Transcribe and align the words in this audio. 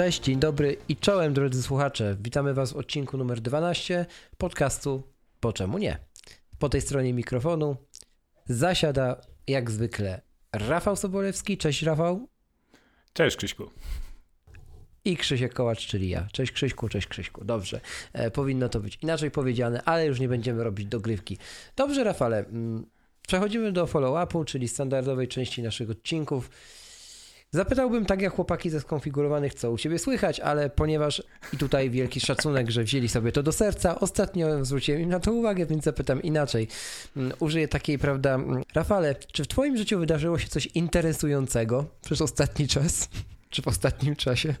Cześć, 0.00 0.22
dzień 0.22 0.38
dobry 0.38 0.76
i 0.88 0.96
czołem 0.96 1.34
drodzy 1.34 1.62
słuchacze. 1.62 2.16
Witamy 2.20 2.54
Was 2.54 2.72
w 2.72 2.76
odcinku 2.76 3.16
numer 3.16 3.40
12 3.40 4.06
podcastu 4.38 5.02
Po 5.40 5.52
czemu 5.52 5.78
nie? 5.78 5.98
Po 6.58 6.68
tej 6.68 6.80
stronie 6.80 7.12
mikrofonu 7.12 7.76
zasiada 8.46 9.20
jak 9.46 9.70
zwykle 9.70 10.20
Rafał 10.52 10.96
Sobolewski. 10.96 11.58
Cześć 11.58 11.82
Rafał. 11.82 12.28
Cześć 13.12 13.36
Krzyśku. 13.36 13.70
I 15.04 15.16
Krzysiek 15.16 15.54
Kołacz, 15.54 15.86
czyli 15.86 16.08
ja. 16.08 16.28
Cześć 16.32 16.52
Krzyśku, 16.52 16.88
cześć 16.88 17.06
Krzyśku. 17.06 17.44
Dobrze, 17.44 17.80
e, 18.12 18.30
powinno 18.30 18.68
to 18.68 18.80
być 18.80 18.98
inaczej 19.02 19.30
powiedziane, 19.30 19.82
ale 19.82 20.06
już 20.06 20.20
nie 20.20 20.28
będziemy 20.28 20.64
robić 20.64 20.86
dogrywki. 20.86 21.38
Dobrze 21.76 22.04
Rafale, 22.04 22.38
mm, 22.38 22.86
przechodzimy 23.26 23.72
do 23.72 23.86
follow-upu, 23.86 24.44
czyli 24.44 24.68
standardowej 24.68 25.28
części 25.28 25.62
naszych 25.62 25.90
odcinków. 25.90 26.50
Zapytałbym 27.52 28.06
tak 28.06 28.22
jak 28.22 28.34
chłopaki 28.34 28.70
ze 28.70 28.80
skonfigurowanych, 28.80 29.54
co 29.54 29.70
u 29.70 29.78
ciebie 29.78 29.98
słychać, 29.98 30.40
ale 30.40 30.70
ponieważ 30.70 31.22
i 31.52 31.56
tutaj 31.56 31.90
wielki 31.90 32.20
szacunek, 32.20 32.70
że 32.70 32.84
wzięli 32.84 33.08
sobie 33.08 33.32
to 33.32 33.42
do 33.42 33.52
serca, 33.52 34.00
ostatnio 34.00 34.64
zwróciłem 34.64 35.00
im 35.00 35.08
na 35.08 35.20
to 35.20 35.32
uwagę, 35.32 35.66
więc 35.66 35.84
zapytam 35.84 36.22
inaczej. 36.22 36.68
Mm, 37.16 37.32
użyję 37.40 37.68
takiej, 37.68 37.98
prawda, 37.98 38.34
mm, 38.34 38.62
Rafale, 38.74 39.14
czy 39.14 39.44
w 39.44 39.48
twoim 39.48 39.76
życiu 39.76 39.98
wydarzyło 39.98 40.38
się 40.38 40.48
coś 40.48 40.66
interesującego 40.66 41.84
przez 42.04 42.22
ostatni 42.22 42.68
czas? 42.68 43.08
Czy 43.50 43.62
w 43.62 43.68
ostatnim 43.68 44.16
czasie? 44.16 44.54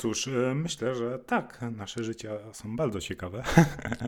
Cóż, 0.00 0.28
e, 0.28 0.54
myślę, 0.54 0.94
że 0.94 1.18
tak. 1.18 1.58
Nasze 1.76 2.04
życia 2.04 2.30
są 2.52 2.76
bardzo 2.76 3.00
ciekawe. 3.00 3.42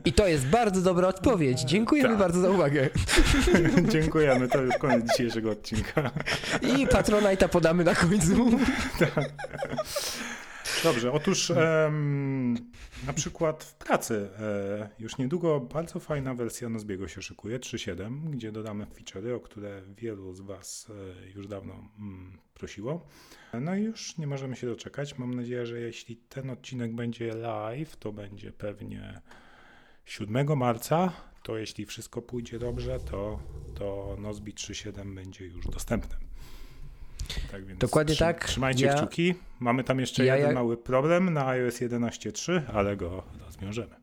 I 0.04 0.12
to 0.12 0.26
jest 0.26 0.46
bardzo 0.46 0.80
dobra 0.80 1.08
odpowiedź. 1.08 1.60
Dziękujemy 1.60 2.08
tak. 2.08 2.18
bardzo 2.18 2.40
za 2.40 2.50
uwagę. 2.50 2.90
Dziękujemy. 3.92 4.48
To 4.48 4.62
już 4.62 4.78
koniec 4.78 5.10
dzisiejszego 5.10 5.50
odcinka. 5.50 6.10
I 6.62 6.86
Patronite'a 6.86 7.48
podamy 7.48 7.84
na 7.84 7.94
końcu. 7.94 8.50
tak. 8.98 9.24
Dobrze, 10.82 11.12
otóż 11.12 11.50
em, 11.50 12.54
na 13.06 13.12
przykład 13.12 13.64
w 13.64 13.74
pracy 13.74 14.28
e, 14.38 14.88
już 14.98 15.18
niedługo 15.18 15.60
bardzo 15.60 16.00
fajna 16.00 16.34
wersja 16.34 16.68
Nozbiego 16.68 17.08
się 17.08 17.22
szykuje, 17.22 17.58
3.7, 17.58 18.30
gdzie 18.30 18.52
dodamy 18.52 18.86
feature'y, 18.86 19.34
o 19.34 19.40
które 19.40 19.82
wielu 19.96 20.34
z 20.34 20.40
Was 20.40 20.90
e, 21.26 21.30
już 21.30 21.46
dawno 21.46 21.74
mm, 21.98 22.38
prosiło. 22.54 23.06
No 23.60 23.76
i 23.76 23.82
już 23.82 24.18
nie 24.18 24.26
możemy 24.26 24.56
się 24.56 24.66
doczekać. 24.66 25.18
Mam 25.18 25.34
nadzieję, 25.34 25.66
że 25.66 25.80
jeśli 25.80 26.16
ten 26.16 26.50
odcinek 26.50 26.94
będzie 26.94 27.34
live, 27.34 27.96
to 27.96 28.12
będzie 28.12 28.52
pewnie 28.52 29.20
7 30.04 30.58
marca. 30.58 31.12
To 31.42 31.58
jeśli 31.58 31.86
wszystko 31.86 32.22
pójdzie 32.22 32.58
dobrze, 32.58 33.00
to, 33.00 33.38
to 33.74 34.16
Nozbi 34.20 34.54
3.7 34.54 35.14
będzie 35.14 35.46
już 35.46 35.66
dostępne. 35.66 36.16
Tak 37.50 37.66
więc 37.66 37.80
Dokładnie 37.80 38.14
trzy, 38.14 38.24
tak. 38.24 38.44
Trzymajcie 38.44 38.86
ja, 38.86 38.94
kciuki. 38.94 39.34
Mamy 39.60 39.84
tam 39.84 40.00
jeszcze 40.00 40.24
ja, 40.24 40.36
jeden 40.36 40.50
ja... 40.50 40.54
mały 40.54 40.76
problem 40.76 41.32
na 41.32 41.46
iOS 41.46 41.80
11.3, 41.80 42.60
ale 42.72 42.96
go 42.96 43.22
rozwiążemy. 43.46 44.02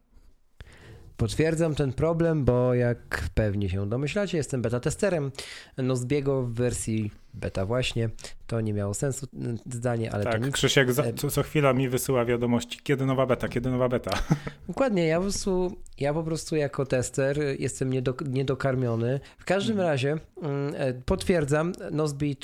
Potwierdzam 1.20 1.76
ten 1.76 1.94
problem, 1.94 2.46
bo 2.46 2.74
jak 2.74 3.30
pewnie 3.34 3.70
się 3.70 3.90
domyślacie, 3.90 4.38
jestem 4.38 4.62
beta 4.62 4.80
testerem 4.80 5.32
Nozbiego 5.78 6.44
w 6.44 6.54
wersji 6.54 7.12
beta 7.34 7.66
właśnie. 7.66 8.10
To 8.48 8.62
nie 8.62 8.74
miało 8.74 8.94
sensu 8.94 9.28
zdanie, 9.72 10.14
ale 10.14 10.24
tak, 10.24 10.34
to 10.34 10.46
nic. 10.46 10.54
Krzysiek 10.54 10.94
za, 10.94 11.04
co, 11.14 11.30
co 11.30 11.44
chwila 11.44 11.74
mi 11.74 11.90
wysyła 11.90 12.26
wiadomości, 12.26 12.80
kiedy 12.84 13.06
nowa 13.06 13.26
beta, 13.26 13.48
kiedy 13.48 13.72
nowa 13.72 13.90
beta. 13.90 14.12
Dokładnie, 14.68 15.08
ja 15.08 15.18
po 15.18 15.22
prostu, 15.22 15.78
ja 15.98 16.14
po 16.14 16.24
prostu 16.24 16.56
jako 16.56 16.86
tester 16.86 17.38
jestem 17.60 17.94
niedok 17.94 18.28
niedokarmiony. 18.28 19.20
W 19.38 19.46
każdym 19.46 19.76
hmm. 19.76 19.92
razie 19.92 20.18
mm, 20.42 20.74
e, 20.78 20.94
potwierdzam, 20.94 21.74
Nozbi 21.92 22.36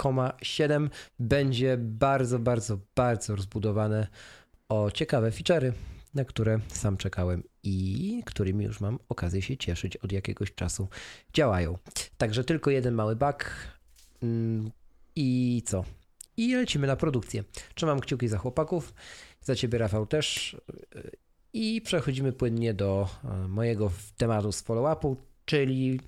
3,7 0.00 0.88
będzie 1.18 1.76
bardzo, 1.78 2.38
bardzo, 2.38 2.78
bardzo 2.96 3.36
rozbudowane 3.36 4.06
o 4.68 4.90
ciekawe 4.90 5.30
feature'y 5.30 5.72
na 6.14 6.24
które 6.24 6.60
sam 6.68 6.96
czekałem 6.96 7.42
i 7.62 8.22
którymi 8.26 8.64
już 8.64 8.80
mam 8.80 8.98
okazję 9.08 9.42
się 9.42 9.56
cieszyć 9.56 9.96
od 9.96 10.12
jakiegoś 10.12 10.54
czasu 10.54 10.88
działają. 11.34 11.78
Także 12.18 12.44
tylko 12.44 12.70
jeden 12.70 12.94
mały 12.94 13.16
bug 13.16 13.44
mm, 14.22 14.70
i 15.16 15.62
co? 15.66 15.84
I 16.36 16.54
lecimy 16.54 16.86
na 16.86 16.96
produkcję. 16.96 17.44
Trzymam 17.74 18.00
kciuki 18.00 18.28
za 18.28 18.38
chłopaków, 18.38 18.94
za 19.40 19.54
ciebie 19.54 19.78
Rafał 19.78 20.06
też 20.06 20.56
i 21.52 21.80
przechodzimy 21.80 22.32
płynnie 22.32 22.74
do 22.74 23.08
e, 23.24 23.48
mojego 23.48 23.90
tematu 24.16 24.52
z 24.52 24.62
follow-upu, 24.62 25.16
czyli 25.44 26.00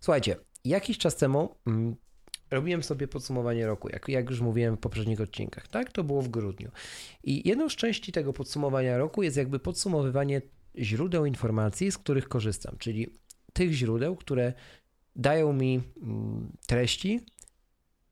słuchajcie, 0.00 0.36
jakiś 0.64 0.98
czas 0.98 1.16
temu 1.16 1.54
mm, 1.66 1.96
robiłem 2.50 2.82
sobie 2.82 3.08
podsumowanie 3.08 3.66
roku, 3.66 3.88
jak, 3.88 4.08
jak 4.08 4.30
już 4.30 4.40
mówiłem 4.40 4.76
w 4.76 4.80
poprzednich 4.80 5.20
odcinkach, 5.20 5.68
tak? 5.68 5.92
To 5.92 6.04
było 6.04 6.22
w 6.22 6.28
grudniu. 6.28 6.70
I 7.24 7.48
jedną 7.48 7.68
z 7.68 7.76
części 7.76 8.12
tego 8.12 8.32
podsumowania 8.32 8.98
roku 8.98 9.22
jest 9.22 9.36
jakby 9.36 9.58
podsumowywanie 9.58 10.42
źródeł 10.78 11.26
informacji, 11.26 11.92
z 11.92 11.98
których 11.98 12.28
korzystam, 12.28 12.76
czyli 12.78 13.08
tych 13.52 13.72
źródeł, 13.72 14.16
które 14.16 14.52
dają 15.16 15.52
mi 15.52 15.82
mm, 16.02 16.52
treści 16.66 17.20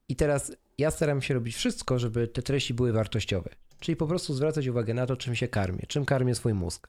i 0.09 0.17
teraz 0.17 0.53
ja 0.79 0.91
staram 0.91 1.23
się 1.23 1.35
robić 1.35 1.57
wszystko, 1.57 1.99
żeby 1.99 2.29
te 2.29 2.43
treści 2.43 2.75
były 2.75 2.93
wartościowe. 2.93 3.51
Czyli 3.81 3.97
po 3.97 4.07
prostu 4.07 4.35
zwracać 4.35 4.67
uwagę 4.67 4.95
na 4.95 5.07
to, 5.07 5.17
czym 5.17 5.35
się 5.35 5.49
karmię, 5.49 5.83
czym 5.89 6.05
karmię 6.05 6.35
swój 6.35 6.55
mózg. 6.55 6.89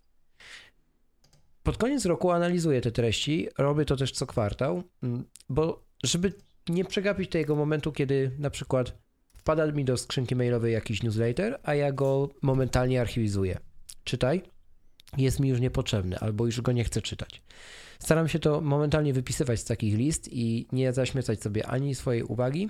Pod 1.64 1.78
koniec 1.78 2.06
roku 2.06 2.32
analizuję 2.32 2.82
te 2.82 2.92
treści, 2.92 3.48
robię 3.58 3.86
to 3.86 3.96
też 3.96 4.12
co 4.12 4.26
kwartał, 4.26 4.84
mm, 5.04 5.26
bo 5.50 5.84
żeby 6.04 6.34
nie 6.69 6.85
przegapić 6.85 7.30
tego 7.30 7.56
momentu, 7.56 7.91
kiedy 7.91 8.31
na 8.40 8.50
przykład 8.50 8.94
wpada 9.38 9.72
mi 9.72 9.85
do 9.85 9.97
skrzynki 9.97 10.35
mailowej 10.35 10.74
jakiś 10.74 11.03
newsletter, 11.03 11.59
a 11.63 11.75
ja 11.75 11.91
go 11.91 12.30
momentalnie 12.41 13.02
archiwizuję. 13.02 13.57
Czytaj, 14.03 14.41
jest 15.18 15.40
mi 15.40 15.50
już 15.50 15.59
niepotrzebny, 15.59 16.19
albo 16.19 16.46
już 16.46 16.62
go 16.62 16.72
nie 16.72 16.84
chcę 16.84 17.02
czytać. 17.02 17.41
Staram 18.00 18.28
się 18.28 18.40
to 18.40 18.62
momentalnie 18.62 19.13
wypisywać 19.13 19.59
z 19.59 19.66
takich 19.66 19.97
list 19.97 20.29
i 20.31 20.68
nie 20.72 20.94
zaśmiecać 20.94 21.41
sobie 21.41 21.68
ani 21.68 21.96
swojej 21.96 22.24
uwagi, 22.24 22.69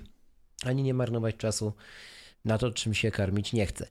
ani 0.66 0.84
nie 0.84 0.94
marnować 0.94 1.36
czasu 1.36 1.74
na 2.46 2.58
to, 2.58 2.72
czym 2.72 2.94
się 2.94 3.12
karmić 3.12 3.54
nie 3.54 3.66
chcę. 3.66 3.88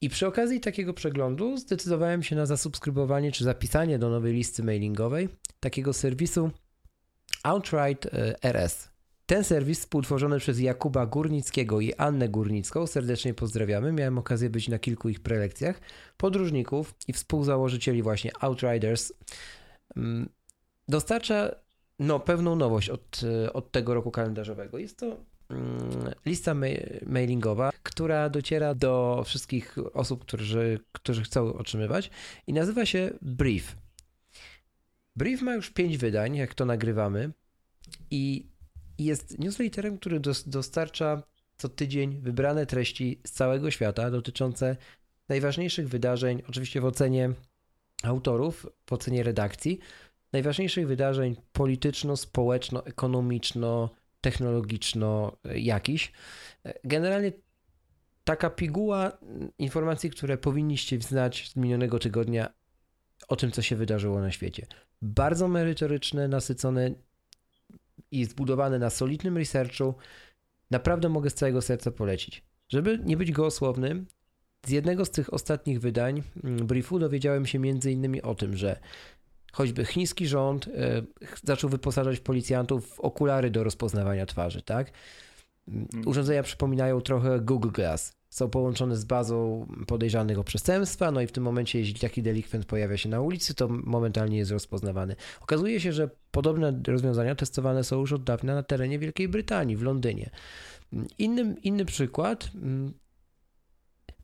I 0.00 0.08
przy 0.08 0.26
okazji 0.26 0.60
takiego 0.60 0.94
przeglądu 0.94 1.56
zdecydowałem 1.56 2.22
się 2.22 2.36
na 2.36 2.46
zasubskrybowanie 2.46 3.32
czy 3.32 3.44
zapisanie 3.44 3.98
do 3.98 4.10
nowej 4.10 4.34
listy 4.34 4.62
mailingowej 4.62 5.28
takiego 5.60 5.92
serwisu 5.92 6.50
Outright 7.42 8.06
e, 8.06 8.42
RS. 8.42 8.93
Ten 9.26 9.44
serwis 9.44 9.80
współtworzony 9.80 10.38
przez 10.38 10.60
Jakuba 10.60 11.06
Górnickiego 11.06 11.80
i 11.80 11.94
Annę 11.94 12.28
Górnicką, 12.28 12.86
serdecznie 12.86 13.34
pozdrawiamy. 13.34 13.92
Miałem 13.92 14.18
okazję 14.18 14.50
być 14.50 14.68
na 14.68 14.78
kilku 14.78 15.08
ich 15.08 15.20
prelekcjach, 15.20 15.80
podróżników 16.16 16.94
i 17.08 17.12
współzałożycieli 17.12 18.02
właśnie 18.02 18.30
Outriders. 18.40 19.12
Mm, 19.96 20.28
dostarcza 20.88 21.54
no, 21.98 22.20
pewną 22.20 22.56
nowość 22.56 22.90
od, 22.90 23.20
od 23.52 23.72
tego 23.72 23.94
roku 23.94 24.10
kalendarzowego. 24.10 24.78
Jest 24.78 24.98
to 24.98 25.06
mm, 25.50 26.14
lista 26.26 26.54
mailingowa, 27.06 27.70
która 27.82 28.28
dociera 28.28 28.74
do 28.74 29.22
wszystkich 29.26 29.76
osób, 29.94 30.24
którzy, 30.24 30.80
którzy 30.92 31.22
chcą 31.22 31.54
otrzymywać 31.54 32.10
i 32.46 32.52
nazywa 32.52 32.86
się 32.86 33.10
Brief. 33.22 33.76
Brief 35.16 35.42
ma 35.42 35.54
już 35.54 35.70
pięć 35.70 35.98
wydań, 35.98 36.36
jak 36.36 36.54
to 36.54 36.64
nagrywamy 36.64 37.32
i 38.10 38.53
jest 38.98 39.38
newsletterem, 39.38 39.98
który 39.98 40.20
dostarcza 40.46 41.22
co 41.56 41.68
tydzień 41.68 42.20
wybrane 42.20 42.66
treści 42.66 43.20
z 43.26 43.30
całego 43.30 43.70
świata 43.70 44.10
dotyczące 44.10 44.76
najważniejszych 45.28 45.88
wydarzeń, 45.88 46.42
oczywiście 46.48 46.80
w 46.80 46.84
ocenie 46.84 47.30
autorów, 48.02 48.66
w 48.86 48.92
ocenie 48.92 49.22
redakcji, 49.22 49.78
najważniejszych 50.32 50.86
wydarzeń 50.86 51.36
polityczno, 51.52 52.16
społeczno, 52.16 52.86
ekonomiczno, 52.86 53.90
technologiczno 54.20 55.36
jakiś. 55.54 56.12
Generalnie 56.84 57.32
taka 58.24 58.50
piguła 58.50 59.18
informacji, 59.58 60.10
które 60.10 60.38
powinniście 60.38 61.00
znać 61.00 61.50
z 61.50 61.56
minionego 61.56 61.98
tygodnia 61.98 62.52
o 63.28 63.36
tym, 63.36 63.50
co 63.50 63.62
się 63.62 63.76
wydarzyło 63.76 64.20
na 64.20 64.30
świecie. 64.30 64.66
Bardzo 65.02 65.48
merytoryczne, 65.48 66.28
nasycone 66.28 66.90
i 68.10 68.24
zbudowane 68.24 68.78
na 68.78 68.90
solidnym 68.90 69.36
researchu. 69.36 69.94
Naprawdę 70.70 71.08
mogę 71.08 71.30
z 71.30 71.34
całego 71.34 71.62
serca 71.62 71.90
polecić. 71.90 72.44
Żeby 72.68 72.98
nie 73.04 73.16
być 73.16 73.32
gołosłownym, 73.32 74.06
z 74.66 74.70
jednego 74.70 75.04
z 75.04 75.10
tych 75.10 75.34
ostatnich 75.34 75.80
wydań 75.80 76.22
mm, 76.44 76.66
briefu 76.66 76.98
dowiedziałem 76.98 77.46
się 77.46 77.58
między 77.58 77.92
innymi 77.92 78.22
o 78.22 78.34
tym, 78.34 78.56
że 78.56 78.80
choćby 79.52 79.84
chiński 79.84 80.26
rząd 80.26 80.68
e, 80.68 81.02
zaczął 81.42 81.70
wyposażać 81.70 82.20
policjantów 82.20 82.94
w 82.94 83.00
okulary 83.00 83.50
do 83.50 83.64
rozpoznawania 83.64 84.26
twarzy, 84.26 84.62
tak? 84.62 84.92
Mm, 85.68 85.88
mm. 85.94 86.08
Urządzenia 86.08 86.42
przypominają 86.42 87.00
trochę 87.00 87.40
Google 87.40 87.70
Glass. 87.70 88.16
Są 88.34 88.50
połączone 88.50 88.96
z 88.96 89.04
bazą 89.04 89.66
podejrzanych 89.86 90.38
o 90.38 90.44
przestępstwa, 90.44 91.10
no 91.10 91.20
i 91.20 91.26
w 91.26 91.32
tym 91.32 91.44
momencie, 91.44 91.78
jeśli 91.78 91.94
taki 91.94 92.22
delikwent 92.22 92.64
pojawia 92.66 92.96
się 92.96 93.08
na 93.08 93.20
ulicy, 93.20 93.54
to 93.54 93.68
momentalnie 93.68 94.38
jest 94.38 94.50
rozpoznawany. 94.50 95.16
Okazuje 95.40 95.80
się, 95.80 95.92
że 95.92 96.10
podobne 96.30 96.80
rozwiązania 96.86 97.34
testowane 97.34 97.84
są 97.84 98.00
już 98.00 98.12
od 98.12 98.24
dawna 98.24 98.54
na 98.54 98.62
terenie 98.62 98.98
Wielkiej 98.98 99.28
Brytanii, 99.28 99.76
w 99.76 99.82
Londynie. 99.82 100.30
Inny, 101.18 101.56
inny 101.62 101.84
przykład 101.84 102.50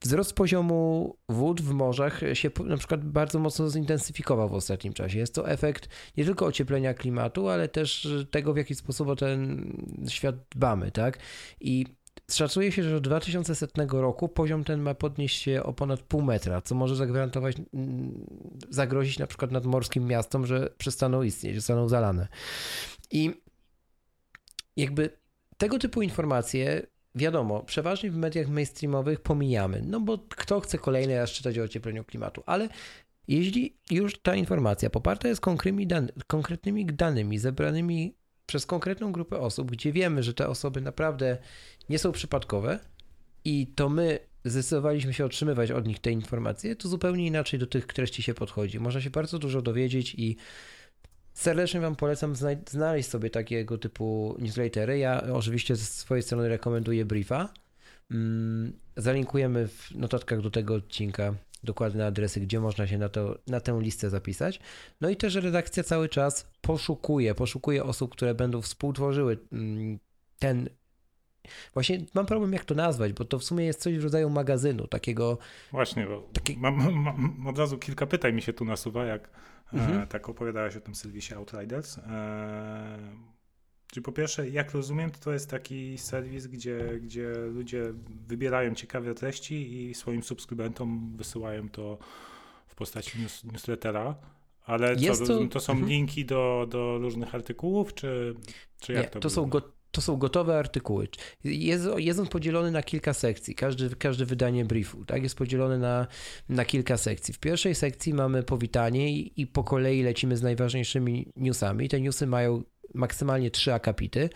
Wzrost 0.02 0.32
poziomu 0.32 1.16
wód 1.28 1.60
w 1.60 1.72
morzach 1.72 2.20
się 2.32 2.50
na 2.64 2.76
przykład 2.76 3.04
bardzo 3.04 3.38
mocno 3.38 3.70
zintensyfikował 3.70 4.48
w 4.48 4.54
ostatnim 4.54 4.92
czasie. 4.92 5.18
Jest 5.18 5.34
to 5.34 5.48
efekt 5.48 5.88
nie 6.16 6.24
tylko 6.24 6.46
ocieplenia 6.46 6.94
klimatu, 6.94 7.48
ale 7.48 7.68
też 7.68 8.08
tego, 8.30 8.52
w 8.54 8.56
jaki 8.56 8.74
sposób 8.74 9.08
o 9.08 9.16
ten 9.16 9.72
świat 10.08 10.36
dbamy, 10.50 10.90
tak? 10.90 11.18
I 11.60 11.86
Szacuje 12.30 12.72
się, 12.72 12.82
że 12.82 12.90
do 12.90 13.00
2100 13.00 14.00
roku 14.00 14.28
poziom 14.28 14.64
ten 14.64 14.80
ma 14.80 14.94
podnieść 14.94 15.42
się 15.42 15.62
o 15.62 15.72
ponad 15.72 16.00
pół 16.00 16.22
metra, 16.22 16.62
co 16.62 16.74
może 16.74 16.96
zagwarantować, 16.96 17.56
mm, 17.74 18.26
zagrozić 18.68 19.18
na 19.18 19.26
przykład 19.26 19.50
nadmorskim 19.50 20.06
miastom, 20.06 20.46
że 20.46 20.70
przestaną 20.78 21.22
istnieć, 21.22 21.54
zostaną 21.54 21.88
zalane. 21.88 22.28
I 23.10 23.30
jakby 24.76 25.10
tego 25.56 25.78
typu 25.78 26.02
informacje 26.02 26.86
wiadomo, 27.14 27.62
przeważnie 27.62 28.10
w 28.10 28.16
mediach 28.16 28.48
mainstreamowych 28.48 29.20
pomijamy, 29.20 29.82
no 29.86 30.00
bo 30.00 30.18
kto 30.18 30.60
chce 30.60 30.78
kolejny 30.78 31.16
raz 31.16 31.30
czytać 31.30 31.58
o 31.58 31.62
ociepleniu 31.62 32.04
klimatu, 32.04 32.42
ale 32.46 32.68
jeśli 33.28 33.78
już 33.90 34.18
ta 34.22 34.34
informacja 34.34 34.90
poparta 34.90 35.28
jest 35.28 35.40
konkretnymi, 35.40 35.86
dan 35.86 36.08
konkretnymi 36.26 36.86
danymi 36.86 37.38
zebranymi 37.38 38.19
przez 38.50 38.67
konkretną 38.67 39.12
grupę 39.12 39.38
osób, 39.38 39.70
gdzie 39.70 39.93
wiemy, 39.93 40.23
że 40.23 40.35
te 40.35 40.49
osoby 40.49 40.81
naprawdę 40.81 41.38
nie 41.88 41.99
są 41.99 42.12
przypadkowe 42.12 42.79
i 43.44 43.67
to 43.67 43.88
my 43.88 44.19
zdecydowaliśmy 44.44 45.14
się 45.14 45.25
otrzymywać 45.25 45.70
od 45.70 45.87
nich 45.87 45.99
te 45.99 46.11
informacje, 46.11 46.76
to 46.76 46.88
zupełnie 46.88 47.26
inaczej 47.26 47.61
do 47.61 47.67
tych 47.67 47.87
treści 47.87 48.23
się 48.23 48.35
podchodzi. 48.35 48.81
Można 48.81 49.00
się 49.00 49.11
bardzo 49.11 49.38
dużo 49.38 49.62
dowiedzieć 49.62 50.14
i 50.14 50.37
Serdecznie 51.35 51.81
Wam 51.81 51.97
polecam 51.97 52.35
znaleźć 52.69 53.08
sobie 53.08 53.31
takiego 53.31 53.79
typu 53.79 54.37
newslettery. 54.38 54.99
Ja 54.99 55.23
oczywiście 55.32 55.76
ze 55.76 55.85
swojej 55.85 56.23
strony 56.23 56.49
rekomenduję 56.49 57.05
Briefa. 57.05 57.49
Mm, 58.11 58.73
zalinkujemy 58.96 59.69
w 59.69 59.91
notatkach 59.94 60.41
do 60.41 60.50
tego 60.50 60.75
odcinka 60.75 61.35
dokładne 61.64 62.06
adresy, 62.06 62.40
gdzie 62.40 62.60
można 62.60 62.86
się 62.86 62.98
na, 62.98 63.08
to, 63.08 63.38
na 63.46 63.60
tę 63.60 63.80
listę 63.80 64.10
zapisać. 64.10 64.60
No 65.00 65.08
i 65.08 65.16
też 65.16 65.34
redakcja 65.34 65.82
cały 65.82 66.08
czas 66.08 66.50
poszukuje, 66.60 67.34
poszukuje 67.34 67.84
osób, 67.84 68.12
które 68.12 68.34
będą 68.34 68.62
współtworzyły 68.62 69.38
mm, 69.52 69.98
ten. 70.38 70.68
Właśnie 71.74 72.04
mam 72.14 72.26
problem, 72.26 72.52
jak 72.52 72.64
to 72.64 72.74
nazwać, 72.74 73.12
bo 73.12 73.24
to 73.24 73.38
w 73.38 73.44
sumie 73.44 73.64
jest 73.64 73.80
coś 73.80 73.98
w 73.98 74.04
rodzaju 74.04 74.30
magazynu, 74.30 74.86
takiego. 74.86 75.38
Właśnie, 75.70 76.06
bo 76.06 76.28
taki... 76.32 76.56
mam, 76.56 76.92
mam, 76.94 77.46
od 77.46 77.58
razu 77.58 77.78
kilka 77.78 78.06
pytań 78.06 78.34
mi 78.34 78.42
się 78.42 78.52
tu 78.52 78.64
nasuwa, 78.64 79.04
jak 79.04 79.30
Mhm. 79.72 80.02
E, 80.02 80.06
tak 80.06 80.28
opowiadałaś 80.28 80.76
o 80.76 80.80
tym 80.80 80.94
serwisie 80.94 81.34
Outriders. 81.34 81.98
E, 81.98 82.98
czyli 83.90 84.04
po 84.04 84.12
pierwsze, 84.12 84.48
jak 84.48 84.72
rozumiem, 84.72 85.10
to 85.10 85.32
jest 85.32 85.50
taki 85.50 85.98
serwis, 85.98 86.46
gdzie, 86.46 87.00
gdzie 87.02 87.32
ludzie 87.32 87.92
wybierają 88.26 88.75
ciekawe 88.75 89.14
treści 89.14 89.82
i 89.82 89.94
swoim 89.94 90.22
subskrybentom 90.22 91.16
wysyłają 91.16 91.69
to 91.69 91.98
w 92.69 92.75
postaci 92.75 93.19
news, 93.19 93.44
newslettera. 93.44 94.14
Ale 94.64 94.96
co, 94.96 95.26
to... 95.26 95.46
to 95.46 95.60
są 95.60 95.72
mhm. 95.72 95.90
linki 95.90 96.25
do, 96.25 96.66
do 96.70 96.98
różnych 96.98 97.34
artykułów, 97.34 97.94
czy, 97.94 98.34
czy 98.81 98.92
jak 98.92 99.04
Nie, 99.04 99.10
to 99.10 99.20
To 99.20 99.31
są 99.31 99.46
go, 99.46 99.62
to 99.90 100.00
są 100.00 100.16
gotowe 100.16 100.58
artykuły. 100.58 101.08
Jest, 101.44 101.84
jest 101.96 102.20
on 102.20 102.26
podzielony 102.26 102.70
na 102.70 102.82
kilka 102.82 103.14
sekcji, 103.14 103.54
każdy, 103.54 103.96
każde 103.96 104.25
wydanie 104.25 104.64
briefu, 104.64 105.04
tak? 105.04 105.22
Jest 105.22 105.34
podzielony 105.34 105.78
na, 105.78 106.06
na 106.48 106.64
kilka 106.64 106.96
sekcji. 106.96 107.34
W 107.34 107.38
pierwszej 107.38 107.75
sekcji 107.75 108.14
mamy 108.14 108.43
powitanie 108.43 109.12
i, 109.12 109.40
i 109.40 109.46
po 109.46 109.64
kolei 109.64 110.02
lecimy 110.02 110.36
z 110.36 110.43
najważniejszymi 110.43 111.32
newsami. 111.36 111.88
Te 111.88 112.00
newsy 112.00 112.26
mają 112.26 112.62
maksymalnie 112.94 113.50
trzy 113.50 113.75
akapity, 113.75 114.31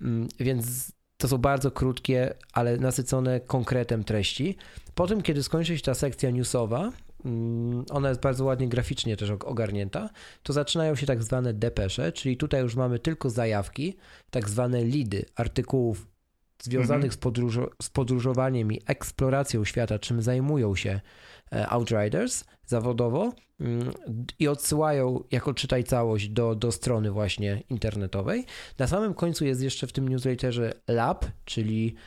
mm, 0.00 0.28
więc 0.40 0.92
to 1.16 1.28
są 1.28 1.38
bardzo 1.38 1.70
krótkie, 1.70 2.34
ale 2.52 2.76
nasycone 2.76 3.40
konkretem 3.40 4.04
treści. 4.04 4.56
Potem, 4.94 5.22
kiedy 5.22 5.42
skończy 5.42 5.76
się 5.76 5.82
ta 5.82 5.94
sekcja 5.94 6.30
newsowa, 6.30 6.92
Mm, 7.24 7.84
ona 7.90 8.08
jest 8.08 8.20
bardzo 8.20 8.44
ładnie 8.44 8.68
graficznie 8.68 9.16
też 9.16 9.30
ogarnięta, 9.30 10.10
to 10.42 10.52
zaczynają 10.52 10.94
się 10.94 11.06
tak 11.06 11.22
zwane 11.22 11.54
depesze, 11.54 12.12
czyli 12.12 12.36
tutaj 12.36 12.62
już 12.62 12.74
mamy 12.76 12.98
tylko 12.98 13.30
zajawki, 13.30 13.96
tak 14.30 14.48
zwane 14.48 14.84
lidy 14.84 15.24
artykułów 15.36 16.06
związanych 16.62 17.04
mhm. 17.04 17.12
z, 17.12 17.16
podróż 17.16 17.58
z 17.82 17.90
podróżowaniem 17.90 18.72
i 18.72 18.80
eksploracją 18.86 19.64
świata, 19.64 19.98
czym 19.98 20.22
zajmują 20.22 20.76
się 20.76 21.00
e, 21.52 21.68
Outriders 21.68 22.44
zawodowo 22.66 23.32
mm, 23.60 23.92
i 24.38 24.48
odsyłają 24.48 25.24
jako 25.30 25.54
czytaj 25.54 25.84
całość 25.84 26.28
do, 26.28 26.54
do 26.54 26.72
strony 26.72 27.10
właśnie 27.10 27.62
internetowej. 27.70 28.44
Na 28.78 28.86
samym 28.86 29.14
końcu 29.14 29.44
jest 29.44 29.62
jeszcze 29.62 29.86
w 29.86 29.92
tym 29.92 30.08
newsletterze 30.08 30.72
lab, 30.88 31.24
czyli 31.44 31.88
Mm, 31.88 31.98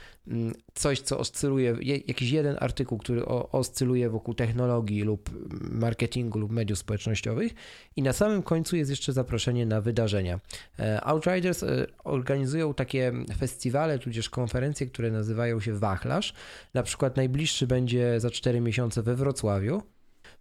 coś, 0.73 0.99
co 0.99 1.17
oscyluje, 1.17 1.77
jakiś 1.81 2.31
jeden 2.31 2.57
artykuł, 2.59 2.97
który 2.97 3.25
oscyluje 3.25 4.09
wokół 4.09 4.33
technologii 4.33 5.01
lub 5.01 5.29
marketingu 5.71 6.39
lub 6.39 6.51
mediów 6.51 6.79
społecznościowych 6.79 7.51
i 7.95 8.01
na 8.01 8.13
samym 8.13 8.43
końcu 8.43 8.75
jest 8.75 8.89
jeszcze 8.89 9.13
zaproszenie 9.13 9.65
na 9.65 9.81
wydarzenia. 9.81 10.39
E, 10.79 11.01
Outriders 11.03 11.63
e, 11.63 11.87
organizują 12.03 12.73
takie 12.73 13.11
festiwale, 13.37 13.99
tudzież 13.99 14.29
konferencje, 14.29 14.87
które 14.87 15.11
nazywają 15.11 15.59
się 15.59 15.73
Wachlarz. 15.73 16.33
Na 16.73 16.83
przykład 16.83 17.17
najbliższy 17.17 17.67
będzie 17.67 18.19
za 18.19 18.29
4 18.29 18.61
miesiące 18.61 19.03
we 19.03 19.15
Wrocławiu 19.15 19.81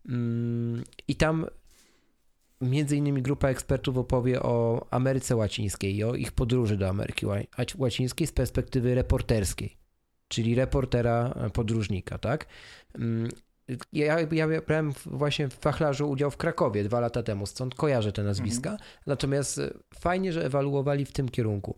mm, 0.09 0.85
i 1.09 1.17
tam 1.17 1.47
Między 2.61 2.97
innymi 2.97 3.23
grupa 3.23 3.49
ekspertów 3.49 3.99
opowie 3.99 4.43
o 4.43 4.87
Ameryce 4.91 5.37
Łacińskiej 5.37 5.97
i 5.97 6.05
o 6.05 6.15
ich 6.15 6.33
podróży 6.33 6.77
do 6.77 6.89
Ameryki 6.89 7.27
Łacińskiej 7.79 8.27
z 8.27 8.33
perspektywy 8.33 8.95
reporterskiej, 8.95 9.77
czyli 10.29 10.55
reportera 10.55 11.35
e, 11.37 11.51
podróżnika, 11.51 12.19
tak? 12.19 12.47
Mm, 12.95 13.29
ja, 13.93 14.21
ja 14.33 14.47
brałem 14.67 14.93
właśnie 15.07 15.49
w 15.49 15.61
wachlarzu 15.61 16.11
udział 16.11 16.31
w 16.31 16.37
Krakowie 16.37 16.85
dwa 16.85 17.01
lata 17.01 17.23
temu, 17.23 17.47
stąd 17.47 17.75
kojarzę 17.75 18.13
te 18.13 18.23
nazwiska. 18.23 18.71
Mhm. 18.71 18.89
Natomiast 19.07 19.59
e, 19.59 19.71
fajnie, 19.95 20.33
że 20.33 20.45
ewaluowali 20.45 21.05
w 21.05 21.13
tym 21.13 21.29
kierunku. 21.29 21.77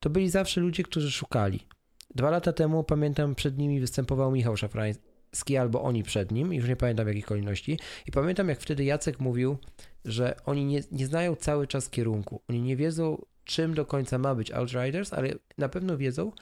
To 0.00 0.10
byli 0.10 0.30
zawsze 0.30 0.60
ludzie, 0.60 0.82
którzy 0.82 1.10
szukali. 1.10 1.66
Dwa 2.14 2.30
lata 2.30 2.52
temu, 2.52 2.84
pamiętam, 2.84 3.34
przed 3.34 3.58
nimi 3.58 3.80
występował 3.80 4.32
Michał 4.32 4.56
Szafrański, 4.56 5.11
albo 5.60 5.82
oni 5.82 6.02
przed 6.02 6.32
nim, 6.32 6.52
już 6.52 6.68
nie 6.68 6.76
pamiętam 6.76 7.04
w 7.04 7.08
jakiej 7.08 7.22
kolejności. 7.22 7.78
I 8.06 8.12
pamiętam, 8.12 8.48
jak 8.48 8.60
wtedy 8.60 8.84
Jacek 8.84 9.20
mówił, 9.20 9.58
że 10.04 10.36
oni 10.44 10.64
nie, 10.64 10.82
nie 10.92 11.06
znają 11.06 11.36
cały 11.36 11.66
czas 11.66 11.88
kierunku. 11.88 12.42
Oni 12.48 12.62
nie 12.62 12.76
wiedzą, 12.76 13.24
czym 13.44 13.74
do 13.74 13.86
końca 13.86 14.18
ma 14.18 14.34
być 14.34 14.50
Outriders, 14.50 15.12
ale 15.12 15.34
na 15.58 15.68
pewno 15.68 15.96
wiedzą, 15.96 16.32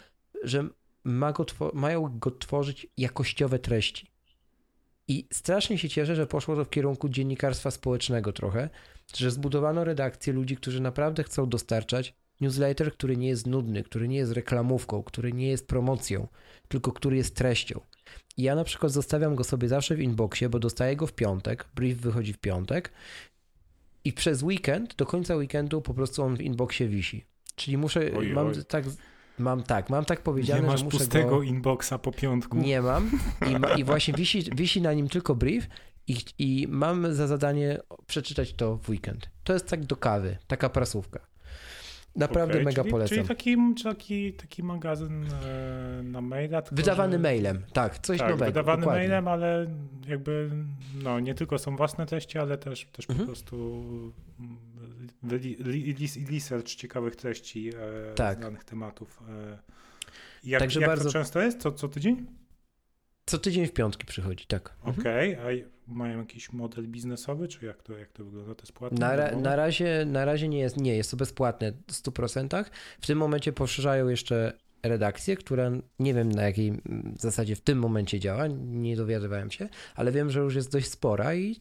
że 0.42 0.68
ma 1.04 1.32
go 1.32 1.46
mają 1.72 2.18
go 2.18 2.30
tworzyć 2.30 2.86
jakościowe 2.96 3.58
treści. 3.58 4.10
I 5.08 5.26
strasznie 5.32 5.78
się 5.78 5.88
cieszę, 5.88 6.16
że 6.16 6.26
poszło 6.26 6.56
to 6.56 6.64
w 6.64 6.70
kierunku 6.70 7.08
dziennikarstwa 7.08 7.70
społecznego 7.70 8.32
trochę, 8.32 8.70
że 9.16 9.30
zbudowano 9.30 9.84
redakcję 9.84 10.32
ludzi, 10.32 10.56
którzy 10.56 10.80
naprawdę 10.80 11.24
chcą 11.24 11.48
dostarczać 11.48 12.14
newsletter, 12.40 12.92
który 12.92 13.16
nie 13.16 13.28
jest 13.28 13.46
nudny, 13.46 13.82
który 13.82 14.08
nie 14.08 14.16
jest 14.16 14.32
reklamówką, 14.32 15.02
który 15.02 15.32
nie 15.32 15.48
jest 15.48 15.66
promocją, 15.66 16.28
tylko 16.68 16.92
który 16.92 17.16
jest 17.16 17.36
treścią. 17.36 17.80
I 18.40 18.42
ja 18.42 18.54
na 18.54 18.64
przykład 18.64 18.92
zostawiam 18.92 19.34
go 19.34 19.44
sobie 19.44 19.68
zawsze 19.68 19.94
w 19.94 20.00
inboxie, 20.00 20.48
bo 20.48 20.58
dostaję 20.58 20.96
go 20.96 21.06
w 21.06 21.12
piątek, 21.12 21.68
brief 21.74 21.98
wychodzi 21.98 22.32
w 22.32 22.38
piątek 22.38 22.92
i 24.04 24.12
przez 24.12 24.42
weekend, 24.42 24.96
do 24.96 25.06
końca 25.06 25.36
weekendu 25.36 25.80
po 25.80 25.94
prostu 25.94 26.22
on 26.22 26.36
w 26.36 26.40
inboxie 26.40 26.88
wisi. 26.88 27.24
Czyli 27.56 27.76
muszę, 27.76 28.00
oj, 28.16 28.32
mam 28.32 28.46
oj. 28.46 28.64
tak... 28.68 28.84
Mam 29.38 29.62
tak, 29.62 29.90
mam 29.90 30.04
tak 30.04 30.20
powiedziane, 30.20 30.60
nie 30.60 30.66
masz 30.66 30.78
że 30.80 30.84
muszę 30.84 30.98
pustego 30.98 31.30
go... 31.30 31.42
inboxa 31.42 31.92
po 32.02 32.12
piątku? 32.12 32.56
Nie 32.56 32.82
mam 32.82 33.10
i, 33.50 33.58
ma, 33.58 33.74
i 33.74 33.84
właśnie 33.84 34.14
wisi, 34.14 34.44
wisi 34.56 34.82
na 34.82 34.92
nim 34.92 35.08
tylko 35.08 35.34
brief 35.34 35.68
i, 36.06 36.16
i 36.38 36.66
mam 36.68 37.14
za 37.14 37.26
zadanie 37.26 37.78
przeczytać 38.06 38.52
to 38.52 38.76
w 38.76 38.88
weekend. 38.88 39.30
To 39.44 39.52
jest 39.52 39.68
tak 39.68 39.84
do 39.84 39.96
kawy, 39.96 40.36
taka 40.46 40.68
prasówka. 40.68 41.29
Naprawdę 42.16 42.54
okay, 42.54 42.64
mega 42.64 42.82
czyli, 42.82 42.90
polecam. 42.90 43.16
Czyli 43.16 43.28
taki, 43.28 43.56
taki, 43.84 44.32
taki 44.32 44.62
magazyn 44.62 45.24
e, 45.24 46.02
na 46.02 46.20
maila. 46.20 46.62
Wydawany 46.72 47.12
że... 47.12 47.18
mailem, 47.18 47.62
tak, 47.72 47.98
coś 47.98 48.18
tak, 48.18 48.30
nowego. 48.30 48.44
Wydawany 48.44 48.80
dokładnie. 48.80 49.02
mailem, 49.02 49.28
ale 49.28 49.66
jakby 50.08 50.50
no, 51.02 51.20
nie 51.20 51.34
tylko 51.34 51.58
są 51.58 51.76
własne 51.76 52.06
treści, 52.06 52.38
ale 52.38 52.58
też, 52.58 52.86
też 52.92 53.10
mhm. 53.10 53.18
po 53.18 53.26
prostu 53.26 53.84
research 56.30 56.66
ciekawych 56.66 57.16
treści 57.16 57.68
e, 57.68 58.14
tak. 58.14 58.38
z 58.38 58.40
danych 58.40 58.64
tematów. 58.64 59.22
E. 59.28 59.58
Jak, 60.44 60.60
Także 60.60 60.80
jak 60.80 60.90
bardzo... 60.90 61.04
to 61.04 61.12
często 61.12 61.40
jest? 61.40 61.60
Co, 61.60 61.72
co 61.72 61.88
tydzień? 61.88 62.26
Co 63.26 63.38
tydzień 63.38 63.66
w 63.66 63.72
piątki 63.72 64.06
przychodzi, 64.06 64.46
tak. 64.46 64.74
Mhm. 64.84 65.00
Okej, 65.00 65.34
okay. 65.34 65.46
a 65.46 65.50
mają 65.90 66.18
jakiś 66.18 66.52
model 66.52 66.88
biznesowy, 66.88 67.48
czy 67.48 67.66
jak 67.66 67.82
to, 67.82 67.98
jak 67.98 68.12
to 68.12 68.24
wygląda? 68.24 68.54
To 68.54 68.62
jest 68.62 68.72
płatne? 68.72 68.98
Na, 68.98 69.16
ra, 69.16 69.36
na, 69.36 69.56
razie, 69.56 70.04
na 70.06 70.24
razie 70.24 70.48
nie 70.48 70.58
jest, 70.58 70.76
nie, 70.76 70.96
jest 70.96 71.10
to 71.10 71.16
bezpłatne 71.16 71.72
w 71.72 71.92
100%. 71.92 72.64
W 73.00 73.06
tym 73.06 73.18
momencie 73.18 73.52
poszerzają 73.52 74.08
jeszcze 74.08 74.52
redakcję, 74.82 75.36
która 75.36 75.70
nie 75.98 76.14
wiem 76.14 76.32
na 76.32 76.42
jakiej 76.42 76.72
zasadzie 77.18 77.56
w 77.56 77.60
tym 77.60 77.78
momencie 77.78 78.20
działa, 78.20 78.46
nie 78.66 78.96
dowiadywałem 78.96 79.50
się, 79.50 79.68
ale 79.94 80.12
wiem, 80.12 80.30
że 80.30 80.40
już 80.40 80.54
jest 80.54 80.72
dość 80.72 80.88
spora 80.88 81.34
i 81.34 81.56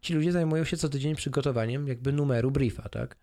ci 0.00 0.14
ludzie 0.14 0.32
zajmują 0.32 0.64
się 0.64 0.76
co 0.76 0.88
tydzień 0.88 1.14
przygotowaniem 1.14 1.88
jakby 1.88 2.12
numeru 2.12 2.50
briefa, 2.50 2.88
tak? 2.88 3.16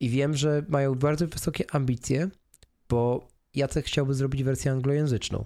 I 0.00 0.08
wiem, 0.08 0.34
że 0.36 0.64
mają 0.68 0.94
bardzo 0.94 1.26
wysokie 1.26 1.64
ambicje, 1.70 2.28
bo 2.88 3.28
Jacek 3.54 3.86
chciałby 3.86 4.14
zrobić 4.14 4.42
wersję 4.42 4.72
anglojęzyczną 4.72 5.44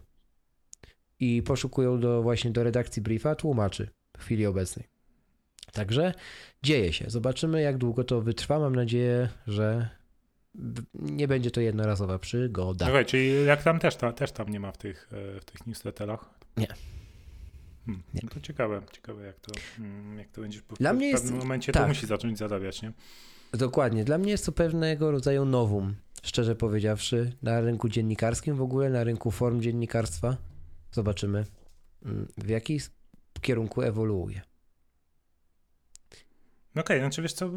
i 1.21 1.43
poszukują 1.43 2.01
do, 2.01 2.23
właśnie 2.23 2.51
do 2.51 2.63
redakcji 2.63 3.03
briefa 3.03 3.35
tłumaczy 3.35 3.89
w 4.19 4.25
chwili 4.25 4.47
obecnej. 4.47 4.87
Także 5.73 6.15
dzieje 6.63 6.93
się. 6.93 7.05
Zobaczymy, 7.09 7.63
jak 7.63 7.79
długo 7.79 8.05
to 8.05 8.21
wytrwa. 8.21 8.59
Mam 8.59 8.77
nadzieję, 8.77 9.29
że 9.47 9.89
nie 10.95 11.29
będzie 11.29 11.51
to 11.51 11.61
jednorazowa 11.61 12.19
przygoda. 12.19 12.89
Okay, 12.89 13.05
czyli 13.05 13.45
jak 13.45 13.63
tam 13.63 13.79
też, 13.79 13.97
ta, 13.97 14.13
też 14.13 14.33
tam 14.33 14.49
nie 14.49 14.61
ma 14.61 14.73
w 14.73 14.79
tych, 14.79 15.09
e, 15.37 15.41
w 15.41 15.45
tych 15.45 15.67
newsletterach? 15.67 16.31
Nie. 16.57 16.67
Hmm, 17.87 18.03
nie. 18.15 18.21
No 18.23 18.29
to 18.29 18.41
ciekawe, 18.41 18.83
ciekawe 18.93 19.27
jak 19.27 19.41
to, 19.41 19.53
mm, 19.79 20.19
jak 20.19 20.29
to 20.29 20.41
będzie. 20.41 20.61
Dla 20.81 20.93
w, 20.93 20.97
mnie 20.97 21.11
w 21.11 21.15
pewnym 21.15 21.35
jest, 21.35 21.45
momencie 21.45 21.73
tak. 21.73 21.83
to 21.83 21.89
musi 21.89 22.07
zacząć 22.07 22.39
zarabiać, 22.39 22.83
nie? 22.83 22.93
Dokładnie. 23.53 24.05
Dla 24.05 24.19
mnie 24.19 24.31
jest 24.31 24.47
to 24.47 24.53
pewnego 24.53 25.11
rodzaju 25.11 25.45
nowum, 25.45 25.95
szczerze 26.23 26.57
powiedziawszy, 26.57 27.33
na 27.43 27.61
rynku 27.61 27.89
dziennikarskim 27.89 28.57
w 28.57 28.63
ogóle, 28.63 28.91
na 28.91 29.05
rynku 29.05 29.31
form 29.31 29.61
dziennikarstwa. 29.61 30.37
Zobaczymy, 30.93 31.45
mm, 32.05 32.29
w 32.39 32.49
jaki 32.49 32.81
kierunku 33.41 33.83
ewoluuje. 33.83 34.41
No 36.79 36.83
okej, 36.83 36.97
okay, 36.97 37.01
znaczy 37.01 37.23
wiesz 37.23 37.33
co, 37.33 37.51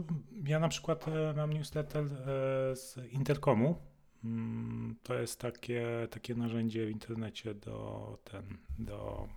ja 0.46 0.60
na 0.60 0.68
przykład 0.68 1.08
e, 1.08 1.34
mam 1.38 1.54
newsletter 1.54 2.04
e, 2.04 2.76
z 2.76 2.98
Intercomu. 3.12 3.76
Mm, 4.24 4.96
to 5.04 5.14
jest 5.14 5.40
takie, 5.40 6.08
takie 6.12 6.36
narzędzie 6.36 6.86
w 6.86 6.90
internecie 6.90 7.54
do 7.54 8.18
ten, 8.24 8.58
do 8.80 9.28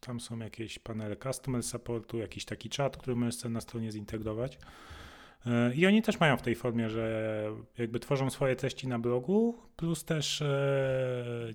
tam 0.00 0.20
są 0.20 0.38
jakieś 0.38 0.78
panele 0.78 1.16
customer 1.16 1.62
supportu, 1.62 2.18
jakiś 2.18 2.44
taki 2.44 2.68
czat, 2.68 2.96
który 2.96 3.16
możesz 3.16 3.44
na 3.44 3.60
stronie 3.60 3.92
zintegrować. 3.92 4.58
E, 5.46 5.74
I 5.74 5.86
oni 5.86 6.02
też 6.02 6.20
mają 6.20 6.36
w 6.36 6.42
tej 6.42 6.54
formie, 6.54 6.90
że 6.90 7.44
jakby 7.78 8.00
tworzą 8.00 8.30
swoje 8.30 8.56
treści 8.56 8.88
na 8.88 8.98
blogu, 8.98 9.58
plus 9.76 10.04
też 10.04 10.42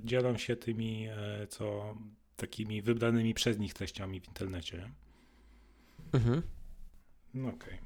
dzielą 0.04 0.38
się 0.38 0.56
tymi, 0.56 1.08
co 1.50 1.96
takimi 2.48 2.82
wybranymi 2.82 3.34
przez 3.34 3.60
nich 3.60 3.74
treściami 3.74 4.22
w 4.22 4.28
internecie. 4.28 4.90
Mhm. 6.14 6.42
No 7.34 7.50
okej. 7.50 7.58
Okay. 7.58 7.80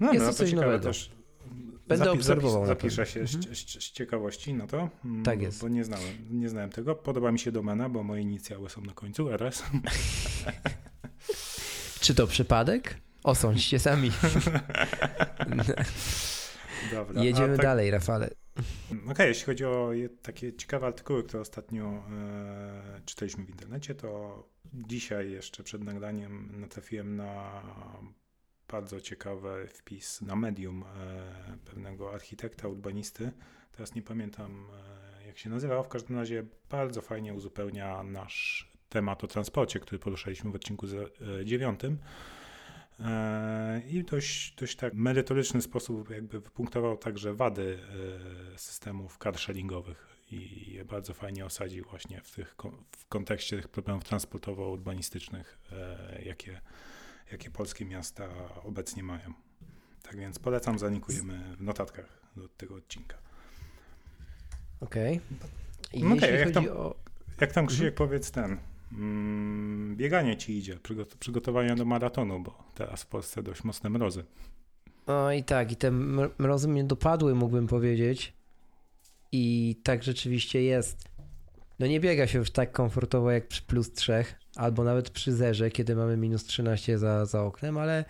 No, 0.00 0.12
Jest 0.12 0.26
no, 0.26 0.32
to 0.32 0.38
coś 0.38 0.52
nowego. 0.52 0.84
Też. 0.84 1.10
Będę 1.88 2.04
Zapi 2.04 2.18
obserwował. 2.18 2.66
zapiszę 2.66 3.06
się 3.06 3.20
mhm. 3.20 3.54
z, 3.54 3.58
z, 3.58 3.92
ciekawości 3.92 4.54
na 4.54 4.66
to. 4.66 4.88
Mm, 5.04 5.24
tak 5.24 5.42
jest. 5.42 5.60
Bo 5.60 5.68
nie 5.68 5.84
znałem, 5.84 6.14
nie 6.30 6.48
znałem 6.48 6.70
tego. 6.70 6.94
Podoba 6.94 7.32
mi 7.32 7.38
się 7.38 7.52
domena, 7.52 7.88
bo 7.88 8.02
moje 8.02 8.22
inicjały 8.22 8.70
są 8.70 8.80
na 8.80 8.92
końcu, 8.92 9.30
RS. 9.30 9.62
Czy 12.00 12.14
to 12.14 12.26
przypadek? 12.26 12.96
Osądźcie 13.22 13.78
sami. 13.78 14.10
Dobra, 16.92 17.24
Jedziemy 17.24 17.56
tak... 17.56 17.66
dalej, 17.66 17.90
Rafale. 17.90 18.30
Okej, 18.90 19.10
okay, 19.10 19.28
jeśli 19.28 19.44
chodzi 19.44 19.64
o 19.64 19.90
takie 20.22 20.52
ciekawe 20.52 20.86
artykuły, 20.86 21.22
które 21.22 21.40
ostatnio 21.40 21.84
e, 21.84 23.00
czytaliśmy 23.04 23.44
w 23.44 23.50
internecie, 23.50 23.94
to 23.94 24.42
dzisiaj 24.74 25.30
jeszcze 25.30 25.62
przed 25.62 25.84
nagraniem 25.84 26.60
natrafiłem 26.60 27.16
na 27.16 27.62
bardzo 28.68 29.00
ciekawy 29.00 29.66
wpis 29.68 30.22
na 30.22 30.36
medium 30.36 30.82
e, 30.82 31.58
pewnego 31.64 32.14
architekta, 32.14 32.68
urbanisty. 32.68 33.30
Teraz 33.72 33.94
nie 33.94 34.02
pamiętam 34.02 34.66
e, 35.22 35.26
jak 35.26 35.38
się 35.38 35.50
nazywał, 35.50 35.84
w 35.84 35.88
każdym 35.88 36.16
razie 36.16 36.44
bardzo 36.70 37.02
fajnie 37.02 37.34
uzupełnia 37.34 38.02
nasz 38.02 38.70
temat 38.88 39.24
o 39.24 39.26
transporcie, 39.26 39.80
który 39.80 39.98
poruszaliśmy 39.98 40.50
w 40.50 40.54
odcinku 40.54 40.86
e, 40.86 41.44
dziewiątym. 41.44 41.98
I 43.88 44.04
dość, 44.04 44.54
dość 44.54 44.76
tak 44.76 44.94
merytoryczny 44.94 45.62
sposób 45.62 46.10
jakby 46.10 46.40
wypunktował 46.40 46.96
także 46.96 47.34
wady 47.34 47.78
systemów 48.56 49.18
carsharingowych 49.18 50.16
i 50.30 50.72
je 50.72 50.84
bardzo 50.84 51.14
fajnie 51.14 51.46
osadził 51.46 51.84
właśnie 51.84 52.20
w, 52.20 52.30
tych, 52.30 52.54
w 52.96 53.06
kontekście 53.08 53.56
tych 53.56 53.68
problemów 53.68 54.04
transportowo-urbanistycznych, 54.04 55.58
jakie 56.24 56.60
jakie 57.32 57.50
polskie 57.50 57.84
miasta 57.84 58.28
obecnie 58.64 59.02
mają. 59.02 59.32
Tak 60.02 60.16
więc 60.16 60.38
polecam, 60.38 60.78
zanikujemy 60.78 61.56
w 61.56 61.62
notatkach 61.62 62.20
do 62.36 62.48
tego 62.48 62.74
odcinka. 62.74 63.16
Okej. 64.80 65.20
Okay. 65.90 66.04
No 66.08 66.14
okay, 66.14 66.30
jak, 66.30 66.50
tam, 66.50 66.68
o... 66.68 66.94
jak 67.40 67.52
tam 67.52 67.66
Krzysiek 67.66 67.86
mhm. 67.86 67.96
powiedz 67.96 68.30
ten, 68.30 68.58
mm, 68.92 69.96
bieganie 69.96 70.36
ci 70.36 70.58
idzie, 70.58 70.78
przygotowania 71.18 71.74
do 71.74 71.84
maratonu, 71.84 72.40
bo 72.40 72.64
teraz 72.74 73.02
w 73.02 73.06
Polsce 73.06 73.42
dość 73.42 73.64
mocne 73.64 73.90
mrozy. 73.90 74.24
No 75.06 75.32
i 75.32 75.44
tak, 75.44 75.72
i 75.72 75.76
te 75.76 75.90
mrozy 76.38 76.68
mnie 76.68 76.84
dopadły, 76.84 77.34
mógłbym 77.34 77.66
powiedzieć. 77.66 78.32
I 79.32 79.76
tak 79.82 80.02
rzeczywiście 80.02 80.62
jest. 80.62 81.08
No 81.78 81.86
nie 81.86 82.00
biega 82.00 82.26
się 82.26 82.38
już 82.38 82.50
tak 82.50 82.72
komfortowo 82.72 83.30
jak 83.30 83.48
przy 83.48 83.62
plus 83.62 83.92
trzech, 83.92 84.34
albo 84.56 84.84
nawet 84.84 85.10
przy 85.10 85.32
zerze, 85.32 85.70
kiedy 85.70 85.96
mamy 85.96 86.16
minus 86.16 86.44
13 86.44 86.98
za, 86.98 87.26
za 87.26 87.42
oknem, 87.42 87.78
ale 87.78 88.04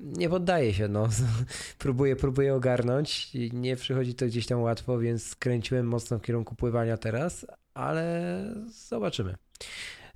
nie 0.00 0.28
poddaję 0.28 0.74
się, 0.74 0.88
no. 0.88 1.08
próbuję, 1.78 2.16
próbuję 2.16 2.54
ogarnąć. 2.54 3.30
Nie 3.52 3.76
przychodzi 3.76 4.14
to 4.14 4.26
gdzieś 4.26 4.46
tam 4.46 4.62
łatwo, 4.62 4.98
więc 4.98 5.26
skręciłem 5.26 5.88
mocno 5.88 6.18
w 6.18 6.22
kierunku 6.22 6.54
pływania 6.54 6.96
teraz, 6.96 7.46
ale 7.74 8.44
zobaczymy. 8.88 9.34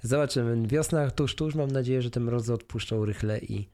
Zobaczymy. 0.03 0.69
Wiosna 0.69 1.11
tuż, 1.11 1.35
tuż. 1.35 1.55
Mam 1.55 1.71
nadzieję, 1.71 2.03
że 2.03 2.11
te 2.11 2.21
mrozy 2.21 2.55
odpuszczą 2.55 3.05
rychle 3.05 3.39
i 3.39 3.69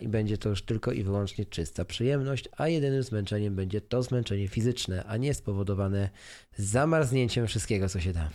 i 0.00 0.08
będzie 0.08 0.38
to 0.38 0.48
już 0.48 0.62
tylko 0.62 0.92
i 0.92 1.02
wyłącznie 1.02 1.46
czysta 1.46 1.84
przyjemność, 1.84 2.48
a 2.56 2.68
jedynym 2.68 3.02
zmęczeniem 3.02 3.54
będzie 3.54 3.80
to 3.80 4.02
zmęczenie 4.02 4.48
fizyczne, 4.48 5.04
a 5.04 5.16
nie 5.16 5.34
spowodowane 5.34 6.10
zamarznięciem 6.56 7.46
wszystkiego, 7.46 7.88
co 7.88 8.00
się 8.00 8.12
da. 8.12 8.30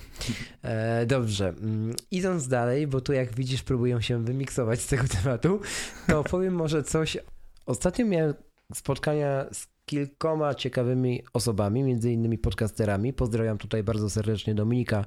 E, 0.62 1.06
dobrze, 1.06 1.50
mm, 1.50 1.96
idąc 2.12 2.48
dalej, 2.48 2.88
bo 2.88 3.02
tu 3.02 3.14
jak 3.14 3.36
widzisz 3.36 3.64
próbują 3.64 4.02
się 4.02 4.24
wymiksować 4.24 4.82
z 4.82 4.88
tego 4.88 5.04
tematu, 5.24 5.60
to 6.08 6.24
powiem 6.24 6.54
może 6.54 6.84
coś. 6.84 7.18
Ostatnio 7.66 8.06
miałem 8.06 8.34
spotkania 8.74 9.46
z 9.52 9.68
kilkoma 9.86 10.56
ciekawymi 10.56 11.24
osobami, 11.34 11.84
między 11.84 12.12
innymi 12.12 12.38
podcasterami. 12.38 13.14
Pozdrawiam 13.14 13.58
tutaj 13.58 13.84
bardzo 13.84 14.10
serdecznie 14.10 14.56
Dominika 14.56 15.06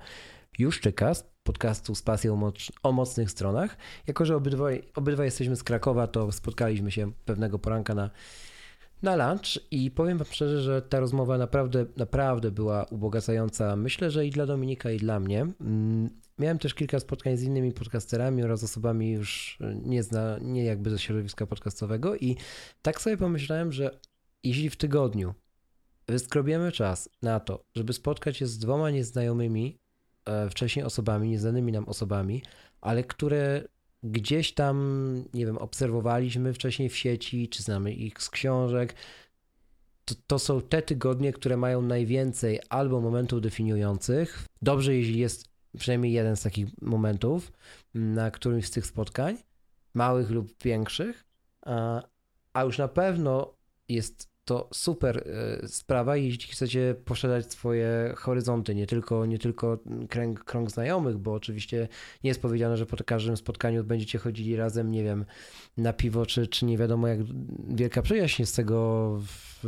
Juszczyka 0.60 1.12
podcastu 1.42 1.94
z 1.94 2.02
pasją 2.02 2.52
o 2.82 2.92
mocnych 2.92 3.30
stronach. 3.30 3.76
Jako, 4.06 4.24
że 4.24 4.36
obydwaj, 4.36 4.82
obydwaj 4.94 5.26
jesteśmy 5.26 5.56
z 5.56 5.62
Krakowa, 5.62 6.06
to 6.06 6.32
spotkaliśmy 6.32 6.90
się 6.90 7.12
pewnego 7.24 7.58
poranka 7.58 7.94
na, 7.94 8.10
na 9.02 9.16
lunch 9.16 9.58
i 9.70 9.90
powiem 9.90 10.18
wam 10.18 10.26
szczerze, 10.30 10.62
że 10.62 10.82
ta 10.82 11.00
rozmowa 11.00 11.38
naprawdę, 11.38 11.86
naprawdę 11.96 12.50
była 12.50 12.84
ubogacająca. 12.84 13.76
Myślę, 13.76 14.10
że 14.10 14.26
i 14.26 14.30
dla 14.30 14.46
Dominika, 14.46 14.90
i 14.90 14.96
dla 14.96 15.20
mnie. 15.20 15.46
Mm, 15.60 16.10
miałem 16.38 16.58
też 16.58 16.74
kilka 16.74 17.00
spotkań 17.00 17.36
z 17.36 17.42
innymi 17.42 17.72
podcasterami 17.72 18.42
oraz 18.42 18.64
osobami 18.64 19.12
już 19.12 19.58
nie, 19.84 20.02
zna, 20.02 20.38
nie 20.40 20.64
jakby 20.64 20.90
ze 20.90 20.98
środowiska 20.98 21.46
podcastowego 21.46 22.16
i 22.16 22.36
tak 22.82 23.00
sobie 23.00 23.16
pomyślałem, 23.16 23.72
że 23.72 24.00
jeśli 24.44 24.70
w 24.70 24.76
tygodniu 24.76 25.34
wyskrobiemy 26.08 26.72
czas 26.72 27.08
na 27.22 27.40
to, 27.40 27.64
żeby 27.74 27.92
spotkać 27.92 28.36
się 28.36 28.46
z 28.46 28.58
dwoma 28.58 28.90
nieznajomymi 28.90 29.79
wcześniej 30.50 30.84
osobami, 30.84 31.28
nieznanymi 31.28 31.72
nam 31.72 31.88
osobami, 31.88 32.42
ale 32.80 33.04
które 33.04 33.64
gdzieś 34.02 34.54
tam, 34.54 35.14
nie 35.34 35.46
wiem, 35.46 35.58
obserwowaliśmy 35.58 36.54
wcześniej 36.54 36.88
w 36.88 36.96
sieci, 36.96 37.48
czy 37.48 37.62
znamy 37.62 37.92
ich 37.92 38.22
z 38.22 38.30
książek. 38.30 38.94
To, 40.04 40.14
to 40.26 40.38
są 40.38 40.60
te 40.60 40.82
tygodnie, 40.82 41.32
które 41.32 41.56
mają 41.56 41.82
najwięcej 41.82 42.60
albo 42.68 43.00
momentów 43.00 43.40
definiujących. 43.40 44.46
Dobrze, 44.62 44.94
jeśli 44.94 45.18
jest 45.18 45.48
przynajmniej 45.78 46.12
jeden 46.12 46.36
z 46.36 46.42
takich 46.42 46.68
momentów 46.82 47.52
na 47.94 48.30
którymś 48.30 48.66
z 48.66 48.70
tych 48.70 48.86
spotkań, 48.86 49.36
małych 49.94 50.30
lub 50.30 50.62
większych, 50.62 51.24
a, 51.62 52.02
a 52.52 52.64
już 52.64 52.78
na 52.78 52.88
pewno 52.88 53.54
jest 53.88 54.28
to 54.50 54.68
super 54.72 55.28
e, 55.62 55.68
sprawa, 55.68 56.16
jeśli 56.16 56.52
chcecie 56.52 56.94
poszerzać 57.04 57.52
swoje 57.52 58.12
horyzonty, 58.16 58.74
nie 58.74 58.86
tylko, 58.86 59.26
nie 59.26 59.38
tylko 59.38 59.78
kręg, 60.08 60.44
krąg 60.44 60.70
znajomych, 60.70 61.18
bo 61.18 61.32
oczywiście 61.32 61.88
nie 62.24 62.28
jest 62.28 62.42
powiedziane, 62.42 62.76
że 62.76 62.86
po 62.86 62.96
każdym 63.04 63.36
spotkaniu 63.36 63.84
będziecie 63.84 64.18
chodzili 64.18 64.56
razem, 64.56 64.90
nie 64.90 65.04
wiem, 65.04 65.24
na 65.76 65.92
piwo, 65.92 66.26
czy, 66.26 66.46
czy 66.46 66.64
nie 66.64 66.78
wiadomo 66.78 67.08
jak 67.08 67.20
wielka 67.68 68.02
przyjaźń 68.02 68.44
z 68.44 68.52
tego 68.52 69.18
w, 69.26 69.64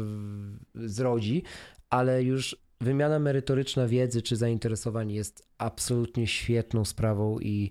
zrodzi, 0.74 1.42
ale 1.90 2.22
już 2.22 2.56
wymiana 2.80 3.18
merytoryczna 3.18 3.86
wiedzy 3.86 4.22
czy 4.22 4.36
zainteresowań 4.36 5.12
jest 5.12 5.48
absolutnie 5.58 6.26
świetną 6.26 6.84
sprawą 6.84 7.38
i 7.38 7.70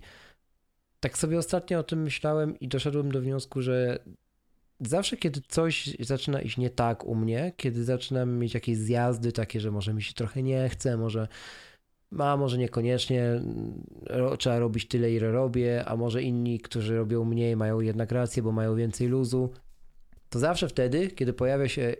tak 1.00 1.18
sobie 1.18 1.38
ostatnio 1.38 1.78
o 1.78 1.82
tym 1.82 2.02
myślałem 2.02 2.58
i 2.60 2.68
doszedłem 2.68 3.12
do 3.12 3.20
wniosku, 3.20 3.62
że 3.62 3.98
zawsze, 4.88 5.16
kiedy 5.16 5.40
coś 5.48 5.96
zaczyna 6.00 6.40
iść 6.40 6.56
nie 6.56 6.70
tak 6.70 7.04
u 7.04 7.14
mnie, 7.14 7.52
kiedy 7.56 7.84
zaczynam 7.84 8.38
mieć 8.38 8.54
jakieś 8.54 8.76
zjazdy 8.76 9.32
takie, 9.32 9.60
że 9.60 9.70
może 9.70 9.94
mi 9.94 10.02
się 10.02 10.12
trochę 10.14 10.42
nie 10.42 10.68
chce, 10.68 10.96
może 10.96 11.28
a 12.18 12.36
może 12.36 12.58
niekoniecznie 12.58 13.42
trzeba 14.38 14.58
robić 14.58 14.88
tyle, 14.88 15.12
ile 15.12 15.32
robię, 15.32 15.84
a 15.84 15.96
może 15.96 16.22
inni, 16.22 16.60
którzy 16.60 16.96
robią 16.96 17.24
mniej, 17.24 17.56
mają 17.56 17.80
jednak 17.80 18.12
rację, 18.12 18.42
bo 18.42 18.52
mają 18.52 18.76
więcej 18.76 19.08
luzu, 19.08 19.50
to 20.28 20.38
zawsze 20.38 20.68
wtedy, 20.68 21.08
kiedy 21.10 21.32
pojawia 21.32 21.68
się 21.68 21.96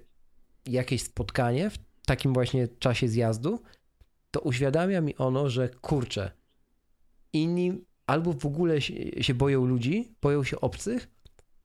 jakieś 0.67 1.03
spotkanie 1.03 1.71
w 1.71 1.79
takim 2.07 2.33
właśnie 2.33 2.69
czasie 2.69 3.09
zjazdu, 3.09 3.63
to 4.31 4.41
uświadamia 4.41 5.01
mi 5.01 5.17
ono, 5.17 5.49
że 5.49 5.69
kurczę, 5.69 6.31
inni 7.33 7.85
albo 8.07 8.33
w 8.33 8.47
ogóle 8.47 8.81
się 9.21 9.35
boją 9.35 9.65
ludzi, 9.65 10.15
boją 10.23 10.45
się 10.45 10.61
obcych, 10.61 11.09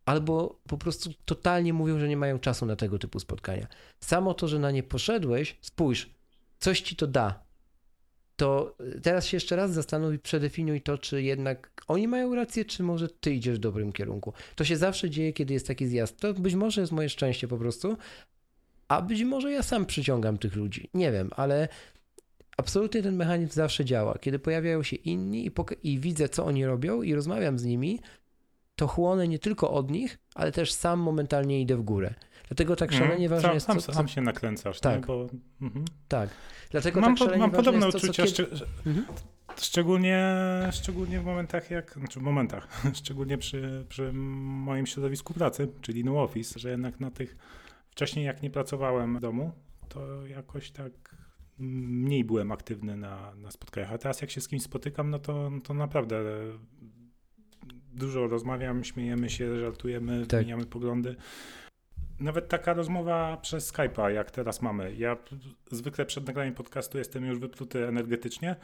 albo 0.08 0.60
po 0.68 0.78
prostu 0.78 1.10
totalnie 1.26 1.74
mówią, 1.74 2.00
że 2.00 2.08
nie 2.08 2.18
mają 2.18 2.40
czasu 2.40 2.66
na 2.66 2.76
tego 2.76 3.00
typu 3.00 3.20
spotkania. 3.20 3.68
Samo 4.00 4.34
to, 4.34 4.48
że 4.48 4.60
na 4.60 4.72
nie 4.72 4.84
poszedłeś, 4.84 5.58
spójrz, 5.62 6.10
coś 6.60 6.82
ci 6.82 6.96
to 6.96 7.08
da. 7.08 7.44
To 8.36 8.78
teraz 9.04 9.26
się 9.26 9.38
jeszcze 9.38 9.56
raz 9.56 9.74
zastanów 9.74 10.14
i 10.14 10.20
przedefiniuj 10.20 10.82
to, 10.82 10.98
czy 10.98 11.22
jednak 11.22 11.72
oni 11.88 12.08
mają 12.08 12.36
rację, 12.36 12.66
czy 12.66 12.84
może 12.84 13.10
ty 13.10 13.34
idziesz 13.34 13.56
w 13.56 13.60
dobrym 13.60 13.94
kierunku. 13.94 14.34
To 14.56 14.66
się 14.66 14.78
zawsze 14.78 15.10
dzieje, 15.10 15.34
kiedy 15.34 15.54
jest 15.54 15.68
taki 15.68 15.88
zjazd. 15.88 16.18
To 16.18 16.34
być 16.34 16.56
może 16.56 16.82
jest 16.82 16.94
moje 16.94 17.10
szczęście 17.10 17.48
po 17.48 17.58
prostu, 17.58 17.98
a 18.88 19.02
być 19.02 19.24
może 19.24 19.52
ja 19.52 19.64
sam 19.64 19.86
przyciągam 19.86 20.38
tych 20.38 20.56
ludzi. 20.56 20.90
Nie 20.94 21.12
wiem, 21.12 21.30
ale 21.36 21.68
absolutnie 22.58 23.04
ten 23.04 23.16
mechanizm 23.16 23.52
zawsze 23.52 23.86
działa. 23.86 24.18
Kiedy 24.18 24.40
pojawiają 24.40 24.84
się 24.84 24.96
inni 24.96 25.46
i, 25.46 25.52
i 25.84 26.00
widzę, 26.00 26.30
co 26.30 26.46
oni 26.46 26.66
robią 26.66 27.02
i 27.02 27.16
rozmawiam 27.16 27.60
z 27.60 27.66
nimi, 27.66 28.00
to 28.78 28.88
chłonę 28.88 29.28
nie 29.28 29.40
tylko 29.40 29.72
od 29.72 29.92
nich, 29.92 30.20
ale 30.36 30.52
też 30.52 30.74
sam 30.74 31.00
momentalnie 31.00 31.62
idę 31.62 31.76
w 31.76 31.82
górę. 31.82 32.14
Dlatego 32.48 32.76
tak 32.76 32.92
mhm. 32.92 33.10
szalenie 33.10 33.30
ważne 33.30 33.54
jest... 33.54 33.66
Sam, 33.66 33.80
co, 33.80 33.94
sam 33.94 34.08
się 34.08 34.22
nakręcasz, 34.22 34.80
tak? 34.80 35.06
Bo, 35.06 35.28
mhm. 35.62 35.86
Tak. 36.08 36.30
Dlatego 36.70 37.02
mam, 37.02 37.16
tak 37.16 37.38
mam 37.38 37.52
podobne 37.52 37.92
to, 37.92 37.98
uczucia, 37.98 38.24
kiedy... 38.26 38.50
mhm. 38.86 39.06
szczególnie, 39.58 40.40
szczególnie 40.72 41.20
w 41.20 41.26
momentach 41.26 41.72
jak... 41.72 41.94
Znaczy 41.94 42.20
w 42.20 42.24
momentach, 42.24 42.68
szczególnie 43.02 43.38
przy, 43.38 43.86
przy 43.90 44.14
moim 44.14 44.86
środowisku 44.86 45.34
pracy, 45.34 45.68
czyli 45.82 46.04
no 46.04 46.24
office, 46.24 46.60
że 46.60 46.70
jednak 46.70 47.00
na 47.00 47.12
tych... 47.12 47.38
Wcześniej 47.90 48.26
jak 48.26 48.42
nie 48.42 48.50
pracowałem 48.50 49.18
w 49.18 49.20
domu, 49.20 49.52
to 49.90 50.26
jakoś 50.26 50.72
tak 50.72 50.92
mniej 51.60 52.24
byłem 52.24 52.52
aktywny 52.52 52.98
na, 52.98 53.36
na 53.36 53.52
spotkaniach, 53.52 53.94
a 53.94 53.98
teraz 53.98 54.22
jak 54.22 54.32
się 54.32 54.42
z 54.42 54.48
kimś 54.48 54.64
spotykam, 54.64 55.10
no 55.10 55.20
to, 55.20 55.52
to 55.64 55.74
naprawdę 55.74 56.24
dużo 57.94 58.28
rozmawiam, 58.28 58.84
śmiejemy 58.84 59.30
się, 59.30 59.60
żartujemy, 59.60 60.28
tak. 60.28 60.40
zmieniamy 60.40 60.66
poglądy. 60.66 61.16
Nawet 62.20 62.50
taka 62.50 62.74
rozmowa 62.74 63.38
przez 63.38 63.74
Skype'a, 63.74 64.08
jak 64.08 64.32
teraz 64.32 64.62
mamy. 64.62 64.96
Ja 64.96 65.18
zwykle 65.72 66.06
przed 66.06 66.28
nagraniem 66.28 66.54
podcastu 66.54 66.98
jestem 66.98 67.26
już 67.26 67.40
wypluty 67.40 67.88
energetycznie, 67.88 68.56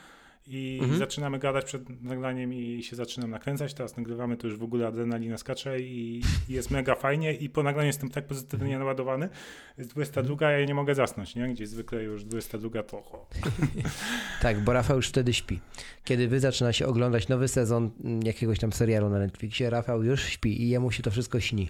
i 0.48 0.80
mhm. 0.82 1.00
zaczynamy 1.00 1.40
gadać 1.40 1.66
przed 1.66 2.02
nagraniem 2.02 2.54
i 2.54 2.84
się 2.84 2.96
zaczynam 2.96 3.30
nakręcać. 3.30 3.74
Teraz 3.74 3.98
nagrywamy, 3.98 4.38
to 4.38 4.48
już 4.48 4.58
w 4.58 4.64
ogóle 4.64 4.88
adrenalina 4.88 5.38
skacze 5.38 5.82
i, 5.82 6.22
jest 6.50 6.72
mega 6.72 6.96
fajnie 6.96 7.34
i 7.34 7.50
po 7.50 7.64
nagraniu 7.64 7.88
jestem 7.88 8.10
tak 8.10 8.28
pozytywnie 8.28 8.66
mhm. 8.66 8.80
naładowany. 8.80 9.30
Jest 9.78 9.90
22, 9.90 10.52
ja 10.52 10.66
nie 10.66 10.76
mogę 10.76 10.96
zasnąć, 10.96 11.36
nie? 11.36 11.48
Gdzieś 11.48 11.70
zwykle 11.70 12.04
już 12.04 12.24
22 12.24 12.84
to... 12.84 13.28
tak, 14.42 14.60
bo 14.64 14.74
Rafał 14.74 14.96
już 14.96 15.10
wtedy 15.10 15.34
śpi. 15.34 15.60
Kiedy 16.04 16.28
wy 16.28 16.40
zaczyna 16.40 16.74
się 16.74 16.88
oglądać 16.88 17.28
nowy 17.28 17.48
sezon 17.48 17.92
jakiegoś 18.24 18.60
tam 18.60 18.74
serialu 18.74 19.10
na 19.10 19.20
Netflixie, 19.20 19.70
Rafał 19.70 20.04
już 20.04 20.24
śpi 20.24 20.62
i 20.62 20.70
jemu 20.70 20.92
się 20.92 21.04
to 21.04 21.12
wszystko 21.12 21.40
śni. 21.40 21.70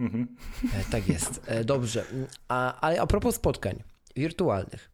Mhm. 0.00 0.28
E, 0.74 0.84
tak 0.90 1.08
jest. 1.08 1.40
E, 1.46 1.64
dobrze. 1.64 2.04
A, 2.48 2.80
ale 2.80 3.00
a 3.00 3.06
propos 3.06 3.34
spotkań 3.34 3.82
wirtualnych. 4.16 4.91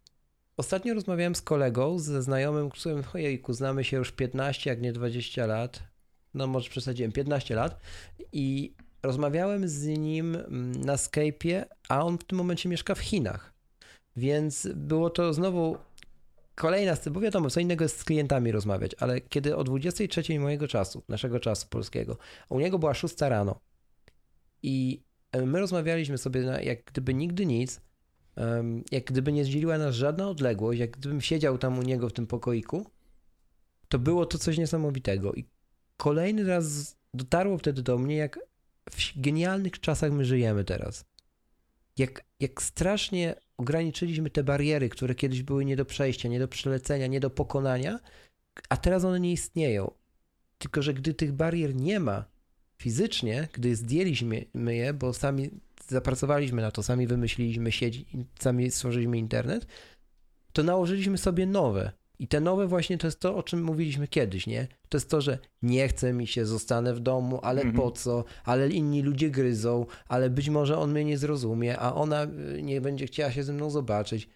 Ostatnio 0.59 0.95
rozmawiałem 0.95 1.35
z 1.35 1.43
kolegą, 1.43 1.99
ze 1.99 2.23
znajomym, 2.23 2.71
którym, 2.71 3.03
ojejku, 3.15 3.53
znamy 3.53 3.85
się 3.85 3.97
już 3.97 4.13
15, 4.13 4.71
jak 4.71 4.81
nie 4.81 4.93
20 4.93 5.47
lat. 5.47 5.83
No 6.35 6.47
może 6.47 6.71
przesadziłem, 6.71 7.13
15 7.13 7.55
lat. 7.55 7.81
I 8.33 8.75
rozmawiałem 9.03 9.69
z 9.69 9.87
nim 9.87 10.37
mm, 10.37 10.81
na 10.81 10.97
Skype'ie, 10.97 11.65
a 11.89 12.05
on 12.05 12.19
w 12.19 12.25
tym 12.25 12.39
momencie 12.39 12.69
mieszka 12.69 12.95
w 12.95 12.99
Chinach. 12.99 13.53
Więc 14.17 14.69
było 14.75 15.11
to 15.11 15.35
znowu 15.35 15.79
kolejna 16.55 16.97
bo 17.11 17.21
wiadomo, 17.21 17.51
co 17.51 17.61
innego 17.61 17.85
jest 17.85 17.99
z 18.01 18.05
klientami 18.05 18.53
rozmawiać, 18.53 18.93
ale 18.99 19.21
kiedy 19.21 19.57
o 19.57 19.65
23 19.65 20.41
mojego 20.41 20.69
czasu, 20.69 21.03
naszego 21.09 21.41
czasu 21.41 21.67
polskiego, 21.71 22.17
a 22.51 22.55
u 22.55 22.61
niego 22.61 22.79
była 22.79 22.95
6 22.95 23.21
rano 23.21 23.61
i 24.63 25.03
my 25.47 25.61
rozmawialiśmy 25.61 26.19
sobie 26.19 26.41
na, 26.41 26.61
jak 26.61 26.85
gdyby 26.85 27.15
nigdy 27.15 27.47
nic, 27.47 27.81
jak 28.91 29.05
gdyby 29.05 29.33
nie 29.33 29.45
zdzieliła 29.45 29.79
nas 29.79 29.95
żadna 29.95 30.29
odległość, 30.29 30.81
jak 30.81 30.91
gdybym 30.91 31.21
siedział 31.21 31.59
tam 31.59 31.79
u 31.79 31.83
niego 31.83 32.09
w 32.09 32.13
tym 32.13 32.27
pokoiku, 32.27 32.87
to 33.89 33.99
było 33.99 34.27
to 34.27 34.39
coś 34.39 34.59
niesamowitego. 34.59 35.35
I 35.35 35.45
kolejny 35.97 36.45
raz 36.45 36.97
dotarło 37.15 37.59
wtedy 37.59 37.83
do 37.83 37.99
mnie, 37.99 38.17
jak 38.17 38.41
w 38.91 39.21
genialnych 39.21 39.81
czasach 39.81 40.13
my 40.13 40.25
żyjemy 40.25 40.65
teraz. 40.65 41.05
Jak, 41.99 42.25
jak 42.41 42.63
strasznie 42.63 43.35
ograniczyliśmy 43.57 44.31
te 44.31 44.45
bariery, 44.45 44.89
które 44.89 45.15
kiedyś 45.15 45.43
były 45.43 45.65
nie 45.65 45.77
do 45.77 45.85
przejścia, 45.85 46.29
nie 46.29 46.39
do 46.39 46.49
przelecenia, 46.49 47.07
nie 47.07 47.21
do 47.21 47.31
pokonania, 47.31 48.01
a 48.69 48.77
teraz 48.77 49.05
one 49.05 49.21
nie 49.21 49.33
istnieją. 49.33 49.91
Tylko, 50.59 50.83
że 50.83 50.95
gdy 50.95 51.15
tych 51.15 51.33
barier 51.33 51.75
nie 51.75 52.01
ma 52.01 52.25
fizycznie, 52.77 53.49
gdy 53.53 53.77
zdjęliśmy 53.77 54.45
je, 54.55 54.93
bo 54.95 55.13
sami 55.13 55.51
zapracowaliśmy 55.89 56.63
na 56.63 56.71
to, 56.71 56.83
sami 56.83 57.07
wymyśliliśmy 57.07 57.73
sieć, 57.73 58.05
sami 58.41 58.71
stworzyliśmy 58.71 59.19
internet, 59.19 59.67
to 60.53 60.63
nałożyliśmy 60.63 61.19
sobie 61.19 61.47
nowe. 61.47 61.93
I 62.19 62.29
te 62.29 62.41
nowe 62.41 62.67
właśnie 62.67 62.99
to 62.99 63.07
jest 63.07 63.21
to, 63.21 63.37
o 63.37 63.43
czym 63.43 63.63
mówiliśmy 63.63 64.09
kiedyś, 64.09 64.47
nie? 64.47 64.69
To 64.89 64.97
jest 64.97 65.11
to, 65.11 65.21
że 65.21 65.39
nie 65.63 65.89
chce 65.89 66.13
mi 66.13 66.27
się, 66.27 66.47
zostanę 66.47 66.95
w 66.95 67.01
domu, 67.01 67.41
ale 67.43 67.63
mhm. 67.63 67.77
po 67.77 67.91
co? 67.91 68.25
Ale 68.45 68.69
inni 68.69 69.03
ludzie 69.03 69.31
gryzą, 69.31 69.87
ale 70.09 70.31
być 70.31 70.49
może 70.49 70.79
on 70.79 70.93
mnie 70.93 71.05
nie 71.05 71.19
zrozumie, 71.19 71.79
a 71.79 71.95
ona 71.95 72.25
y, 72.25 72.63
nie 72.63 72.81
będzie 72.81 73.07
chciała 73.07 73.33
się 73.33 73.43
ze 73.43 73.53
mną 73.53 73.71
zobaczyć. 73.71 74.29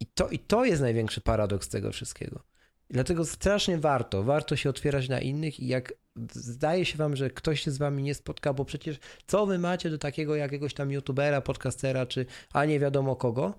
I 0.00 0.06
to, 0.06 0.28
i 0.28 0.38
to 0.38 0.64
jest 0.64 0.82
największy 0.82 1.20
paradoks 1.20 1.68
tego 1.68 1.92
wszystkiego. 1.92 2.42
Dlatego 2.90 3.24
strasznie 3.24 3.78
warto, 3.78 4.22
warto 4.22 4.56
się 4.56 4.70
otwierać 4.70 5.08
na 5.08 5.20
innych 5.20 5.60
i 5.60 5.66
jak 5.66 5.92
zdaje 6.32 6.84
się 6.84 6.98
wam, 6.98 7.16
że 7.16 7.30
ktoś 7.30 7.60
się 7.60 7.70
z 7.70 7.78
wami 7.78 8.02
nie 8.02 8.14
spotka, 8.14 8.52
bo 8.52 8.64
przecież 8.64 8.98
co 9.26 9.46
wy 9.46 9.58
macie 9.58 9.90
do 9.90 9.98
takiego 9.98 10.36
jakiegoś 10.36 10.74
tam 10.74 10.90
youtubera, 10.90 11.40
podcastera, 11.40 12.06
czy 12.06 12.26
a 12.52 12.64
nie 12.64 12.80
wiadomo 12.80 13.16
kogo, 13.16 13.54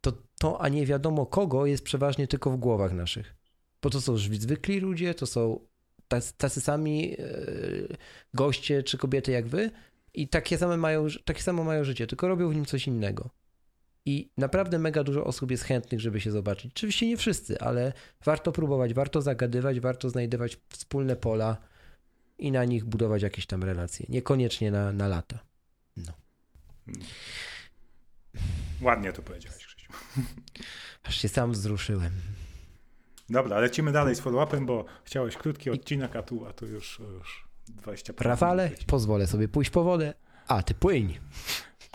to 0.00 0.12
to 0.38 0.60
a 0.60 0.68
nie 0.68 0.86
wiadomo 0.86 1.26
kogo 1.26 1.66
jest 1.66 1.84
przeważnie 1.84 2.28
tylko 2.28 2.50
w 2.50 2.56
głowach 2.56 2.92
naszych. 2.92 3.34
Bo 3.82 3.90
to 3.90 4.00
są 4.00 4.16
zwykli 4.16 4.80
ludzie, 4.80 5.14
to 5.14 5.26
są 5.26 5.60
tacy, 6.08 6.32
tacy 6.36 6.60
sami 6.60 7.10
yy, 7.10 7.96
goście 8.34 8.82
czy 8.82 8.98
kobiety 8.98 9.32
jak 9.32 9.48
wy 9.48 9.70
i 10.14 10.28
takie 10.28 10.58
same 10.58 10.76
mają, 10.76 11.06
takie 11.24 11.42
samo 11.42 11.64
mają 11.64 11.84
życie, 11.84 12.06
tylko 12.06 12.28
robią 12.28 12.50
w 12.50 12.54
nim 12.54 12.64
coś 12.64 12.86
innego. 12.86 13.30
I 14.04 14.30
naprawdę 14.36 14.78
mega 14.78 15.04
dużo 15.04 15.24
osób 15.24 15.50
jest 15.50 15.64
chętnych, 15.64 16.00
żeby 16.00 16.20
się 16.20 16.30
zobaczyć. 16.30 16.72
Oczywiście 16.72 17.06
nie 17.06 17.16
wszyscy, 17.16 17.60
ale 17.60 17.92
warto 18.24 18.52
próbować, 18.52 18.94
warto 18.94 19.22
zagadywać, 19.22 19.80
warto 19.80 20.10
znajdować 20.10 20.58
wspólne 20.68 21.16
pola 21.16 21.69
i 22.40 22.52
na 22.52 22.64
nich 22.64 22.84
budować 22.84 23.22
jakieś 23.22 23.46
tam 23.46 23.64
relacje. 23.64 24.06
Niekoniecznie 24.08 24.70
na, 24.70 24.92
na 24.92 25.08
lata. 25.08 25.38
No. 25.96 26.12
Ładnie 28.80 29.12
to 29.12 29.22
powiedziałeś, 29.22 29.66
Krzysiu. 29.66 29.92
Aż 31.02 31.16
się 31.16 31.28
sam 31.28 31.52
wzruszyłem. 31.52 32.12
Dobra, 33.30 33.58
lecimy 33.58 33.92
dalej 33.92 34.14
z 34.14 34.20
follow-upem, 34.20 34.66
bo 34.66 34.84
chciałeś 35.04 35.36
krótki 35.36 35.70
odcinek, 35.70 36.16
a 36.16 36.22
tu, 36.22 36.46
a 36.46 36.52
tu 36.52 36.66
już, 36.66 36.98
już 36.98 37.48
20 37.68 38.12
Rafale, 38.20 38.70
pozwolę 38.86 39.26
sobie 39.26 39.48
pójść 39.48 39.70
po 39.70 39.84
wodę, 39.84 40.14
a 40.46 40.62
ty 40.62 40.74
płyń. 40.74 41.18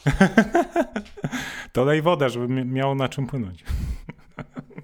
to 1.73 1.85
daj 1.85 2.01
wodę, 2.01 2.29
żeby 2.29 2.65
miało 2.65 2.95
na 2.95 3.09
czym 3.09 3.27
płynąć. 3.27 3.63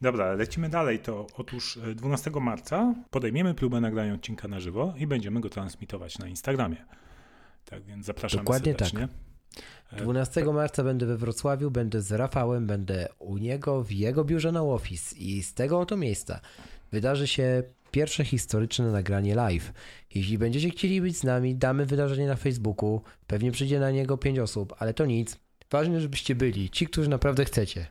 Dobra, 0.00 0.32
lecimy 0.32 0.68
dalej. 0.68 0.98
To 0.98 1.26
otóż 1.36 1.78
12 1.94 2.30
e, 2.30 2.40
marca 2.40 2.94
podejmiemy 3.10 3.54
próbę 3.54 3.80
nagrania 3.80 4.14
odcinka 4.14 4.48
na 4.48 4.60
żywo 4.60 4.94
i 4.96 5.06
będziemy 5.06 5.40
go 5.40 5.48
transmitować 5.48 6.18
na 6.18 6.28
Instagramie. 6.28 6.84
Tak 7.64 7.84
więc 7.84 8.06
zapraszamy 8.06 8.42
Dokładnie 8.42 8.72
serdecznie. 8.72 9.08
Tak. 9.90 10.02
12 10.02 10.44
marca 10.44 10.84
będę 10.84 11.06
we 11.06 11.16
Wrocławiu, 11.16 11.70
będę 11.70 12.02
z 12.02 12.12
Rafałem, 12.12 12.66
będę 12.66 13.08
u 13.18 13.38
niego 13.38 13.82
w 13.82 13.92
jego 13.92 14.24
biurze 14.24 14.52
na 14.52 14.62
Office 14.62 15.16
i 15.16 15.42
z 15.42 15.54
tego 15.54 15.80
oto 15.80 15.96
miejsca 15.96 16.40
wydarzy 16.92 17.26
się 17.26 17.62
pierwsze 17.90 18.24
historyczne 18.24 18.92
nagranie 18.92 19.34
live. 19.34 19.72
Jeśli 20.14 20.38
będziecie 20.38 20.70
chcieli 20.70 21.00
być 21.00 21.16
z 21.16 21.24
nami, 21.24 21.54
damy 21.54 21.86
wydarzenie 21.86 22.26
na 22.26 22.36
Facebooku, 22.36 23.02
pewnie 23.26 23.52
przyjdzie 23.52 23.80
na 23.80 23.90
niego 23.90 24.18
5 24.18 24.38
osób, 24.38 24.74
ale 24.78 24.94
to 24.94 25.06
nic. 25.06 25.38
Ważne, 25.70 26.00
żebyście 26.00 26.34
byli, 26.34 26.70
ci, 26.70 26.86
którzy 26.86 27.08
naprawdę 27.10 27.44
chcecie. 27.44 27.86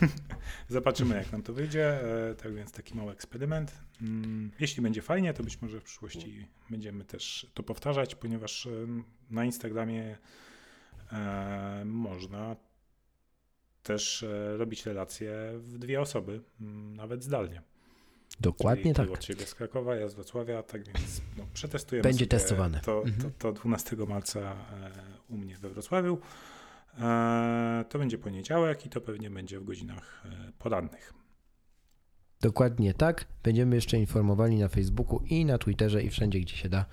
Zobaczymy, 0.68 1.16
jak 1.16 1.32
nam 1.32 1.42
to 1.42 1.52
wyjdzie. 1.52 2.00
E, 2.30 2.34
tak 2.34 2.54
więc 2.54 2.72
taki 2.72 2.94
mały 2.94 3.12
eksperyment. 3.12 3.72
Mm, 4.02 4.50
jeśli 4.60 4.82
będzie 4.82 5.02
fajnie, 5.02 5.34
to 5.34 5.42
być 5.42 5.62
może 5.62 5.80
w 5.80 5.84
przyszłości 5.84 6.48
będziemy 6.70 7.04
też 7.04 7.50
to 7.54 7.62
powtarzać, 7.62 8.14
ponieważ 8.14 8.66
e, 8.66 8.70
na 9.30 9.44
Instagramie 9.44 10.16
e, 11.12 11.82
można 11.84 12.56
też 13.82 14.24
robić 14.56 14.86
relacje 14.86 15.34
w 15.54 15.78
dwie 15.78 16.00
osoby, 16.00 16.40
mm, 16.60 16.96
nawet 16.96 17.24
zdalnie. 17.24 17.62
Dokładnie 18.40 18.82
Czyli 18.82 18.94
tak. 18.94 19.10
Od 19.10 19.18
ciebie 19.18 19.46
z 19.46 19.54
Krakowa, 19.54 19.96
ja 19.96 20.08
z 20.08 20.14
Wrocławia, 20.14 20.62
tak 20.62 20.86
więc 20.86 21.20
no, 21.38 21.46
przetestujemy. 21.54 22.08
Będzie 22.08 22.26
testowane. 22.26 22.80
To, 22.80 23.02
mhm. 23.02 23.22
to, 23.22 23.30
to 23.38 23.52
12 23.52 23.96
marca 23.96 24.56
u 25.28 25.36
mnie 25.36 25.56
we 25.56 25.68
Wrocławiu. 25.68 26.18
E, 26.98 27.84
to 27.88 27.98
będzie 27.98 28.18
poniedziałek 28.18 28.86
i 28.86 28.88
to 28.88 29.00
pewnie 29.00 29.30
będzie 29.30 29.60
w 29.60 29.64
godzinach 29.64 30.22
e, 30.24 30.52
porannych. 30.58 31.14
Dokładnie 32.40 32.94
tak. 32.94 33.24
Będziemy 33.42 33.76
jeszcze 33.76 33.98
informowali 33.98 34.58
na 34.58 34.68
Facebooku 34.68 35.20
i 35.26 35.44
na 35.44 35.58
Twitterze 35.58 36.02
i 36.02 36.10
wszędzie, 36.10 36.40
gdzie 36.40 36.56
się 36.56 36.68
da, 36.68 36.86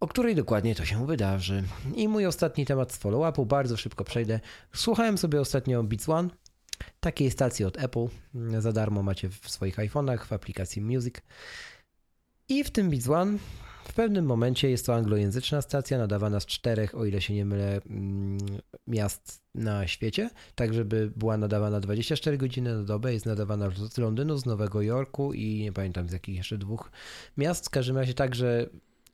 o 0.00 0.08
której 0.08 0.34
dokładnie 0.34 0.74
to 0.74 0.84
się 0.84 1.06
wydarzy. 1.06 1.62
I 1.96 2.08
mój 2.08 2.26
ostatni 2.26 2.66
temat 2.66 2.92
z 2.92 2.98
follow-upu, 2.98 3.46
bardzo 3.46 3.76
szybko 3.76 4.04
przejdę. 4.04 4.40
Słuchałem 4.72 5.18
sobie 5.18 5.40
ostatnio 5.40 5.82
Beats 5.82 6.08
One, 6.08 6.28
takiej 7.00 7.30
stacji 7.30 7.64
od 7.64 7.78
Apple. 7.78 8.06
Za 8.58 8.72
darmo 8.72 9.02
macie 9.02 9.28
w 9.28 9.50
swoich 9.50 9.76
iPhone'ach, 9.76 10.24
w 10.24 10.32
aplikacji 10.32 10.82
Music. 10.82 11.14
I 12.48 12.64
w 12.64 12.70
tym 12.70 12.90
Beats 12.90 13.08
One 13.08 13.38
w 13.84 13.92
pewnym 13.94 14.24
momencie 14.24 14.70
jest 14.70 14.86
to 14.86 14.94
anglojęzyczna 14.94 15.62
stacja 15.62 15.98
nadawana 15.98 16.40
z 16.40 16.46
czterech, 16.46 16.94
o 16.94 17.04
ile 17.04 17.20
się 17.20 17.34
nie 17.34 17.44
mylę, 17.44 17.80
mm, 17.90 18.38
miast 18.86 19.42
na 19.54 19.86
świecie, 19.86 20.30
tak 20.54 20.74
żeby 20.74 21.12
była 21.16 21.36
nadawana 21.36 21.80
24 21.80 22.38
godziny 22.38 22.74
na 22.74 22.82
dobę. 22.82 23.12
Jest 23.12 23.26
nadawana 23.26 23.70
z 23.70 23.98
Londynu, 23.98 24.38
z 24.38 24.46
Nowego 24.46 24.82
Jorku 24.82 25.32
i 25.32 25.60
nie 25.62 25.72
pamiętam 25.72 26.08
z 26.08 26.12
jakich 26.12 26.36
jeszcze 26.36 26.58
dwóch 26.58 26.90
miast. 27.36 27.66
W 27.66 27.70
każdym 27.70 27.96
razie 27.96 28.14
tak, 28.14 28.34
że 28.34 28.66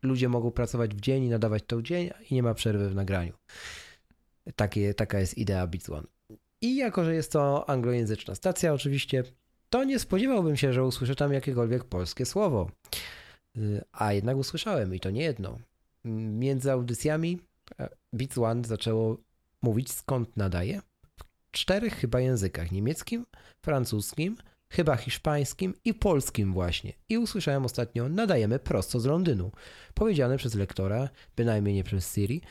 ludzie 0.03 0.29
mogą 0.29 0.51
pracować 0.51 0.95
w 0.95 1.01
dzień 1.01 1.25
i 1.25 1.29
nadawać 1.29 1.63
to 1.67 1.77
w 1.77 1.83
dzień 1.83 2.11
i 2.31 2.35
nie 2.35 2.43
ma 2.43 2.55
przerwy 2.55 2.91
w 2.91 2.95
nagraniu. 2.95 3.33
Takie, 4.57 4.95
taka 4.95 5.21
jest 5.21 5.39
idea 5.39 5.67
Beats 5.67 5.91
One. 5.91 6.07
I 6.61 6.77
jako, 6.77 7.05
że 7.05 7.15
jest 7.15 7.33
to 7.33 7.71
anglojęzyczna 7.71 8.35
stacja 8.35 8.73
oczywiście, 8.73 9.25
to 9.71 9.85
nie 9.85 9.99
spodziewałbym 9.99 10.57
się, 10.57 10.73
że 10.73 10.85
usłyszę 10.85 11.15
tam 11.15 11.33
jakiekolwiek 11.33 11.85
polskie 11.85 12.27
słowo. 12.27 12.71
A 13.93 14.13
jednak 14.13 14.37
usłyszałem 14.37 14.95
i 14.95 15.01
to 15.01 15.11
nie 15.11 15.23
jedno. 15.23 15.59
Między 16.05 16.73
audycjami 16.73 17.39
e, 17.79 17.89
Beats 18.13 18.39
One 18.39 18.65
zaczęło 18.65 19.17
mówić 19.63 19.93
skąd 19.93 20.37
nadaje 20.37 20.81
w 21.17 21.51
czterech 21.51 21.95
chyba 21.95 22.21
językach: 22.21 22.73
niemieckim, 22.73 23.27
francuskim, 23.63 24.37
chyba 24.69 24.97
hiszpańskim 24.97 25.75
i 25.85 25.95
polskim 25.95 26.53
właśnie. 26.53 26.93
I 27.09 27.19
usłyszałem 27.19 27.65
ostatnio 27.65 28.09
nadajemy 28.09 28.59
prosto 28.59 29.01
z 29.01 29.05
Londynu. 29.05 29.53
Powiedziane 29.95 30.37
przez 30.37 30.55
lektora, 30.55 31.09
bynajmniej 31.37 31.75
nie 31.75 31.85
przez 31.85 32.15
Siri. 32.15 32.43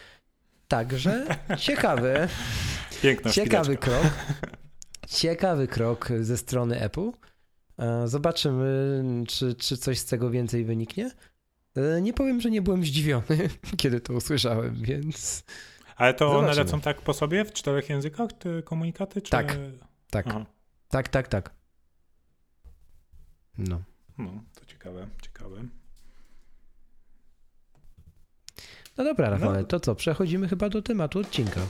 Także 0.67 1.25
ciekawy, 1.59 2.27
Piękna 3.01 3.31
ciekawy 3.31 3.77
krok. 3.77 4.03
Ciekawy 5.07 5.67
krok 5.67 6.09
ze 6.21 6.37
strony 6.37 6.81
Apple. 6.81 7.11
E, 7.79 8.07
zobaczymy, 8.07 9.03
czy, 9.27 9.55
czy 9.55 9.77
coś 9.77 9.99
z 9.99 10.05
tego 10.05 10.29
więcej 10.29 10.65
wyniknie. 10.65 11.11
E, 11.75 12.01
nie 12.01 12.13
powiem, 12.13 12.41
że 12.41 12.51
nie 12.51 12.61
byłem 12.61 12.85
zdziwiony, 12.85 13.49
kiedy 13.77 14.01
to 14.01 14.13
usłyszałem, 14.13 14.75
więc. 14.81 15.43
Ale 15.95 16.13
to 16.13 16.25
Zobaczymy. 16.29 16.51
one 16.51 16.63
lecą 16.63 16.81
tak 16.81 17.01
po 17.01 17.13
sobie 17.13 17.45
w 17.45 17.53
czterech 17.53 17.89
językach, 17.89 18.33
te 18.33 18.63
komunikaty? 18.63 19.21
Czy... 19.21 19.31
Tak, 19.31 19.57
tak. 20.09 20.25
Tak, 20.89 21.07
tak, 21.07 21.27
tak. 21.27 21.53
No. 23.57 23.81
No, 24.17 24.43
to 24.59 24.65
ciekawe, 24.65 25.07
ciekawe. 25.21 25.63
No 28.97 29.03
dobra, 29.03 29.29
Rafale, 29.29 29.59
no. 29.59 29.67
to 29.67 29.79
co? 29.79 29.95
Przechodzimy 29.95 30.47
chyba 30.47 30.69
do 30.69 30.81
tematu 30.81 31.19
odcinka. 31.19 31.61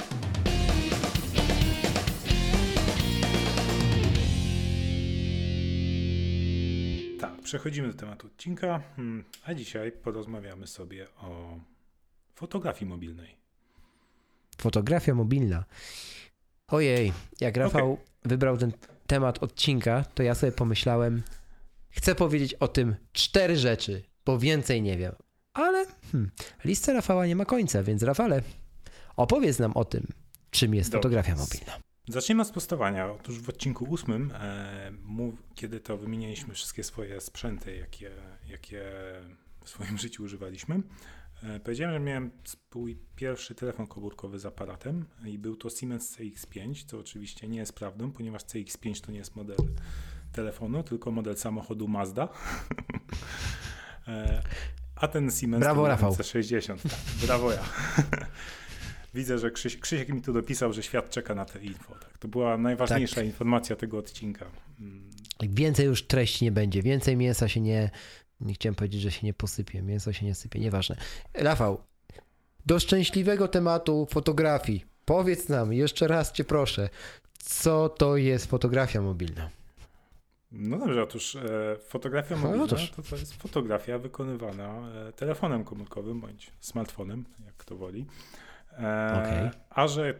Przechodzimy 7.47 7.87
do 7.87 7.93
tematu 7.93 8.27
odcinka, 8.27 8.81
hmm, 8.95 9.23
a 9.43 9.53
dzisiaj 9.53 9.91
porozmawiamy 9.91 10.67
sobie 10.67 11.07
o 11.15 11.59
fotografii 12.35 12.89
mobilnej. 12.89 13.35
Fotografia 14.57 15.13
mobilna. 15.13 15.63
Ojej, 16.67 17.13
jak 17.41 17.57
Rafał 17.57 17.93
okay. 17.93 18.05
wybrał 18.25 18.57
ten 18.57 18.71
temat 19.07 19.43
odcinka, 19.43 20.03
to 20.15 20.23
ja 20.23 20.35
sobie 20.35 20.51
pomyślałem, 20.51 21.23
chcę 21.89 22.15
powiedzieć 22.15 22.53
o 22.53 22.67
tym 22.67 22.95
cztery 23.13 23.57
rzeczy, 23.57 24.03
bo 24.25 24.39
więcej 24.39 24.81
nie 24.81 24.97
wiem. 24.97 25.15
Ale 25.53 25.85
hmm, 26.11 26.31
lista 26.65 26.93
Rafała 26.93 27.27
nie 27.27 27.35
ma 27.35 27.45
końca, 27.45 27.83
więc 27.83 28.03
Rafale, 28.03 28.41
opowiedz 29.15 29.59
nam 29.59 29.73
o 29.73 29.85
tym, 29.85 30.07
czym 30.51 30.75
jest 30.75 30.89
Dobrze. 30.89 30.99
fotografia 30.99 31.35
mobilna. 31.35 31.86
Zacznijmy 32.09 32.41
od 32.41 32.47
sprostowania. 32.47 33.11
Otóż 33.11 33.39
w 33.39 33.49
odcinku 33.49 33.85
ósmym, 33.85 34.31
e, 34.31 34.91
mów, 35.03 35.43
kiedy 35.55 35.79
to 35.79 35.97
wymienialiśmy 35.97 36.53
wszystkie 36.53 36.83
swoje 36.83 37.21
sprzęty, 37.21 37.75
jakie, 37.75 38.11
jakie 38.49 38.83
w 39.63 39.69
swoim 39.69 39.97
życiu 40.03 40.23
używaliśmy, 40.23 40.81
e, 41.43 41.59
powiedziałem, 41.59 41.93
że 41.93 41.99
miałem 41.99 42.31
swój 42.43 42.97
pierwszy 43.15 43.55
telefon 43.55 43.87
komórkowy 43.87 44.39
z 44.39 44.45
aparatem 44.45 45.05
i 45.25 45.37
był 45.37 45.55
to 45.55 45.69
Siemens 45.69 46.17
CX5, 46.17 46.85
co 46.85 46.99
oczywiście 46.99 47.47
nie 47.47 47.59
jest 47.59 47.73
prawdą, 47.73 48.11
ponieważ 48.11 48.43
CX5 48.43 49.05
to 49.05 49.11
nie 49.11 49.17
jest 49.17 49.35
model 49.35 49.57
telefonu, 50.33 50.83
tylko 50.83 51.11
model 51.11 51.37
samochodu 51.37 51.87
Mazda. 51.87 52.29
e, 54.07 54.43
a 54.95 55.07
ten 55.07 55.31
Siemens 55.31 55.63
Brawo, 55.63 55.87
Rafał. 55.87 56.11
C60. 56.11 56.83
Tak, 56.83 57.25
brawo 57.25 57.51
ja. 57.51 57.63
Widzę, 59.17 59.37
że 59.37 59.51
Krzyś, 59.51 59.77
Krzysiek 59.77 60.09
mi 60.09 60.21
tu 60.21 60.33
dopisał, 60.33 60.73
że 60.73 60.83
świat 60.83 61.09
czeka 61.09 61.35
na 61.35 61.45
te 61.45 61.59
info. 61.59 61.95
Tak? 61.95 62.17
To 62.17 62.27
była 62.27 62.57
najważniejsza 62.57 63.15
tak. 63.15 63.25
informacja 63.25 63.75
tego 63.75 63.97
odcinka. 63.97 64.45
Mm. 64.79 65.09
Więcej 65.41 65.85
już 65.85 66.03
treści 66.03 66.45
nie 66.45 66.51
będzie, 66.51 66.81
więcej 66.81 67.17
mięsa 67.17 67.47
się 67.47 67.59
nie, 67.59 67.89
nie 68.41 68.53
chciałem 68.53 68.75
powiedzieć, 68.75 69.01
że 69.01 69.11
się 69.11 69.27
nie 69.27 69.33
posypie, 69.33 69.81
mięso 69.81 70.13
się 70.13 70.25
nie 70.25 70.35
sypie, 70.35 70.59
nieważne. 70.59 70.95
Rafał, 71.33 71.81
do 72.65 72.79
szczęśliwego 72.79 73.47
tematu 73.47 74.07
fotografii. 74.11 74.85
Powiedz 75.05 75.49
nam, 75.49 75.73
jeszcze 75.73 76.07
raz 76.07 76.31
cię 76.31 76.43
proszę, 76.43 76.89
co 77.39 77.89
to 77.89 78.17
jest 78.17 78.45
fotografia 78.45 79.01
mobilna? 79.01 79.49
No 80.51 80.77
dobrze, 80.77 81.03
otóż 81.03 81.35
e, 81.35 81.77
fotografia 81.87 82.35
no, 82.35 82.41
mobilna 82.41 82.65
no, 82.65 82.77
to, 82.95 83.03
to 83.09 83.15
jest 83.15 83.33
fotografia 83.33 83.99
wykonywana 83.99 84.89
e, 85.07 85.13
telefonem 85.13 85.63
komórkowym 85.63 86.21
bądź 86.21 86.51
smartfonem, 86.59 87.25
jak 87.45 87.57
kto 87.57 87.75
woli. 87.75 88.05
Okay. 88.77 89.51
A 89.69 89.87
że 89.87 90.13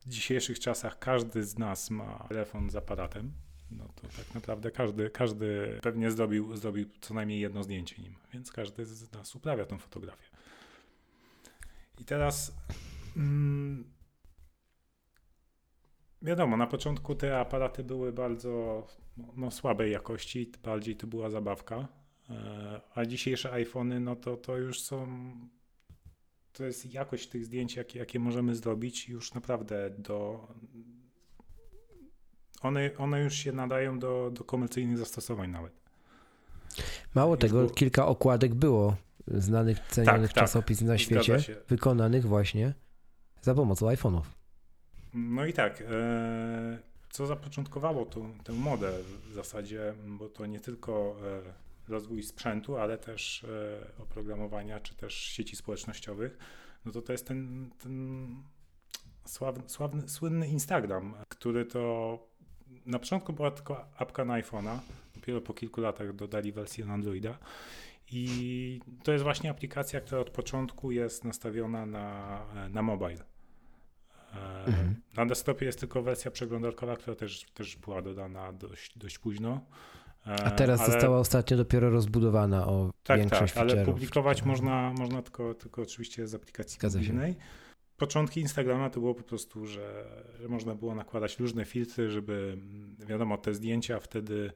w 0.00 0.08
dzisiejszych 0.08 0.60
czasach 0.60 0.98
każdy 0.98 1.44
z 1.44 1.58
nas 1.58 1.90
ma 1.90 2.24
telefon 2.28 2.70
z 2.70 2.76
aparatem, 2.76 3.32
no 3.70 3.84
to 3.94 4.02
tak 4.02 4.34
naprawdę 4.34 4.70
każdy, 4.70 5.10
każdy 5.10 5.78
pewnie 5.82 6.10
zrobił, 6.10 6.56
zrobił 6.56 6.86
co 7.00 7.14
najmniej 7.14 7.40
jedno 7.40 7.62
zdjęcie 7.62 8.02
nim, 8.02 8.14
więc 8.32 8.52
każdy 8.52 8.84
z 8.84 9.12
nas 9.12 9.34
uprawia 9.34 9.66
tą 9.66 9.78
fotografię. 9.78 10.30
I 11.98 12.04
teraz 12.04 12.56
mm, 13.16 13.84
wiadomo, 16.22 16.56
na 16.56 16.66
początku 16.66 17.14
te 17.14 17.38
aparaty 17.38 17.84
były 17.84 18.12
bardzo 18.12 18.86
no, 19.36 19.50
słabej 19.50 19.92
jakości, 19.92 20.52
bardziej 20.62 20.96
to 20.96 21.06
była 21.06 21.30
zabawka, 21.30 21.88
e, 22.30 22.80
a 22.94 23.06
dzisiejsze 23.06 23.52
iPhony, 23.52 24.00
no 24.00 24.16
to, 24.16 24.36
to 24.36 24.56
już 24.56 24.80
są 24.80 25.06
to 26.56 26.64
jest 26.64 26.94
jakość 26.94 27.28
tych 27.28 27.44
zdjęć, 27.44 27.76
jakie, 27.76 27.98
jakie 27.98 28.18
możemy 28.18 28.54
zrobić 28.54 29.08
już 29.08 29.34
naprawdę 29.34 29.90
do... 29.98 30.48
One, 32.62 32.90
one 32.98 33.22
już 33.22 33.34
się 33.34 33.52
nadają 33.52 33.98
do, 33.98 34.30
do 34.30 34.44
komercyjnych 34.44 34.98
zastosowań 34.98 35.50
nawet. 35.50 35.72
Mało 37.14 37.36
tego, 37.36 37.58
było... 37.58 37.70
kilka 37.70 38.06
okładek 38.06 38.54
było 38.54 38.96
znanych, 39.28 39.78
cenionych 39.80 40.30
tak, 40.30 40.34
tak. 40.34 40.44
czasopism 40.44 40.84
tak, 40.84 40.88
na 40.88 40.98
świecie, 40.98 41.56
wykonanych 41.68 42.24
właśnie 42.24 42.74
za 43.42 43.54
pomocą 43.54 43.86
iPhone'ów. 43.86 44.22
No 45.14 45.46
i 45.46 45.52
tak, 45.52 45.82
e, 45.90 46.78
co 47.10 47.26
zapoczątkowało 47.26 48.06
tą, 48.06 48.38
tę 48.44 48.52
modę 48.52 48.92
w 49.30 49.32
zasadzie, 49.32 49.94
bo 50.06 50.28
to 50.28 50.46
nie 50.46 50.60
tylko 50.60 51.16
e, 51.22 51.65
rozwój 51.88 52.22
sprzętu, 52.22 52.76
ale 52.76 52.98
też 52.98 53.44
e, 53.44 54.02
oprogramowania, 54.02 54.80
czy 54.80 54.94
też 54.94 55.14
sieci 55.14 55.56
społecznościowych, 55.56 56.38
no 56.84 56.92
to 56.92 57.02
to 57.02 57.12
jest 57.12 57.26
ten, 57.26 57.70
ten 57.78 58.26
sławny, 59.24 59.62
sławny, 59.66 60.08
słynny 60.08 60.48
Instagram, 60.48 61.14
który 61.28 61.64
to 61.64 62.18
na 62.86 62.98
początku 62.98 63.32
była 63.32 63.50
tylko 63.50 63.86
apka 63.96 64.24
na 64.24 64.42
iPhone'a, 64.42 64.78
dopiero 65.14 65.40
po 65.40 65.54
kilku 65.54 65.80
latach 65.80 66.14
dodali 66.14 66.52
wersję 66.52 66.84
na 66.84 66.94
Androida. 66.94 67.38
I 68.10 68.80
to 69.02 69.12
jest 69.12 69.24
właśnie 69.24 69.50
aplikacja, 69.50 70.00
która 70.00 70.20
od 70.20 70.30
początku 70.30 70.92
jest 70.92 71.24
nastawiona 71.24 71.86
na, 71.86 72.40
na 72.70 72.82
mobile. 72.82 73.24
E, 74.34 74.64
mhm. 74.66 74.96
Na 75.16 75.26
desktopie 75.26 75.66
jest 75.66 75.80
tylko 75.80 76.02
wersja 76.02 76.30
przeglądarkowa, 76.30 76.96
która 76.96 77.16
też, 77.16 77.44
też 77.44 77.76
była 77.76 78.02
dodana 78.02 78.52
dość, 78.52 78.98
dość 78.98 79.18
późno. 79.18 79.60
A 80.26 80.50
teraz 80.50 80.80
ale... 80.80 80.92
została 80.92 81.18
ostatnio 81.18 81.56
dopiero 81.56 81.90
rozbudowana 81.90 82.66
o 82.66 82.90
tak, 83.02 83.20
większość 83.20 83.54
Tak, 83.54 83.62
ale 83.62 83.84
publikować 83.84 84.42
można, 84.42 84.92
można 84.98 85.22
tylko, 85.22 85.54
tylko 85.54 85.82
oczywiście 85.82 86.26
z 86.26 86.34
aplikacji 86.34 86.78
mobilnej. 86.82 87.36
Początki 87.96 88.40
Instagrama 88.40 88.90
to 88.90 89.00
było 89.00 89.14
po 89.14 89.22
prostu, 89.22 89.66
że, 89.66 90.04
że 90.40 90.48
można 90.48 90.74
było 90.74 90.94
nakładać 90.94 91.38
różne 91.38 91.64
filtry, 91.64 92.10
żeby 92.10 92.58
wiadomo, 92.98 93.38
te 93.38 93.54
zdjęcia 93.54 94.00
wtedy 94.00 94.52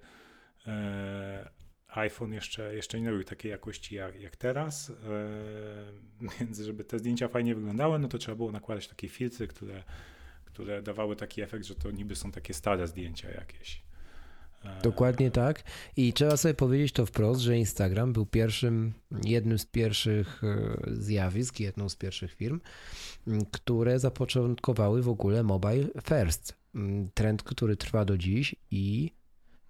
e, 0.67 1.51
iPhone 1.89 2.33
jeszcze, 2.33 2.75
jeszcze 2.75 3.01
nie 3.01 3.11
robił 3.11 3.25
takiej 3.25 3.51
jakości 3.51 3.95
jak, 3.95 4.21
jak 4.21 4.37
teraz, 4.37 4.91
e, 4.91 4.95
więc 6.41 6.59
żeby 6.59 6.85
te 6.85 6.99
zdjęcia 6.99 7.29
fajnie 7.29 7.55
wyglądały, 7.55 7.99
no 7.99 8.09
to 8.09 8.19
trzeba 8.19 8.37
było 8.37 8.53
nakładać 8.53 8.89
takie 8.89 9.09
filtry, 9.09 9.49
które, 9.49 9.85
które 10.45 10.83
dawały 10.83 11.17
taki 11.17 11.43
efekt, 11.43 11.65
że 11.65 11.75
to 11.75 11.91
niby 11.91 12.17
są 12.17 12.33
takie 12.33 12.55
stare 12.55 12.87
zdjęcia 12.87 13.31
jakieś. 13.31 13.90
Dokładnie 14.83 15.31
tak. 15.31 15.63
I 15.97 16.13
trzeba 16.13 16.37
sobie 16.37 16.55
powiedzieć 16.55 16.93
to 16.93 17.07
wprost, 17.07 17.41
że 17.41 17.59
Instagram 17.59 18.13
był 18.13 18.27
pierwszym, 18.27 18.93
jednym 19.25 19.59
z 19.59 19.67
pierwszych 19.67 20.45
e, 20.45 20.77
zjawisk, 20.95 21.61
jedną 21.61 21.89
z 21.89 21.97
pierwszych 21.97 22.35
firm, 22.35 22.61
które 23.51 23.99
zapoczątkowały 23.99 25.03
w 25.03 25.09
ogóle 25.09 25.43
mobile 25.43 25.87
first. 26.05 26.61
Trend, 27.15 27.43
który 27.43 27.77
trwa 27.77 28.05
do 28.05 28.19
dziś 28.19 28.55
i 28.71 29.11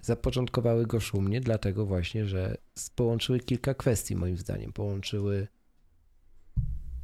zapoczątkowały 0.01 0.87
go 0.87 1.01
szumnie, 1.01 1.41
dlatego 1.41 1.87
właśnie, 1.87 2.27
że 2.27 2.57
połączyły 2.95 3.41
kilka 3.41 3.75
kwestii, 3.75 4.17
moim 4.17 4.39
zdaniem. 4.39 4.73
Połączyły 4.73 5.49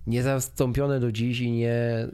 niezastąpione 0.07 1.01
do 1.01 1.13
dziś 1.13 1.41
i 1.41 1.51
nie, 1.51 2.09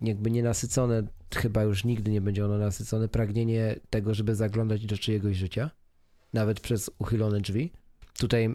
jakby 0.00 0.30
nienasycone, 0.30 1.02
chyba 1.34 1.62
już 1.62 1.84
nigdy 1.84 2.10
nie 2.10 2.20
będzie 2.20 2.44
ono 2.44 2.58
nasycone, 2.58 3.08
pragnienie 3.08 3.80
tego, 3.90 4.14
żeby 4.14 4.34
zaglądać 4.34 4.86
do 4.86 4.98
czyjegoś 4.98 5.36
życia, 5.36 5.70
nawet 6.32 6.60
przez 6.60 6.90
uchylone 6.98 7.40
drzwi. 7.40 7.72
Tutaj 8.18 8.54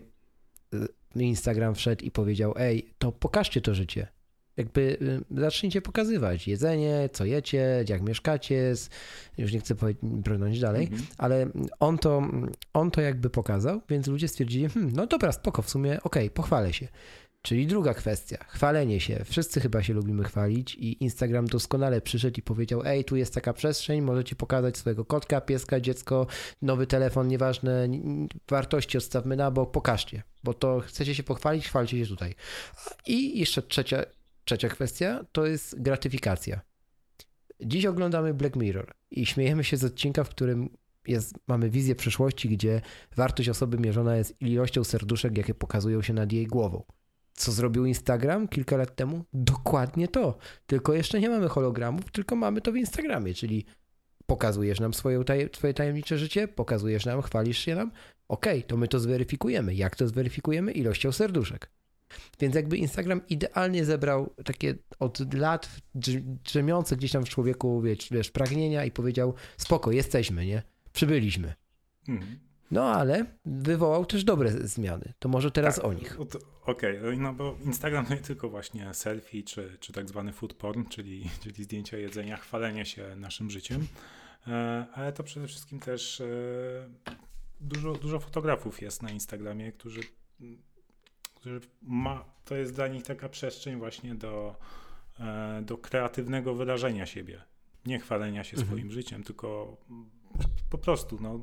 y, 0.73 1.23
Instagram 1.23 1.75
wszedł 1.75 2.05
i 2.05 2.11
powiedział: 2.11 2.53
Ej, 2.57 2.93
to 2.97 3.11
pokażcie 3.11 3.61
to 3.61 3.75
życie 3.75 4.07
jakby 4.57 4.97
y, 5.31 5.39
zacznijcie 5.41 5.81
pokazywać 5.81 6.47
jedzenie, 6.47 7.09
co 7.13 7.25
jecie, 7.25 7.85
jak 7.89 8.01
mieszkacie, 8.01 8.73
już 9.37 9.53
nie 9.53 9.59
chcę 9.59 9.75
brnąć 10.01 10.59
dalej, 10.59 10.87
mm 10.87 10.99
-hmm. 10.99 11.13
ale 11.17 11.49
on 11.79 11.97
to, 11.97 12.21
on 12.73 12.91
to 12.91 13.01
jakby 13.01 13.29
pokazał, 13.29 13.81
więc 13.89 14.07
ludzie 14.07 14.27
stwierdzili, 14.27 14.69
hmm, 14.69 14.91
no 14.95 15.07
dobra, 15.07 15.31
spoko, 15.31 15.61
w 15.61 15.69
sumie 15.69 15.91
okej, 16.03 16.03
okay, 16.03 16.29
pochwalę 16.29 16.73
się. 16.73 16.87
Czyli 17.45 17.67
druga 17.67 17.93
kwestia, 17.93 18.37
chwalenie 18.47 18.99
się. 18.99 19.25
Wszyscy 19.25 19.61
chyba 19.61 19.83
się 19.83 19.93
lubimy 19.93 20.23
chwalić 20.23 20.75
i 20.75 21.03
Instagram 21.03 21.45
doskonale 21.45 22.01
przyszedł 22.01 22.39
i 22.39 22.41
powiedział: 22.41 22.81
Ej, 22.85 23.05
tu 23.05 23.15
jest 23.15 23.33
taka 23.33 23.53
przestrzeń, 23.53 24.01
możecie 24.01 24.35
pokazać 24.35 24.77
swojego 24.77 25.05
kotka, 25.05 25.41
pieska, 25.41 25.79
dziecko, 25.79 26.27
nowy 26.61 26.87
telefon, 26.87 27.27
nieważne, 27.27 27.87
wartości 28.49 28.97
odstawmy 28.97 29.35
na 29.35 29.51
bok, 29.51 29.71
pokażcie, 29.71 30.23
bo 30.43 30.53
to 30.53 30.79
chcecie 30.79 31.15
się 31.15 31.23
pochwalić, 31.23 31.67
chwalcie 31.67 31.99
się 31.99 32.05
tutaj. 32.05 32.35
I 33.07 33.39
jeszcze 33.39 33.61
trzecia, 33.61 34.03
Trzecia 34.45 34.69
kwestia 34.69 35.25
to 35.31 35.45
jest 35.45 35.81
gratyfikacja. 35.81 36.61
Dziś 37.61 37.85
oglądamy 37.85 38.33
Black 38.33 38.55
Mirror 38.55 38.93
i 39.11 39.25
śmiejemy 39.25 39.63
się 39.63 39.77
z 39.77 39.83
odcinka, 39.83 40.23
w 40.23 40.29
którym 40.29 40.77
jest, 41.07 41.33
mamy 41.47 41.69
wizję 41.69 41.95
przyszłości, 41.95 42.49
gdzie 42.49 42.81
wartość 43.15 43.49
osoby 43.49 43.77
mierzona 43.77 44.15
jest 44.15 44.41
ilością 44.41 44.83
serduszek, 44.83 45.37
jakie 45.37 45.53
pokazują 45.53 46.01
się 46.01 46.13
nad 46.13 46.31
jej 46.31 46.47
głową. 46.47 46.83
Co 47.33 47.51
zrobił 47.51 47.85
Instagram 47.85 48.47
kilka 48.47 48.77
lat 48.77 48.95
temu? 48.95 49.25
Dokładnie 49.33 50.07
to. 50.07 50.37
Tylko 50.67 50.93
jeszcze 50.93 51.19
nie 51.19 51.29
mamy 51.29 51.47
hologramów, 51.49 52.11
tylko 52.11 52.35
mamy 52.35 52.61
to 52.61 52.71
w 52.71 52.75
Instagramie, 52.75 53.33
czyli 53.33 53.65
pokazujesz 54.25 54.79
nam 54.79 54.93
swoje, 54.93 55.23
swoje 55.55 55.73
tajemnicze 55.73 56.17
życie, 56.17 56.47
pokazujesz 56.47 57.05
nam, 57.05 57.21
chwalisz 57.21 57.57
się 57.57 57.75
nam. 57.75 57.91
Okej, 58.27 58.57
okay, 58.57 58.67
to 58.67 58.77
my 58.77 58.87
to 58.87 58.99
zweryfikujemy. 58.99 59.75
Jak 59.75 59.95
to 59.95 60.07
zweryfikujemy? 60.07 60.71
Ilością 60.71 61.11
serduszek. 61.11 61.69
Więc 62.39 62.55
jakby 62.55 62.77
Instagram 62.77 63.21
idealnie 63.29 63.85
zebrał 63.85 64.33
takie 64.45 64.75
od 64.99 65.33
lat 65.33 65.69
drzemiące 66.43 66.97
gdzieś 66.97 67.11
tam 67.11 67.25
w 67.25 67.29
człowieku, 67.29 67.81
wiesz, 67.81 68.07
wiesz 68.11 68.31
pragnienia 68.31 68.85
i 68.85 68.91
powiedział 68.91 69.33
spoko, 69.57 69.91
jesteśmy, 69.91 70.45
nie? 70.45 70.63
Przybyliśmy. 70.93 71.53
Mhm. 72.07 72.39
No 72.73 72.83
ale 72.83 73.25
wywołał 73.45 74.05
też 74.05 74.23
dobre 74.23 74.51
zmiany. 74.51 75.13
To 75.19 75.29
może 75.29 75.51
teraz 75.51 75.75
tak, 75.75 75.85
o 75.85 75.93
nich. 75.93 76.17
Okej, 76.65 76.99
okay. 76.99 77.17
no 77.17 77.33
bo 77.33 77.57
Instagram 77.65 78.05
to 78.05 78.13
nie 78.13 78.19
tylko 78.19 78.49
właśnie 78.49 78.93
selfie, 78.93 79.43
czy, 79.43 79.77
czy 79.79 79.93
tak 79.93 80.09
zwany 80.09 80.33
food 80.33 80.53
porn, 80.53 80.85
czyli, 80.85 81.29
czyli 81.43 81.63
zdjęcia 81.63 81.97
jedzenia, 81.97 82.37
chwalenie 82.37 82.85
się 82.85 83.15
naszym 83.15 83.49
życiem, 83.49 83.87
e, 84.47 84.85
ale 84.93 85.13
to 85.13 85.23
przede 85.23 85.47
wszystkim 85.47 85.79
też 85.79 86.21
e, 86.21 86.25
dużo, 87.61 87.93
dużo 87.93 88.19
fotografów 88.19 88.81
jest 88.81 89.01
na 89.01 89.11
Instagramie, 89.11 89.71
którzy 89.71 90.01
którzy 91.43 91.61
ma, 91.81 92.25
to 92.45 92.55
jest 92.55 92.75
dla 92.75 92.87
nich 92.87 93.03
taka 93.03 93.29
przestrzeń 93.29 93.77
właśnie 93.77 94.15
do, 94.15 94.55
e, 95.19 95.61
do 95.61 95.77
kreatywnego 95.77 96.55
wyrażenia 96.55 97.05
siebie. 97.05 97.41
Nie 97.85 97.99
chwalenia 97.99 98.43
się 98.43 98.57
mhm. 98.57 98.67
swoim 98.67 98.91
życiem, 98.91 99.23
tylko 99.23 99.77
po 100.69 100.77
prostu 100.77 101.17
no, 101.21 101.39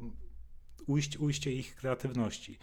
ujść, 0.91 1.17
ujście 1.17 1.53
ich 1.53 1.75
kreatywności. 1.75 2.59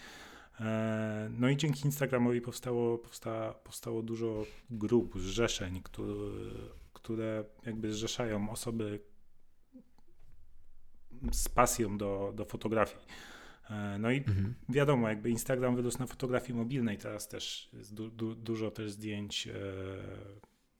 E, 0.60 1.30
no 1.32 1.50
i 1.50 1.58
dzięki 1.58 1.86
Instagramowi 1.86 2.42
powstało, 2.42 2.98
powsta, 2.98 3.54
powstało 3.54 4.02
dużo 4.02 4.46
grup, 4.70 5.20
zrzeszeń, 5.20 5.82
które, 5.84 6.14
które 6.94 7.44
jakby 7.66 7.94
zrzeszają 7.94 8.50
osoby 8.50 9.00
z 11.32 11.50
pasją 11.50 11.98
do, 11.98 12.34
do 12.36 12.46
fotografii. 12.46 13.06
E, 13.70 13.98
no 14.00 14.12
i 14.12 14.18
mhm. 14.18 14.54
wiadomo, 14.70 15.10
jakby 15.10 15.30
Instagram 15.30 15.76
wyrósł 15.76 16.00
na 16.00 16.08
fotografii 16.08 16.60
mobilnej, 16.60 16.98
teraz 16.98 17.28
też 17.28 17.70
jest 17.74 17.94
du, 17.94 18.10
du, 18.10 18.36
dużo 18.36 18.72
też 18.72 18.92
zdjęć 18.92 19.48
e, 19.48 19.54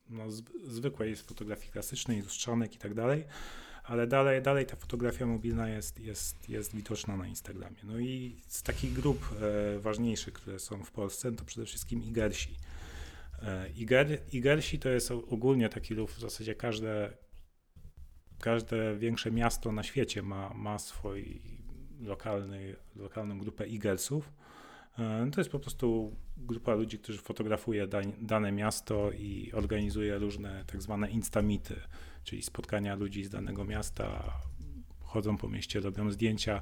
no, 0.08 0.30
z, 0.30 0.42
zwykłej 0.64 1.16
z 1.16 1.22
fotografii 1.22 1.72
klasycznej, 1.72 2.22
lustrzanek 2.22 2.74
i 2.74 2.78
tak 2.78 2.94
dalej, 2.94 3.24
ale 3.88 4.06
dalej, 4.06 4.42
dalej 4.42 4.66
ta 4.66 4.76
fotografia 4.76 5.26
mobilna 5.26 5.68
jest, 5.68 6.00
jest, 6.00 6.48
jest 6.48 6.76
widoczna 6.76 7.16
na 7.16 7.26
Instagramie. 7.26 7.76
No 7.84 7.98
i 7.98 8.42
z 8.48 8.62
takich 8.62 8.92
grup 8.92 9.34
e, 9.76 9.78
ważniejszych, 9.78 10.34
które 10.34 10.58
są 10.58 10.84
w 10.84 10.90
Polsce, 10.90 11.32
to 11.32 11.44
przede 11.44 11.66
wszystkim 11.66 12.02
Igersi. 12.02 12.56
E, 13.42 13.68
Iger, 13.68 14.18
Igersi 14.32 14.78
to 14.78 14.88
jest 14.88 15.10
ogólnie 15.10 15.68
taki 15.68 15.94
ruch, 15.94 16.10
w 16.10 16.20
zasadzie 16.20 16.54
każde, 16.54 17.12
każde 18.40 18.96
większe 18.96 19.30
miasto 19.30 19.72
na 19.72 19.82
świecie 19.82 20.22
ma, 20.22 20.54
ma 20.54 20.78
swój 20.78 21.42
lokalny, 22.00 22.76
lokalną 22.96 23.38
grupę 23.38 23.64
Eaglesów. 23.64 24.32
E, 24.98 25.30
to 25.30 25.40
jest 25.40 25.50
po 25.50 25.58
prostu 25.58 26.16
grupa 26.36 26.74
ludzi, 26.74 26.98
którzy 26.98 27.18
fotografuje 27.18 27.88
dane 28.20 28.52
miasto 28.52 29.12
i 29.12 29.52
organizuje 29.52 30.18
różne 30.18 30.64
tak 30.66 30.82
zwane 30.82 31.10
instamity, 31.10 31.80
czyli 32.24 32.42
spotkania 32.42 32.94
ludzi 32.94 33.24
z 33.24 33.30
danego 33.30 33.64
miasta, 33.64 34.32
chodzą 35.00 35.36
po 35.36 35.48
mieście, 35.48 35.80
robią 35.80 36.10
zdjęcia 36.10 36.60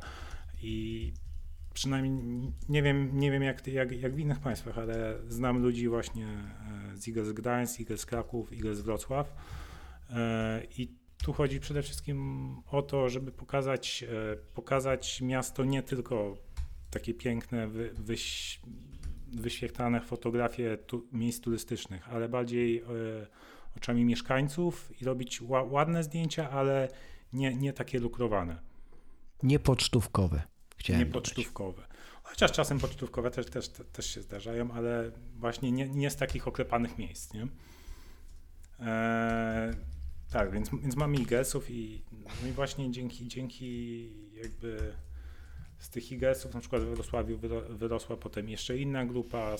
i 0.62 1.12
przynajmniej 1.74 2.52
nie 2.68 2.82
wiem, 2.82 3.18
nie 3.18 3.30
wiem 3.30 3.42
jak, 3.42 3.66
jak, 3.66 3.92
jak 3.92 4.14
w 4.14 4.18
innych 4.18 4.40
państwach, 4.40 4.78
ale 4.78 5.18
znam 5.28 5.62
ludzi 5.62 5.88
właśnie 5.88 6.26
e, 6.26 6.96
z 6.96 7.08
Eagles 7.08 7.32
Gdańsk, 7.32 7.80
Eagles 7.80 8.06
Kraków, 8.06 8.52
Eagles 8.52 8.80
Wrocław. 8.80 9.34
E, 10.10 10.62
i 10.78 10.88
tu 11.24 11.32
chodzi 11.32 11.60
przede 11.60 11.82
wszystkim 11.82 12.48
o 12.66 12.82
to, 12.82 13.08
żeby 13.08 13.32
pokazać, 13.32 14.04
pokazać 14.54 15.20
miasto 15.22 15.64
nie 15.64 15.82
tylko 15.82 16.45
takie 16.90 17.14
piękne, 17.14 17.68
wy, 17.68 17.90
wyś, 17.94 18.60
wyświetlane 19.32 20.00
fotografie 20.00 20.76
tu, 20.76 21.08
miejsc 21.12 21.40
turystycznych, 21.40 22.08
ale 22.08 22.28
bardziej 22.28 22.78
e, 22.78 22.84
oczami 23.76 24.04
mieszkańców 24.04 25.02
i 25.02 25.04
robić 25.04 25.42
ła, 25.42 25.62
ładne 25.62 26.02
zdjęcia, 26.02 26.50
ale 26.50 26.88
nie, 27.32 27.54
nie 27.54 27.72
takie 27.72 27.98
lukrowane. 27.98 28.58
Niepocztówkowe. 29.42 30.42
Chciałem 30.76 31.02
Niepocztówkowe. 31.02 31.82
Chociaż 32.22 32.52
czasem 32.52 32.78
pocztówkowe 32.78 33.30
też, 33.30 33.46
też, 33.46 33.68
też 33.68 34.14
się 34.14 34.22
zdarzają, 34.22 34.72
ale 34.72 35.10
właśnie 35.34 35.72
nie, 35.72 35.88
nie 35.88 36.10
z 36.10 36.16
takich 36.16 36.48
oklepanych 36.48 36.98
miejsc. 36.98 37.34
Nie? 37.34 37.46
Eee, 38.80 39.74
tak, 40.30 40.52
więc, 40.52 40.70
więc 40.82 40.96
mamy 40.96 41.18
Eaglesów 41.18 41.70
i, 41.70 42.02
no 42.42 42.48
i 42.48 42.52
właśnie 42.52 42.90
dzięki, 42.90 43.28
dzięki 43.28 44.12
jakby 44.42 44.94
z 45.78 45.90
tych 45.90 46.12
Eaglesów 46.12 46.54
na 46.54 46.60
przykład 46.60 46.82
w 46.82 46.86
Wrocławiu 46.86 47.38
wyrosła 47.68 48.16
potem 48.16 48.48
jeszcze 48.48 48.78
inna 48.78 49.06
grupa, 49.06 49.56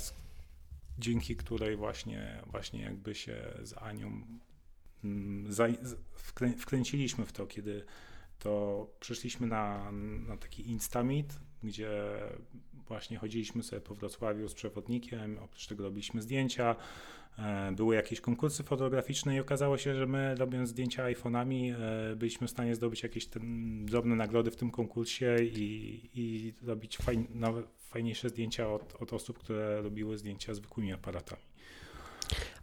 dzięki 0.98 1.36
której 1.36 1.76
właśnie, 1.76 2.42
właśnie 2.50 2.82
jakby 2.82 3.14
się 3.14 3.36
z 3.62 3.74
Anią 3.78 4.22
mm, 5.04 5.52
wkręciliśmy 6.56 7.26
w 7.26 7.32
to, 7.32 7.46
kiedy 7.46 7.84
to 8.38 8.86
przyszliśmy 9.00 9.46
na, 9.46 9.92
na 10.28 10.36
taki 10.36 10.70
Instamit, 10.70 11.32
gdzie 11.62 11.90
właśnie 12.86 13.18
chodziliśmy 13.18 13.62
sobie 13.62 13.80
po 13.80 13.94
Wrocławiu 13.94 14.48
z 14.48 14.54
przewodnikiem, 14.54 15.38
oprócz 15.38 15.66
tego 15.66 15.84
robiliśmy 15.84 16.22
zdjęcia, 16.22 16.76
były 17.72 17.94
jakieś 17.94 18.20
konkursy 18.20 18.62
fotograficzne 18.62 19.36
i 19.36 19.40
okazało 19.40 19.78
się, 19.78 19.94
że 19.94 20.06
my 20.06 20.34
robiąc 20.34 20.68
zdjęcia 20.68 21.04
iPhone'ami 21.04 21.74
e, 21.74 22.16
byliśmy 22.16 22.46
w 22.46 22.50
stanie 22.50 22.74
zdobyć 22.74 23.02
jakieś 23.02 23.28
drobne 23.84 24.16
nagrody 24.16 24.50
w 24.50 24.56
tym 24.56 24.70
konkursie 24.70 25.36
i, 25.42 26.00
i 26.14 26.54
robić 26.62 26.98
nowe, 27.34 27.62
fajniejsze 27.78 28.28
zdjęcia 28.28 28.72
od, 28.72 29.02
od 29.02 29.12
osób, 29.12 29.38
które 29.38 29.82
robiły 29.82 30.18
zdjęcia 30.18 30.54
zwykłymi 30.54 30.92
aparatami. 30.92 31.42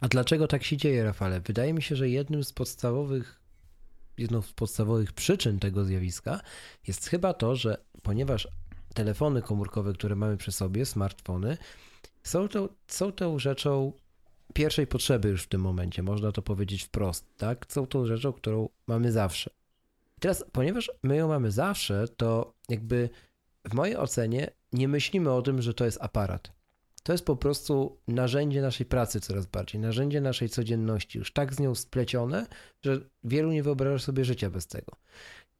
A 0.00 0.08
dlaczego 0.08 0.46
tak 0.46 0.64
się 0.64 0.76
dzieje, 0.76 1.04
Rafale? 1.04 1.40
Wydaje 1.40 1.72
mi 1.72 1.82
się, 1.82 1.96
że 1.96 2.08
jednym 2.08 2.44
z 2.44 2.52
podstawowych 2.52 3.40
jedną 4.18 4.42
z 4.42 4.52
podstawowych 4.52 5.12
przyczyn 5.12 5.58
tego 5.58 5.84
zjawiska 5.84 6.40
jest 6.86 7.08
chyba 7.08 7.34
to, 7.34 7.56
że 7.56 7.84
ponieważ 8.02 8.48
telefony 8.94 9.42
komórkowe, 9.42 9.92
które 9.92 10.16
mamy 10.16 10.36
przy 10.36 10.52
sobie, 10.52 10.86
smartfony, 10.86 11.56
są, 12.22 12.48
to, 12.48 12.68
są 12.86 13.12
tą 13.12 13.38
rzeczą 13.38 13.92
pierwszej 14.54 14.86
potrzeby 14.86 15.28
już 15.28 15.42
w 15.42 15.48
tym 15.48 15.60
momencie, 15.60 16.02
można 16.02 16.32
to 16.32 16.42
powiedzieć 16.42 16.82
wprost, 16.82 17.26
tak? 17.36 17.66
Są 17.68 17.86
tą 17.86 18.06
rzeczą, 18.06 18.32
którą 18.32 18.68
mamy 18.86 19.12
zawsze. 19.12 19.50
teraz, 20.20 20.44
ponieważ 20.52 20.90
my 21.02 21.16
ją 21.16 21.28
mamy 21.28 21.50
zawsze, 21.50 22.08
to 22.16 22.54
jakby 22.68 23.10
w 23.64 23.74
mojej 23.74 23.96
ocenie 23.96 24.50
nie 24.72 24.88
myślimy 24.88 25.32
o 25.32 25.42
tym, 25.42 25.62
że 25.62 25.74
to 25.74 25.84
jest 25.84 25.98
aparat. 26.00 26.52
To 27.02 27.12
jest 27.12 27.24
po 27.24 27.36
prostu 27.36 27.98
narzędzie 28.08 28.62
naszej 28.62 28.86
pracy 28.86 29.20
coraz 29.20 29.46
bardziej, 29.46 29.80
narzędzie 29.80 30.20
naszej 30.20 30.48
codzienności, 30.48 31.18
już 31.18 31.32
tak 31.32 31.54
z 31.54 31.60
nią 31.60 31.74
splecione, 31.74 32.46
że 32.82 33.00
wielu 33.24 33.52
nie 33.52 33.62
wyobraża 33.62 34.04
sobie 34.04 34.24
życia 34.24 34.50
bez 34.50 34.66
tego. 34.66 34.92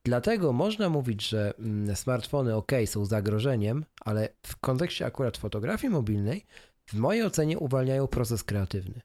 Dlatego 0.04 0.52
można 0.52 0.88
mówić, 0.88 1.28
że 1.28 1.54
mm, 1.58 1.96
smartfony 1.96 2.54
ok, 2.54 2.72
są 2.86 3.04
zagrożeniem, 3.04 3.84
ale 4.00 4.28
w 4.42 4.56
kontekście 4.56 5.06
akurat 5.06 5.36
fotografii 5.36 5.92
mobilnej, 5.92 6.44
w 6.86 6.94
mojej 6.94 7.22
ocenie 7.22 7.58
uwalniają 7.58 8.06
proces 8.06 8.44
kreatywny. 8.44 9.00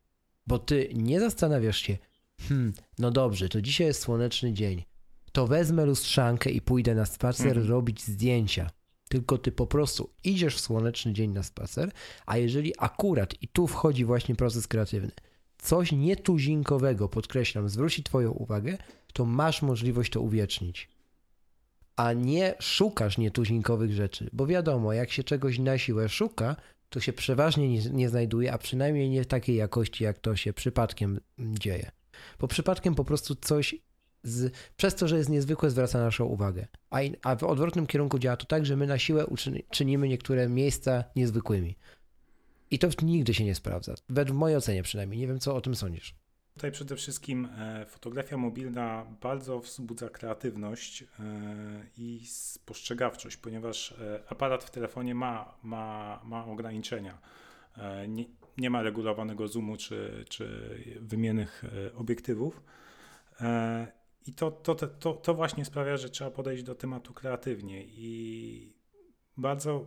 Bo 0.48 0.60
ty 0.60 0.89
nie 0.94 1.20
zastanawiasz 1.20 1.78
się, 1.78 1.98
hmm, 2.42 2.74
no 3.00 3.12
dobrze, 3.12 3.50
to 3.50 3.62
dzisiaj 3.62 3.88
jest 3.88 4.02
słoneczny 4.02 4.54
dzień, 4.54 4.84
to 5.32 5.48
wezmę 5.48 5.86
lustrzankę 5.86 6.50
i 6.50 6.62
pójdę 6.62 6.96
na 6.96 7.06
spacer 7.06 7.48
mhm. 7.48 7.68
robić 7.68 8.04
zdjęcia. 8.04 8.70
Tylko 9.10 9.38
ty 9.38 9.52
po 9.52 9.68
prostu 9.68 10.10
idziesz 10.24 10.56
w 10.56 10.60
słoneczny 10.60 11.13
dzień 11.13 11.32
na 11.32 11.44
spacer, 11.44 11.92
a 12.26 12.38
jeżeli 12.38 12.74
akurat, 12.78 13.34
i 13.42 13.48
tu 13.48 13.68
wchodzi 13.68 14.06
właśnie 14.06 14.36
proces 14.36 14.68
kreatywny, 14.68 15.12
coś 15.58 15.92
nietuzinkowego, 15.92 17.10
podkreślam, 17.10 17.70
zwróci 17.70 18.04
Twoją 18.04 18.32
uwagę, 18.32 18.78
to 19.13 19.26
masz 19.26 19.62
możliwość 19.62 20.12
to 20.12 20.22
uwiecznić. 20.22 20.89
A 21.96 22.13
nie 22.13 22.56
szukasz 22.60 23.18
nietuzinkowych 23.18 23.94
rzeczy, 23.94 24.30
bo 24.34 24.48
wiadomo, 24.48 24.94
jak 24.94 25.12
się 25.12 25.24
czegoś 25.24 25.60
na 25.60 25.78
siłę 25.78 26.10
szuka, 26.10 26.56
to 26.89 26.99
się 26.99 27.13
przeważnie 27.13 27.69
nie, 27.69 27.89
nie 27.89 28.10
znajduje, 28.10 28.54
a 28.54 28.58
przynajmniej 28.58 29.10
nie 29.10 29.23
w 29.23 29.28
takiej 29.28 29.56
jakości, 29.56 30.04
jak 30.04 30.19
to 30.19 30.36
się 30.36 30.54
przypadkiem 30.54 31.19
dzieje. 31.39 31.91
Bo 32.39 32.47
przypadkiem 32.47 32.95
po 32.95 33.06
prostu 33.06 33.36
coś 33.36 33.75
z, 34.23 34.54
przez 34.78 34.95
to, 34.95 35.08
że 35.08 35.17
jest 35.17 35.30
niezwykłe, 35.30 35.69
zwraca 35.69 35.99
naszą 35.99 36.25
uwagę. 36.25 36.67
A, 36.89 36.99
a 37.23 37.36
w 37.36 37.43
odwrotnym 37.43 37.88
kierunku 37.88 38.19
działa 38.19 38.38
to 38.38 38.45
tak, 38.45 38.65
że 38.65 38.75
my 38.75 38.88
na 38.88 38.97
siłę 38.97 39.25
czynimy 39.71 40.08
niektóre 40.08 40.49
miejsca 40.49 41.04
niezwykłymi. 41.15 41.75
I 42.71 42.80
to 42.80 42.89
nigdy 43.02 43.34
się 43.34 43.45
nie 43.45 43.56
sprawdza. 43.56 43.93
Według 44.10 44.39
mojej 44.39 44.58
ocenie 44.58 44.84
przynajmniej. 44.84 45.19
Nie 45.19 45.28
wiem, 45.28 45.39
co 45.39 45.56
o 45.56 45.62
tym 45.62 45.75
sądzisz. 45.75 46.15
Tutaj 46.60 46.72
przede 46.72 46.95
wszystkim 46.95 47.48
e, 47.58 47.86
fotografia 47.86 48.38
mobilna 48.38 49.06
bardzo 49.22 49.60
wzbudza 49.60 50.10
kreatywność 50.10 51.02
e, 51.04 51.06
i 51.98 52.26
spostrzegawczość, 52.26 53.38
ponieważ 53.38 53.91
e, 53.91 54.24
aparat 54.30 54.63
w 54.63 54.69
telefonie 54.69 55.15
ma, 55.15 55.54
ma, 55.63 56.22
ma 56.24 56.45
ograniczenia. 56.45 57.17
Nie, 58.08 58.26
nie 58.58 58.69
ma 58.69 58.82
regulowanego 58.82 59.48
zoomu 59.48 59.78
czy, 59.78 60.26
czy 60.30 60.76
wymiennych 61.02 61.63
obiektywów. 61.95 62.63
I 64.26 64.34
to, 64.34 64.52
to, 64.52 64.76
to, 64.76 65.13
to 65.13 65.34
właśnie 65.34 65.65
sprawia, 65.65 65.98
że 65.98 66.10
trzeba 66.10 66.32
podejść 66.32 66.63
do 66.63 66.76
tematu 66.76 67.13
kreatywnie 67.13 67.84
i 67.84 68.74
bardzo 69.38 69.86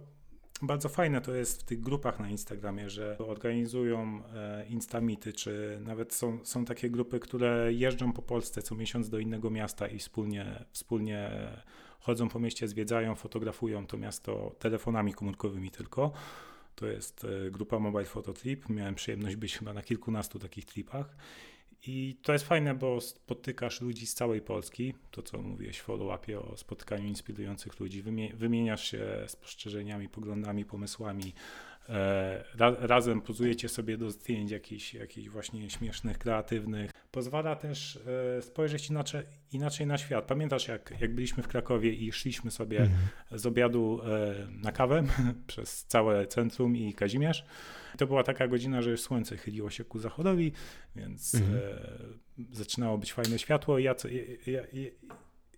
bardzo 0.62 0.88
fajne 0.88 1.20
to 1.20 1.34
jest 1.34 1.60
w 1.60 1.64
tych 1.64 1.80
grupach 1.80 2.20
na 2.20 2.28
Instagramie, 2.28 2.90
że 2.90 3.18
organizują 3.18 4.22
e, 4.34 4.66
instamity, 4.66 5.32
czy 5.32 5.78
nawet 5.84 6.14
są, 6.14 6.38
są 6.44 6.64
takie 6.64 6.90
grupy, 6.90 7.20
które 7.20 7.72
jeżdżą 7.72 8.12
po 8.12 8.22
Polsce 8.22 8.62
co 8.62 8.74
miesiąc 8.74 9.08
do 9.08 9.18
innego 9.18 9.50
miasta 9.50 9.86
i 9.86 9.98
wspólnie, 9.98 10.64
wspólnie 10.72 11.30
chodzą 12.00 12.28
po 12.28 12.38
mieście, 12.38 12.68
zwiedzają, 12.68 13.14
fotografują 13.14 13.86
to 13.86 13.96
miasto 13.96 14.54
telefonami 14.58 15.14
komórkowymi 15.14 15.70
tylko. 15.70 16.12
To 16.74 16.86
jest 16.86 17.26
e, 17.46 17.50
grupa 17.50 17.78
Mobile 17.78 18.04
Photo 18.04 18.32
Trip. 18.32 18.68
Miałem 18.68 18.94
przyjemność 18.94 19.36
być 19.36 19.58
chyba 19.58 19.72
na 19.72 19.82
kilkunastu 19.82 20.38
takich 20.38 20.64
tripach 20.64 21.16
i 21.86 22.16
to 22.22 22.32
jest 22.32 22.44
fajne, 22.44 22.74
bo 22.74 23.00
spotykasz 23.00 23.80
ludzi 23.80 24.06
z 24.06 24.14
całej 24.14 24.40
Polski. 24.40 24.94
To, 25.10 25.22
co 25.22 25.42
mówiłeś 25.42 25.78
w 25.78 25.86
follow-upie 25.86 26.38
o 26.38 26.56
spotykaniu 26.56 27.08
inspirujących 27.08 27.80
ludzi. 27.80 28.02
Wymieniasz 28.34 28.90
się 28.90 29.24
spostrzeżeniami, 29.26 30.08
poglądami, 30.08 30.64
pomysłami. 30.64 31.34
E, 31.88 32.44
razem 32.80 33.20
pozujecie 33.20 33.68
sobie 33.68 33.96
do 33.96 34.10
zdjęć 34.10 34.50
jakichś, 34.50 34.94
jakichś 34.94 35.28
właśnie 35.28 35.70
śmiesznych, 35.70 36.18
kreatywnych. 36.18 36.90
Pozwala 37.10 37.56
też 37.56 37.98
e, 38.38 38.42
spojrzeć 38.42 38.90
inaczej, 38.90 39.22
inaczej 39.52 39.86
na 39.86 39.98
świat. 39.98 40.24
Pamiętasz, 40.24 40.68
jak, 40.68 40.94
jak 41.00 41.14
byliśmy 41.14 41.42
w 41.42 41.48
Krakowie 41.48 41.92
i 41.92 42.12
szliśmy 42.12 42.50
sobie 42.50 42.80
mhm. 42.80 43.00
z 43.40 43.46
obiadu 43.46 44.00
e, 44.02 44.46
na 44.50 44.72
kawę 44.72 45.04
przez 45.46 45.84
całe 45.84 46.26
centrum 46.26 46.76
i 46.76 46.94
Kazimierz? 46.94 47.44
To 47.98 48.06
była 48.06 48.22
taka 48.22 48.48
godzina, 48.48 48.82
że 48.82 48.90
już 48.90 49.00
słońce 49.00 49.36
chyliło 49.36 49.70
się 49.70 49.84
ku 49.84 49.98
zachodowi, 49.98 50.52
więc 50.96 51.34
mhm. 51.34 51.54
e, 51.56 52.56
zaczynało 52.56 52.98
być 52.98 53.12
fajne 53.12 53.38
światło. 53.38 53.78
Ja, 53.78 53.94
ja, 54.46 54.62
ja, 54.72 54.90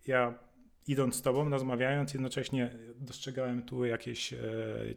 ja 0.07 0.35
idąc 0.87 1.15
z 1.15 1.23
tobą, 1.23 1.49
rozmawiając, 1.49 2.15
jednocześnie 2.15 2.71
dostrzegałem 2.97 3.63
tu 3.63 3.85
jakieś 3.85 4.33
e, 4.33 4.39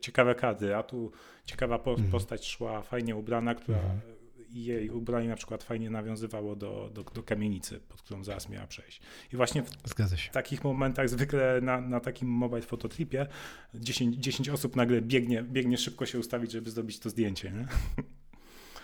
ciekawe 0.02 0.36
kadry, 0.36 0.76
a 0.76 0.84
tu 0.84 1.12
ciekawa 1.46 1.80
po, 1.80 1.92
mhm. 1.92 2.12
postać 2.12 2.48
szła, 2.48 2.82
fajnie 2.82 3.16
ubrana, 3.16 3.56
która 3.56 3.78
mhm 3.78 4.18
jej 4.50 4.90
ubranie 4.90 5.30
na 5.30 5.36
przykład 5.36 5.64
fajnie 5.64 5.90
nawiązywało 5.90 6.56
do, 6.56 6.90
do, 6.94 7.04
do 7.04 7.24
kamienicy, 7.24 7.80
pod 7.80 8.02
którą 8.02 8.24
zaraz 8.24 8.50
miała 8.50 8.68
przejść. 8.68 9.02
I 9.34 9.36
właśnie 9.36 9.64
w 9.64 10.30
takich 10.32 10.64
momentach 10.64 11.10
zwykle 11.10 11.62
na, 11.62 11.82
na 11.82 12.00
takim 12.00 12.28
mobile 12.28 12.62
fototripie 12.62 13.28
10, 13.74 14.16
10 14.16 14.50
osób 14.50 14.76
nagle 14.76 15.02
biegnie, 15.02 15.44
biegnie 15.44 15.78
szybko 15.78 16.06
się 16.06 16.20
ustawić, 16.20 16.52
żeby 16.52 16.72
zrobić 16.72 17.00
to 17.00 17.10
zdjęcie. 17.10 17.52
Nie? 17.52 17.68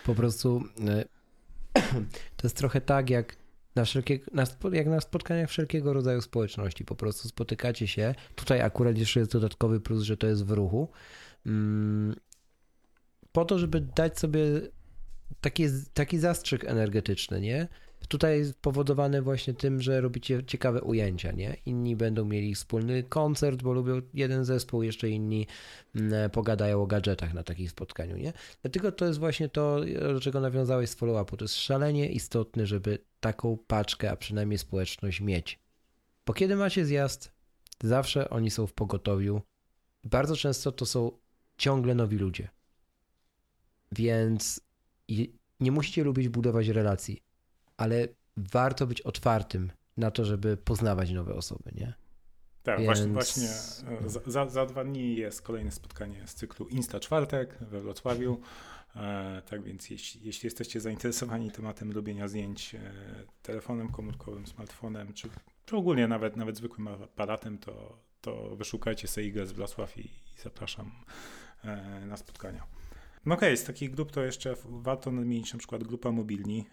Po 0.04 0.14
prostu 0.14 0.64
e, 0.88 1.04
to 2.36 2.46
jest 2.46 2.56
trochę 2.56 2.80
tak, 2.80 3.10
jak 3.10 3.36
na, 3.74 3.84
wszelkie, 3.84 4.18
na, 4.32 4.44
jak 4.72 4.86
na 4.86 5.00
spotkaniach 5.00 5.50
wszelkiego 5.50 5.92
rodzaju 5.92 6.20
społeczności. 6.20 6.84
Po 6.84 6.94
prostu 6.94 7.28
spotykacie 7.28 7.86
się. 7.86 8.14
Tutaj 8.34 8.60
akurat 8.60 8.98
jeszcze 8.98 9.20
jest 9.20 9.32
dodatkowy 9.32 9.80
plus, 9.80 10.02
że 10.02 10.16
to 10.16 10.26
jest 10.26 10.46
w 10.46 10.50
ruchu. 10.50 10.88
Mm, 11.46 12.14
po 13.32 13.44
to, 13.44 13.58
żeby 13.58 13.80
dać 13.80 14.18
sobie 14.18 14.44
taki, 15.40 15.64
taki 15.94 16.18
zastrzyk 16.18 16.64
energetyczny, 16.64 17.40
nie? 17.40 17.68
Tutaj 18.08 18.38
jest 18.38 18.54
powodowany 18.54 19.22
właśnie 19.22 19.54
tym, 19.54 19.80
że 19.80 20.00
robicie 20.00 20.44
ciekawe 20.46 20.82
ujęcia, 20.82 21.32
nie? 21.32 21.56
Inni 21.66 21.96
będą 21.96 22.24
mieli 22.24 22.54
wspólny 22.54 23.02
koncert, 23.02 23.62
bo 23.62 23.72
lubią 23.72 24.02
jeden 24.14 24.44
zespół, 24.44 24.82
jeszcze 24.82 25.08
inni 25.08 25.46
mm, 25.94 26.30
pogadają 26.30 26.82
o 26.82 26.86
gadżetach 26.86 27.34
na 27.34 27.42
takim 27.42 27.68
spotkaniu, 27.68 28.16
nie? 28.16 28.32
Dlatego 28.62 28.92
to 28.92 29.06
jest 29.06 29.18
właśnie 29.18 29.48
to, 29.48 29.80
do 30.00 30.20
czego 30.20 30.40
nawiązałeś 30.40 30.90
z 30.90 30.96
follow-upu. 30.96 31.36
To 31.36 31.44
jest 31.44 31.56
szalenie 31.56 32.08
istotne, 32.08 32.66
żeby 32.66 32.98
taką 33.20 33.58
paczkę, 33.66 34.10
a 34.10 34.16
przynajmniej 34.16 34.58
społeczność 34.58 35.20
mieć. 35.20 35.58
Bo 36.26 36.32
kiedy 36.32 36.56
macie 36.56 36.84
zjazd, 36.84 37.32
zawsze 37.82 38.30
oni 38.30 38.50
są 38.50 38.66
w 38.66 38.72
pogotowiu. 38.72 39.42
Bardzo 40.04 40.36
często 40.36 40.72
to 40.72 40.86
są 40.86 41.10
ciągle 41.56 41.94
nowi 41.94 42.16
ludzie. 42.16 42.48
Więc 43.92 44.60
nie 45.60 45.72
musicie 45.72 46.04
lubić 46.04 46.28
budować 46.28 46.68
relacji, 46.68 47.22
ale 47.76 48.08
warto 48.36 48.86
być 48.86 49.00
otwartym 49.00 49.72
na 49.96 50.10
to, 50.10 50.24
żeby 50.24 50.56
poznawać 50.56 51.12
nowe 51.12 51.34
osoby, 51.34 51.70
nie? 51.74 51.94
Tak, 52.62 52.78
Więc... 52.78 52.86
właśnie, 52.86 53.12
właśnie 53.12 53.48
za, 54.26 54.48
za 54.48 54.66
dwa 54.66 54.84
dni 54.84 55.16
jest 55.16 55.42
kolejne 55.42 55.70
spotkanie 55.70 56.26
z 56.26 56.34
cyklu 56.34 56.68
Insta 56.68 57.00
Czwartek 57.00 57.58
we 57.60 57.80
Wrocławiu. 57.80 58.40
E, 58.96 59.42
tak 59.46 59.62
więc 59.62 59.90
jeśli, 59.90 60.20
jeśli, 60.24 60.46
jesteście 60.46 60.80
zainteresowani 60.80 61.50
tematem 61.50 61.92
robienia 61.92 62.28
zdjęć 62.28 62.74
e, 62.74 62.80
telefonem 63.42 63.88
komórkowym, 63.88 64.46
smartfonem, 64.46 65.12
czy, 65.12 65.28
czy 65.66 65.76
ogólnie 65.76 66.08
nawet, 66.08 66.36
nawet 66.36 66.56
zwykłym 66.56 66.88
aparatem, 66.88 67.58
to, 67.58 67.98
to 68.20 68.56
wyszukajcie 68.56 69.08
sobie 69.08 69.46
z 69.46 69.52
Wrocław 69.52 69.98
i, 69.98 70.00
i 70.00 70.40
zapraszam 70.42 70.90
e, 71.64 72.06
na 72.06 72.16
spotkania. 72.16 72.66
No 73.26 73.34
okej, 73.34 73.48
okay, 73.48 73.56
z 73.56 73.64
takich 73.64 73.90
grup 73.90 74.12
to 74.12 74.24
jeszcze 74.24 74.54
warto 74.64 75.12
nadmienić 75.12 75.52
na 75.52 75.58
przykład 75.58 75.84
grupa 75.84 76.12
Mobilni. 76.12 76.66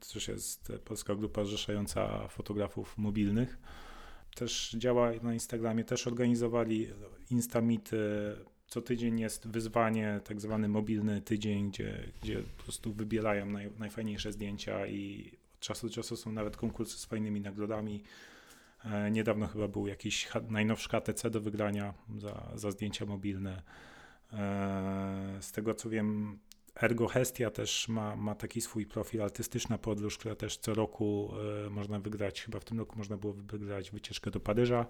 To 0.00 0.12
też 0.12 0.28
jest 0.28 0.72
polska 0.84 1.14
grupa 1.14 1.44
zrzeszająca 1.44 2.28
fotografów 2.28 2.98
mobilnych. 2.98 3.58
Też 4.34 4.76
działa 4.78 5.12
na 5.22 5.34
Instagramie, 5.34 5.84
też 5.84 6.06
organizowali 6.06 6.88
Instamity. 7.30 7.98
Co 8.66 8.82
tydzień 8.82 9.20
jest 9.20 9.48
wyzwanie, 9.48 10.20
tak 10.24 10.40
zwany 10.40 10.68
mobilny 10.68 11.22
tydzień, 11.22 11.70
gdzie, 11.70 12.12
gdzie 12.22 12.42
po 12.56 12.62
prostu 12.62 12.92
wybierają 12.92 13.46
naj, 13.46 13.70
najfajniejsze 13.78 14.32
zdjęcia 14.32 14.86
i 14.86 15.32
od 15.54 15.60
czasu 15.60 15.88
do 15.88 15.94
czasu 15.94 16.16
są 16.16 16.32
nawet 16.32 16.56
konkursy 16.56 16.98
z 16.98 17.04
fajnymi 17.04 17.40
nagrodami. 17.40 18.02
E, 18.84 19.10
niedawno 19.10 19.46
chyba 19.46 19.68
był 19.68 19.86
jakiś 19.86 20.28
najnowszy 20.48 20.88
KTC 20.88 21.30
do 21.30 21.40
wygrania 21.40 21.94
za, 22.18 22.52
za 22.54 22.70
zdjęcia 22.70 23.06
mobilne. 23.06 23.62
E, 24.32 25.38
z 25.40 25.52
tego 25.52 25.74
co 25.74 25.90
wiem, 25.90 26.38
Ergo 26.82 27.08
Hestia 27.08 27.50
też 27.50 27.88
ma, 27.88 28.16
ma 28.16 28.34
taki 28.34 28.60
swój 28.60 28.86
profil 28.86 29.22
artystyczna 29.22 29.78
podróż, 29.78 30.18
która 30.18 30.34
też 30.34 30.56
co 30.56 30.74
roku 30.74 31.32
e, 31.66 31.70
można 31.70 31.98
wygrać. 31.98 32.42
Chyba 32.42 32.60
w 32.60 32.64
tym 32.64 32.78
roku 32.78 32.98
można 32.98 33.16
było 33.16 33.32
wygrać 33.32 33.90
wycieczkę 33.90 34.30
do 34.30 34.40
Paryża. 34.40 34.86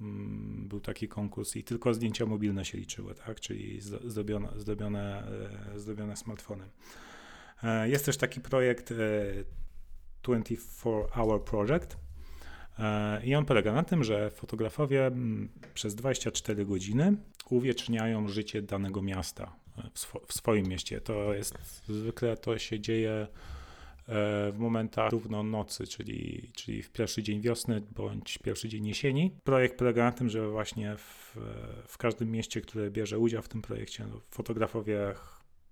Mm, 0.00 0.68
był 0.68 0.80
taki 0.80 1.08
konkurs 1.08 1.56
i 1.56 1.64
tylko 1.64 1.94
zdjęcia 1.94 2.26
mobilne 2.26 2.64
się 2.64 2.78
liczyły, 2.78 3.14
tak? 3.14 3.40
czyli 3.40 3.80
zdobione, 4.04 4.48
zdobione, 4.56 5.28
zdobione 5.76 6.16
smartfonem. 6.16 6.68
Jest 7.84 8.04
też 8.04 8.16
taki 8.16 8.40
projekt 8.40 8.94
24 10.22 11.08
Hour 11.10 11.44
Project, 11.44 11.96
E, 11.96 12.07
I 13.24 13.34
on 13.34 13.44
polega 13.44 13.72
na 13.72 13.82
tym, 13.82 14.04
że 14.04 14.30
fotografowie 14.30 15.06
mm, 15.06 15.48
przez 15.74 15.94
24 15.94 16.64
godziny 16.64 17.16
uwieczniają 17.50 18.28
życie 18.28 18.62
danego 18.62 19.02
miasta 19.02 19.56
e, 19.78 19.82
w, 19.94 20.12
w 20.26 20.32
swoim 20.32 20.66
mieście. 20.66 21.00
To 21.00 21.34
jest 21.34 21.58
zwykle 21.88 22.36
to 22.36 22.58
się 22.58 22.80
dzieje 22.80 23.10
e, 23.10 23.26
w 24.52 24.54
momentach 24.58 25.12
równo 25.12 25.42
nocy, 25.42 25.86
czyli, 25.86 26.50
czyli 26.54 26.82
w 26.82 26.90
pierwszy 26.90 27.22
dzień 27.22 27.40
wiosny 27.40 27.82
bądź 27.96 28.38
pierwszy 28.38 28.68
dzień 28.68 28.86
jesieni. 28.86 29.30
Projekt 29.44 29.78
polega 29.78 30.04
na 30.04 30.12
tym, 30.12 30.28
że 30.28 30.48
właśnie 30.48 30.96
w, 30.96 31.36
w 31.86 31.98
każdym 31.98 32.30
mieście, 32.30 32.60
które 32.60 32.90
bierze 32.90 33.18
udział 33.18 33.42
w 33.42 33.48
tym 33.48 33.62
projekcie, 33.62 34.04
no, 34.06 34.20
fotografowie 34.30 35.14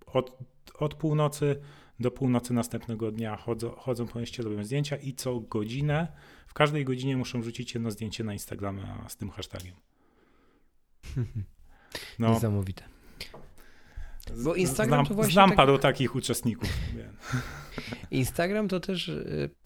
od, 0.07 0.39
od 0.79 0.95
północy 0.95 1.61
do 2.01 2.11
północy 2.11 2.55
następnego 2.55 3.11
dnia 3.13 3.37
chodzą, 3.37 3.71
chodzą 3.71 4.07
po 4.07 4.19
mieście, 4.19 4.43
robią 4.43 4.65
zdjęcia 4.65 4.97
i 4.97 5.13
co 5.13 5.41
godzinę 5.41 6.09
każdej 6.57 6.85
godzinie 6.85 7.17
muszą 7.17 7.43
rzucić 7.43 7.75
jedno 7.75 7.91
zdjęcie 7.91 8.25
na 8.25 8.33
Instagrama 8.33 9.05
z 9.09 9.17
tym 9.17 9.31
hashtagiem. 9.31 9.75
No. 12.19 12.35
Niesamowite. 12.35 12.85
Bo 14.45 14.55
Instagram 14.55 14.99
znam, 14.99 15.07
to 15.07 15.15
właśnie. 15.15 15.33
Znam 15.33 15.51
tak... 15.51 15.57
paru 15.57 15.79
takich 15.79 16.15
uczestników. 16.15 16.69
Instagram 18.11 18.69
to 18.69 18.81
też, 18.81 19.11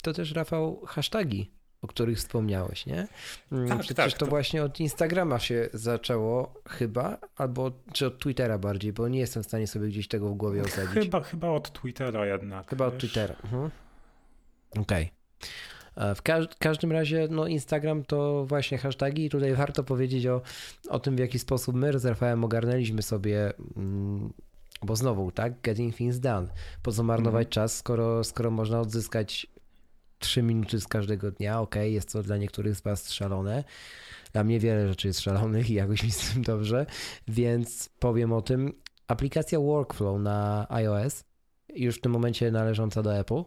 to 0.03 0.13
też 0.13 0.31
Rafał, 0.31 0.81
hashtagi, 0.85 1.51
o 1.81 1.87
których 1.87 2.17
wspomniałeś, 2.17 2.85
nie? 2.85 3.07
Mm, 3.51 3.67
tak, 3.69 3.79
Przecież 3.79 3.95
tak, 3.95 4.11
to, 4.11 4.17
to 4.17 4.25
właśnie 4.25 4.63
od 4.63 4.79
Instagrama 4.79 5.39
się 5.39 5.69
zaczęło 5.73 6.53
chyba, 6.69 7.17
albo 7.35 7.71
czy 7.93 8.07
od 8.07 8.19
Twittera 8.19 8.57
bardziej, 8.57 8.93
bo 8.93 9.07
nie 9.07 9.19
jestem 9.19 9.43
w 9.43 9.45
stanie 9.45 9.67
sobie 9.67 9.87
gdzieś 9.87 10.07
tego 10.07 10.29
w 10.29 10.33
głowie 10.33 10.61
osadzić. 10.61 10.93
Chyba, 10.93 11.21
chyba 11.21 11.49
od 11.49 11.73
Twittera 11.73 12.25
jednak. 12.25 12.69
Chyba 12.69 12.85
wiesz? 12.85 12.93
od 12.93 12.99
Twittera. 12.99 13.35
Mhm. 13.43 13.71
Okej. 14.71 14.81
Okay. 14.81 15.49
E, 15.95 16.15
w 16.15 16.21
każ 16.21 16.45
każdym 16.59 16.91
razie 16.91 17.27
no 17.31 17.47
Instagram 17.47 18.03
to 18.03 18.45
właśnie 18.45 18.77
hashtagi 18.77 19.25
i 19.25 19.29
tutaj 19.29 19.55
warto 19.55 19.83
powiedzieć 19.83 20.27
o, 20.27 20.41
o 20.89 20.99
tym, 20.99 21.15
w 21.15 21.19
jaki 21.19 21.39
sposób 21.39 21.75
my 21.75 21.99
z 21.99 22.05
Rafałem 22.05 22.43
ogarnęliśmy 22.43 23.01
sobie, 23.01 23.53
mm, 23.77 24.33
bo 24.83 24.95
znowu, 24.95 25.31
tak, 25.31 25.61
getting 25.61 25.95
things 25.95 26.19
done. 26.19 26.47
Po 26.83 26.91
co 26.91 27.03
marnować 27.03 27.45
mm. 27.45 27.51
czas, 27.51 27.77
skoro, 27.77 28.23
skoro 28.23 28.51
można 28.51 28.79
odzyskać 28.79 29.47
3 30.19 30.43
minuty 30.43 30.81
z 30.81 30.87
każdego 30.87 31.31
dnia, 31.31 31.61
ok, 31.61 31.75
jest 31.75 32.11
to 32.11 32.23
dla 32.23 32.37
niektórych 32.37 32.75
z 32.75 32.81
Was 32.81 33.11
szalone. 33.11 33.63
Dla 34.33 34.43
mnie 34.43 34.59
wiele 34.59 34.87
rzeczy 34.87 35.07
jest 35.07 35.19
szalonych 35.19 35.69
i 35.69 35.73
jakoś 35.73 36.03
mi 36.05 36.11
z 36.11 36.33
tym 36.33 36.43
dobrze, 36.43 36.85
więc 37.27 37.89
powiem 37.99 38.33
o 38.33 38.41
tym. 38.41 38.73
Aplikacja 39.07 39.59
Workflow 39.59 40.19
na 40.19 40.67
iOS, 40.69 41.23
już 41.75 41.97
w 41.97 42.01
tym 42.01 42.11
momencie 42.11 42.51
należąca 42.51 43.03
do 43.03 43.17
Apple, 43.17 43.43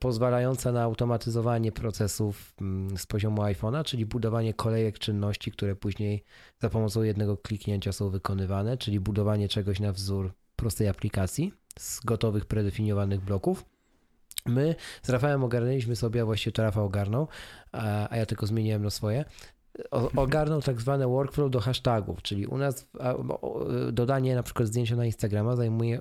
pozwalająca 0.00 0.72
na 0.72 0.82
automatyzowanie 0.82 1.72
procesów 1.72 2.54
mm, 2.60 2.98
z 2.98 3.06
poziomu 3.06 3.42
iPhone'a, 3.42 3.84
czyli 3.84 4.06
budowanie 4.06 4.54
kolejek 4.54 4.98
czynności, 4.98 5.52
które 5.52 5.76
później 5.76 6.24
za 6.58 6.70
pomocą 6.70 7.02
jednego 7.02 7.36
kliknięcia 7.36 7.92
są 7.92 8.10
wykonywane, 8.10 8.76
czyli 8.76 9.00
budowanie 9.00 9.48
czegoś 9.48 9.80
na 9.80 9.92
wzór 9.92 10.32
prostej 10.56 10.88
aplikacji 10.88 11.52
z 11.78 12.00
gotowych, 12.00 12.46
predefiniowanych 12.46 13.20
bloków. 13.20 13.64
My 14.46 14.74
z 15.02 15.08
Rafałem 15.08 15.44
ogarnęliśmy 15.44 15.96
sobie, 15.96 16.22
a 16.22 16.24
właściwie 16.24 16.52
to 16.52 16.62
Rafał 16.62 16.84
ogarnął, 16.84 17.28
a 17.72 18.16
ja 18.16 18.26
tylko 18.26 18.46
zmieniłem 18.46 18.82
na 18.82 18.90
swoje, 18.90 19.24
ogarnął 20.16 20.62
tak 20.62 20.80
zwane 20.80 21.08
workflow 21.08 21.50
do 21.50 21.60
hashtagów, 21.60 22.22
czyli 22.22 22.46
u 22.46 22.58
nas 22.58 22.90
dodanie 23.92 24.34
na 24.34 24.42
przykład 24.42 24.68
zdjęcia 24.68 24.96
na 24.96 25.06
Instagrama 25.06 25.56
zajmuje 25.56 26.00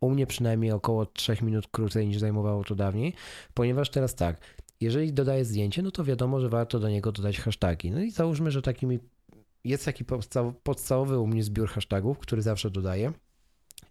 u 0.00 0.10
mnie 0.10 0.26
przynajmniej 0.26 0.72
około 0.72 1.06
3 1.06 1.36
minut 1.42 1.68
krócej 1.68 2.06
niż 2.06 2.18
zajmowało 2.18 2.64
to 2.64 2.74
dawniej, 2.74 3.14
ponieważ 3.54 3.90
teraz 3.90 4.14
tak, 4.14 4.40
jeżeli 4.80 5.12
dodaję 5.12 5.44
zdjęcie, 5.44 5.82
no 5.82 5.90
to 5.90 6.04
wiadomo, 6.04 6.40
że 6.40 6.48
warto 6.48 6.78
do 6.78 6.88
niego 6.88 7.12
dodać 7.12 7.40
hashtagi. 7.40 7.90
No 7.90 8.00
i 8.00 8.10
załóżmy, 8.10 8.50
że 8.50 8.62
takimi 8.62 8.98
jest 9.64 9.84
taki 9.84 10.04
podstawowy 10.62 11.18
u 11.18 11.26
mnie 11.26 11.42
zbiór 11.42 11.68
hashtagów, 11.68 12.18
który 12.18 12.42
zawsze 12.42 12.70
dodaję. 12.70 13.12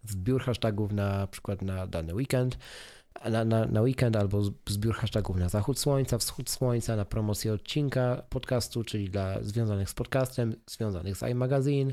Zbiór 0.04 0.42
hashtagów 0.42 0.92
na 0.92 1.26
przykład 1.26 1.62
na 1.62 1.86
dany 1.86 2.14
weekend, 2.14 2.58
na, 3.30 3.44
na, 3.44 3.66
na 3.66 3.82
weekend 3.82 4.16
albo 4.16 4.42
zbiór 4.68 4.94
hashtagów 4.94 5.36
na 5.36 5.48
zachód 5.48 5.78
słońca, 5.78 6.18
wschód 6.18 6.50
słońca, 6.50 6.96
na 6.96 7.04
promocję 7.04 7.52
odcinka 7.52 8.22
podcastu, 8.28 8.84
czyli 8.84 9.10
dla 9.10 9.42
związanych 9.42 9.90
z 9.90 9.94
podcastem, 9.94 10.54
związanych 10.66 11.16
z 11.16 11.22
iMagazine, 11.22 11.92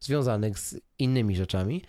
związanych 0.00 0.58
z 0.58 0.80
innymi 0.98 1.36
rzeczami. 1.36 1.82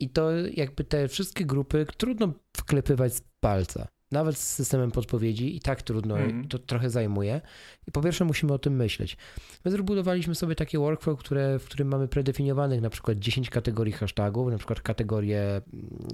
I 0.00 0.10
to 0.10 0.30
jakby 0.54 0.84
te 0.84 1.08
wszystkie 1.08 1.44
grupy 1.44 1.86
trudno 1.96 2.32
wklepywać 2.56 3.14
z 3.14 3.22
palca. 3.40 3.88
Nawet 4.12 4.38
z 4.38 4.54
systemem 4.54 4.90
podpowiedzi 4.90 5.56
i 5.56 5.60
tak 5.60 5.82
trudno, 5.82 6.18
mm. 6.18 6.48
to 6.48 6.58
trochę 6.58 6.90
zajmuje. 6.90 7.40
I 7.88 7.92
po 7.92 8.02
pierwsze 8.02 8.24
musimy 8.24 8.52
o 8.52 8.58
tym 8.58 8.76
myśleć. 8.76 9.16
My 9.64 9.70
zbudowaliśmy 9.70 10.34
sobie 10.34 10.54
takie 10.54 10.78
workflow, 10.78 11.18
które, 11.18 11.58
w 11.58 11.64
którym 11.64 11.88
mamy 11.88 12.08
predefiniowanych 12.08 12.80
na 12.80 12.90
przykład 12.90 13.18
10 13.18 13.50
kategorii 13.50 13.92
hashtagów, 13.92 14.50
na 14.50 14.58
przykład 14.58 14.80
kategorię 14.80 15.40
mm, 15.42 15.62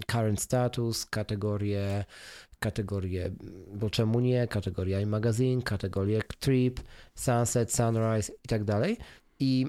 current 0.07 0.41
status, 0.41 1.07
kategorię, 1.07 2.05
kategorię 2.59 3.31
bo 3.75 3.91
czemu 3.91 4.21
nie, 4.21 4.49
kategoria 4.49 5.01
iMagazine, 5.01 5.63
kategorię 5.63 6.23
trip, 6.39 6.81
sunset, 7.15 7.75
sunrise 7.75 8.33
i 8.45 8.49
tak 8.49 8.65
dalej. 8.65 8.97
I 9.41 9.67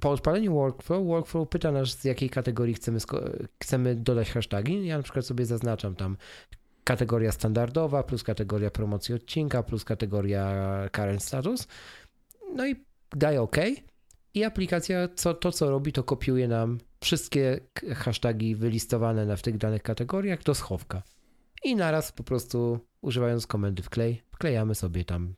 po 0.00 0.10
odpaleniu 0.10 0.54
workflow, 0.54 1.06
workflow 1.06 1.48
pyta 1.48 1.72
nas, 1.72 1.88
z 1.88 2.04
jakiej 2.04 2.30
kategorii 2.30 2.74
chcemy, 2.74 2.98
chcemy 3.62 3.94
dodać 3.94 4.30
hashtagi. 4.30 4.86
Ja 4.86 4.96
na 4.96 5.02
przykład 5.02 5.26
sobie 5.26 5.46
zaznaczam 5.46 5.94
tam 5.94 6.16
kategoria 6.84 7.32
standardowa, 7.32 8.02
plus 8.02 8.22
kategoria 8.22 8.70
promocji 8.70 9.14
odcinka, 9.14 9.62
plus 9.62 9.84
kategoria 9.84 10.88
current 10.92 11.22
status. 11.22 11.68
No 12.54 12.66
i 12.66 12.76
daję 13.16 13.42
OK. 13.42 13.56
I 14.34 14.44
aplikacja 14.44 15.08
co, 15.14 15.34
to, 15.34 15.52
co 15.52 15.70
robi, 15.70 15.92
to 15.92 16.02
kopiuje 16.02 16.48
nam 16.48 16.78
wszystkie 17.00 17.60
hasztagi 17.94 18.54
wylistowane 18.54 19.26
na 19.26 19.36
w 19.36 19.42
tych 19.42 19.58
danych 19.58 19.82
kategoriach 19.82 20.42
do 20.42 20.54
schowka. 20.54 21.02
I 21.64 21.76
naraz 21.76 22.12
po 22.12 22.24
prostu 22.24 22.78
używając 23.02 23.46
komendy 23.46 23.82
wklej, 23.82 24.22
wklejamy 24.32 24.74
sobie 24.74 25.04
tam 25.04 25.34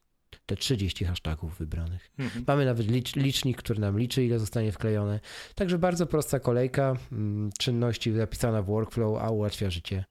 te 0.51 0.57
30 0.57 1.05
hashtagów 1.05 1.59
wybranych. 1.59 2.11
Mhm. 2.19 2.45
Mamy 2.47 2.65
nawet 2.65 2.91
licz, 2.91 3.17
licznik, 3.17 3.57
który 3.57 3.81
nam 3.81 3.99
liczy, 3.99 4.25
ile 4.25 4.39
zostanie 4.39 4.73
wklejone. 4.73 5.21
Także 5.55 5.79
bardzo 5.79 6.07
prosta 6.07 6.41
kolejka 6.41 6.97
mm, 7.13 7.51
czynności 7.59 8.13
zapisana 8.13 8.63
w 8.63 8.67
workflow, 8.67 9.23
a 9.23 9.31
ułatwia 9.31 9.71
życie 9.71 10.05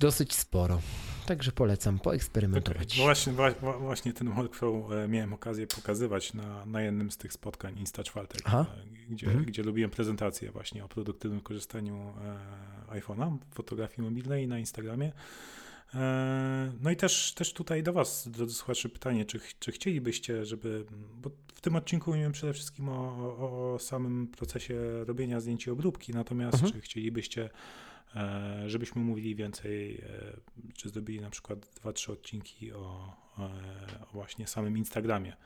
dosyć 0.00 0.34
sporo. 0.34 0.80
Także 1.26 1.52
polecam 1.52 1.98
poeksperymentować. 1.98 2.94
Okay. 2.94 3.04
Właśnie, 3.04 3.32
właśnie 3.80 4.12
ten 4.12 4.30
workflow 4.34 4.92
e, 4.92 5.08
miałem 5.08 5.32
okazję 5.32 5.66
pokazywać 5.66 6.34
na, 6.34 6.66
na 6.66 6.82
jednym 6.82 7.10
z 7.10 7.16
tych 7.16 7.32
spotkań 7.32 7.78
Insta 7.78 8.04
czwartek, 8.04 8.40
e, 8.48 8.64
gdzie, 9.10 9.26
mhm. 9.26 9.44
gdzie 9.44 9.62
lubiłem 9.62 9.90
prezentację 9.90 10.50
właśnie 10.50 10.84
o 10.84 10.88
produktywnym 10.88 11.40
korzystaniu 11.40 12.14
e, 12.90 13.00
iPhone'a, 13.00 13.36
fotografii 13.50 14.02
mobilnej 14.02 14.48
na 14.48 14.58
Instagramie. 14.58 15.12
E, 15.94 16.72
no 16.80 16.90
i 16.90 16.96
też, 16.96 17.32
też 17.34 17.52
tutaj 17.52 17.82
do 17.82 17.92
Was, 17.92 18.28
drodzy 18.28 18.54
słuchacze, 18.54 18.88
pytanie, 18.88 19.24
czy, 19.24 19.40
czy 19.58 19.72
chcielibyście, 19.72 20.44
żeby. 20.46 20.84
Bo 21.14 21.30
w 21.54 21.60
tym 21.60 21.76
odcinku 21.76 22.10
mówimy 22.10 22.32
przede 22.32 22.52
wszystkim 22.52 22.88
o, 22.88 23.16
o, 23.38 23.74
o 23.74 23.78
samym 23.78 24.28
procesie 24.28 25.04
robienia 25.04 25.40
zdjęć 25.40 25.66
i 25.66 25.70
obróbki, 25.70 26.12
natomiast 26.12 26.54
mhm. 26.54 26.72
czy 26.72 26.80
chcielibyście, 26.80 27.50
e, 28.14 28.62
żebyśmy 28.66 29.02
mówili 29.02 29.34
więcej, 29.34 29.94
e, 29.94 30.36
czy 30.76 30.88
zrobili 30.88 31.20
na 31.20 31.30
przykład 31.30 31.66
dwa, 31.76 31.92
trzy 31.92 32.12
odcinki 32.12 32.72
o, 32.72 33.16
o 33.38 33.50
właśnie 34.12 34.46
samym 34.46 34.78
Instagramie, 34.78 35.36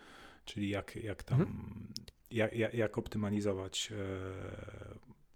czyli 0.45 0.69
jak, 0.69 0.97
jak 0.97 1.23
tam. 1.23 1.41
Mhm 1.41 1.87
jak, 2.31 2.75
jak 2.75 2.99
optymalizować 2.99 3.93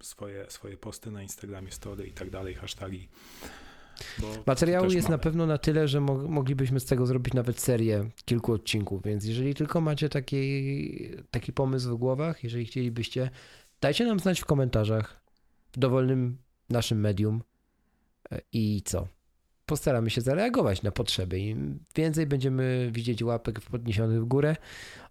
swoje, 0.03 0.51
swoje 0.51 0.77
posty 0.77 1.11
na 1.11 1.23
Instagramie, 1.23 1.73
story 1.73 2.07
i 2.07 2.13
tak 2.13 2.31
dalej, 2.31 2.55
hasztagi. 2.55 3.09
Materiału 4.47 4.91
jest 4.91 5.09
mamy. 5.09 5.17
na 5.17 5.19
pewno 5.19 5.47
na 5.47 5.59
tyle, 5.59 5.89
że 5.89 6.01
mo 6.01 6.15
moglibyśmy 6.15 6.81
z 6.81 6.85
tego 6.85 7.07
zrobić 7.07 7.35
nawet 7.35 7.61
serię 7.61 8.11
kilku 8.25 8.53
odcinków, 8.53 9.03
więc 9.03 9.25
jeżeli 9.25 9.55
tylko 9.55 9.81
macie 9.81 10.09
taki, 10.09 11.11
taki 11.31 11.53
pomysł 11.53 11.95
w 11.95 11.99
głowach, 11.99 12.45
jeżeli 12.45 12.65
chcielibyście, 12.65 13.31
dajcie 13.81 14.07
nam 14.07 14.21
znać 14.21 14.41
w 14.41 14.45
komentarzach 14.45 15.21
w 15.73 15.79
dowolnym 15.79 16.39
naszym 16.71 17.01
medium 17.01 17.43
e, 18.33 18.41
i 18.53 18.83
co? 18.85 19.09
Postaramy 19.67 20.11
się 20.11 20.21
zareagować 20.21 20.83
na 20.83 20.91
potrzeby. 20.91 21.39
Im 21.39 21.79
więcej 21.97 22.27
będziemy 22.27 22.91
widzieć 22.93 23.23
łapek 23.23 23.61
podniesionych 23.61 24.23
w 24.23 24.25
górę 24.25 24.57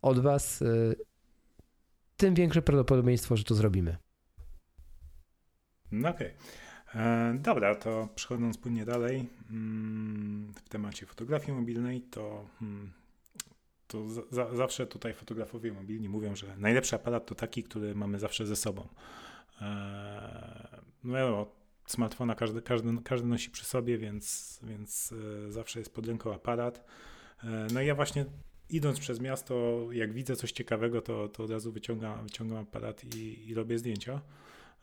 od 0.01 0.19
Was, 0.19 0.61
e, 0.61 0.65
tym 2.17 2.33
większe 2.33 2.61
prawdopodobieństwo, 2.61 3.37
że 3.37 3.43
to 3.43 3.55
zrobimy. 3.55 3.97
No 5.91 6.09
okej. 6.09 6.27
Okay. 6.27 6.66
E, 6.95 7.33
dobra, 7.39 7.75
to 7.75 8.09
przechodząc 8.15 8.57
płynnie 8.57 8.85
dalej 8.85 9.29
mm, 9.49 10.53
w 10.65 10.69
temacie 10.69 11.05
fotografii 11.05 11.57
mobilnej, 11.57 12.01
to, 12.01 12.47
mm, 12.61 12.91
to 13.87 14.09
za, 14.31 14.55
zawsze 14.55 14.87
tutaj 14.87 15.13
fotografowie 15.13 15.73
mobilni 15.73 16.09
mówią, 16.09 16.35
że 16.35 16.57
najlepszy 16.57 16.95
aparat 16.95 17.25
to 17.25 17.35
taki, 17.35 17.63
który 17.63 17.95
mamy 17.95 18.19
zawsze 18.19 18.45
ze 18.45 18.55
sobą. 18.55 18.87
E, 19.61 20.81
no 21.03 21.47
smartfona 21.87 22.35
każdy, 22.35 22.61
każdy, 22.61 22.89
każdy 23.03 23.27
nosi 23.27 23.49
przy 23.51 23.65
sobie, 23.65 23.97
więc, 23.97 24.59
więc 24.63 25.13
e, 25.47 25.51
zawsze 25.51 25.79
jest 25.79 25.93
pod 25.93 26.07
ręką 26.07 26.33
aparat. 26.33 26.85
No 27.73 27.81
i 27.81 27.85
ja 27.85 27.95
właśnie 27.95 28.25
idąc 28.69 28.99
przez 28.99 29.19
miasto, 29.19 29.87
jak 29.91 30.13
widzę 30.13 30.35
coś 30.35 30.51
ciekawego, 30.51 31.01
to, 31.01 31.27
to 31.27 31.43
od 31.43 31.51
razu 31.51 31.71
wyciągam, 31.71 32.23
wyciągam 32.23 32.57
aparat 32.57 33.15
i, 33.15 33.49
i 33.49 33.53
robię 33.53 33.77
zdjęcia. 33.77 34.21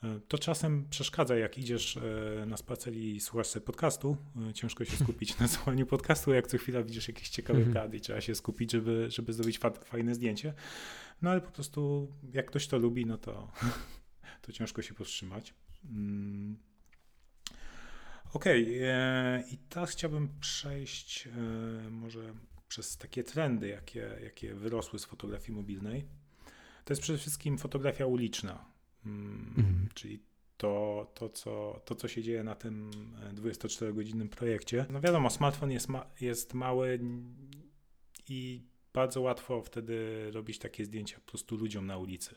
E, 0.05 0.21
to 0.29 0.39
czasem 0.39 0.89
przeszkadza, 0.91 1.37
jak 1.37 1.59
idziesz 1.59 1.97
e, 1.97 2.47
na 2.47 2.57
spacer 2.57 2.95
i 2.95 3.21
słuchasz 3.21 3.47
sobie 3.47 3.67
podcastu. 3.67 4.17
E, 4.51 4.53
ciężko 4.53 4.85
się 4.85 4.97
skupić 4.97 5.39
na 5.39 5.49
słuchaniu 5.55 5.87
podcastu, 5.87 6.33
jak 6.33 6.47
co 6.47 6.59
chwila 6.59 6.83
widzisz 6.83 7.09
jakieś 7.09 7.29
ciekawe 7.29 7.61
mm 7.61 7.75
-hmm. 7.75 7.95
i 7.95 8.01
trzeba 8.01 8.21
się 8.21 8.35
skupić, 8.35 8.73
żeby, 8.73 9.11
żeby 9.11 9.33
zrobić 9.33 9.61
fajne 9.85 10.15
zdjęcie. 10.15 10.55
No 11.23 11.31
ale 11.31 11.41
po 11.41 11.51
prostu 11.51 12.13
jak 12.33 12.47
ktoś 12.47 12.67
to 12.67 12.79
lubi, 12.79 13.07
no 13.07 13.19
to, 13.19 13.53
to 14.43 14.53
ciężko 14.53 14.83
się 14.83 14.95
powstrzymać. 14.95 15.55
Mm. 15.85 16.57
Okej, 18.33 18.63
okay, 18.63 19.51
i 19.51 19.59
teraz 19.59 19.91
chciałbym 19.91 20.29
przejść 20.41 21.29
może 21.91 22.35
przez 22.69 22.97
takie 22.97 23.25
trendy, 23.25 23.69
jakie, 23.69 24.11
jakie 24.23 24.55
wyrosły 24.55 24.99
z 24.99 25.05
fotografii 25.05 25.57
mobilnej. 25.57 26.05
To 26.85 26.93
jest 26.93 27.03
przede 27.03 27.19
wszystkim 27.19 27.59
fotografia 27.59 28.07
uliczna. 28.07 28.74
Mhm. 29.07 29.89
Czyli 29.95 30.23
to, 30.57 31.07
to, 31.15 31.29
co, 31.29 31.81
to, 31.85 31.95
co 31.95 32.09
się 32.09 32.23
dzieje 32.23 32.45
na 32.45 32.55
tym 32.55 32.91
24-godzinnym 33.35 34.29
projekcie. 34.29 34.87
No 34.91 35.01
wiadomo, 35.01 35.31
smartfon 35.31 35.71
jest, 35.71 35.89
ma, 35.89 36.07
jest 36.21 36.55
mały 36.55 37.01
i 38.29 38.63
bardzo 38.93 39.21
łatwo 39.21 39.63
wtedy 39.63 40.29
robić 40.31 40.59
takie 40.59 40.85
zdjęcia 40.85 41.17
po 41.17 41.31
prostu 41.31 41.57
ludziom 41.57 41.87
na 41.87 41.99
ulicy. 41.99 42.35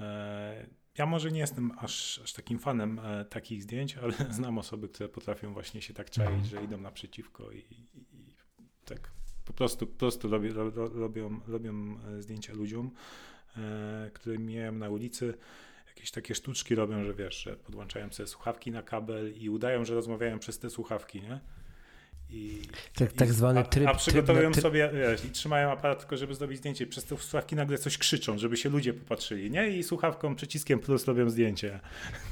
E, 0.00 0.66
ja 0.98 1.06
może 1.06 1.32
nie 1.32 1.40
jestem 1.40 1.72
aż, 1.78 2.18
aż 2.24 2.32
takim 2.32 2.58
fanem 2.58 2.98
e, 2.98 3.24
takich 3.24 3.62
zdjęć, 3.62 3.96
ale 3.96 4.12
znam 4.30 4.58
osoby, 4.58 4.88
które 4.88 5.08
potrafią 5.08 5.52
właśnie 5.52 5.82
się 5.82 5.94
tak 5.94 6.10
czaić, 6.10 6.30
mhm. 6.30 6.44
że 6.44 6.64
idą 6.64 6.78
naprzeciwko 6.78 7.50
i, 7.50 7.58
i, 7.58 7.80
i 8.12 8.34
tak 8.84 9.10
po 9.44 9.52
prostu, 9.52 9.86
po 9.86 9.98
prostu 9.98 10.28
robią, 10.28 10.54
robią, 10.74 11.40
robią 11.46 11.98
e, 12.08 12.22
zdjęcia 12.22 12.54
ludziom. 12.54 12.90
E, 13.58 14.10
które 14.14 14.38
mijają 14.38 14.72
na 14.72 14.90
ulicy, 14.90 15.34
jakieś 15.88 16.10
takie 16.10 16.34
sztuczki 16.34 16.74
robią, 16.74 17.04
że 17.04 17.14
wiesz, 17.14 17.42
że 17.42 17.56
podłączają 17.56 18.12
sobie 18.12 18.26
słuchawki 18.26 18.70
na 18.70 18.82
kabel 18.82 19.34
i 19.36 19.50
udają, 19.50 19.84
że 19.84 19.94
rozmawiają 19.94 20.38
przez 20.38 20.58
te 20.58 20.70
słuchawki, 20.70 21.22
nie? 21.22 21.40
I, 22.30 22.62
tak, 22.94 23.12
tak 23.12 23.32
zwany 23.32 23.64
tryb. 23.64 23.88
A, 23.88 23.90
a 23.90 23.94
przygotowują 23.94 24.52
tryb, 24.52 24.62
sobie 24.62 24.90
wiesz, 24.94 25.24
i 25.24 25.30
trzymają 25.30 25.70
aparat 25.70 25.98
tylko, 25.98 26.16
żeby 26.16 26.34
zrobić 26.34 26.58
zdjęcie. 26.58 26.86
Przez 26.86 27.04
te 27.04 27.16
słuchawki 27.16 27.56
nagle 27.56 27.78
coś 27.78 27.98
krzyczą, 27.98 28.38
żeby 28.38 28.56
się 28.56 28.68
ludzie 28.68 28.94
popatrzyli, 28.94 29.50
nie? 29.50 29.68
I 29.68 29.82
słuchawką, 29.82 30.34
przyciskiem 30.34 30.78
plus 30.78 31.04
robią 31.04 31.30
zdjęcie. 31.30 31.80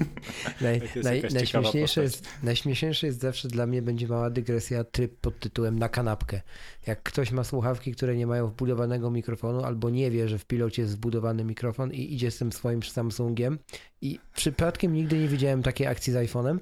Naj, 0.61 0.81
naj, 1.03 1.23
najśmieszniejsze, 1.33 2.03
jest, 2.03 2.29
najśmieszniejsze 2.43 3.07
jest 3.07 3.21
zawsze 3.21 3.49
dla 3.49 3.67
mnie 3.67 3.83
będzie 3.83 4.09
mała 4.09 4.31
dygresja 4.31 4.85
tryb 4.85 5.17
pod 5.21 5.39
tytułem 5.39 5.79
na 5.79 5.89
kanapkę. 5.89 6.41
Jak 6.87 7.03
ktoś 7.03 7.31
ma 7.31 7.45
słuchawki, 7.45 7.93
które 7.93 8.17
nie 8.17 8.27
mają 8.27 8.47
wbudowanego 8.47 9.11
mikrofonu, 9.11 9.65
albo 9.65 9.91
nie 9.91 10.11
wie, 10.11 10.29
że 10.29 10.39
w 10.39 10.45
pilocie 10.45 10.83
jest 10.83 10.97
wbudowany 10.97 11.45
mikrofon 11.45 11.93
i 11.93 12.15
idzie 12.15 12.31
z 12.31 12.39
tym 12.39 12.53
swoim 12.53 12.83
Samsungiem 12.83 13.59
i 14.05 14.19
przypadkiem 14.35 14.93
nigdy 14.93 15.19
nie 15.19 15.29
widziałem 15.29 15.63
takiej 15.63 15.87
akcji 15.87 16.13
z 16.13 16.17
iPhone'em, 16.17 16.59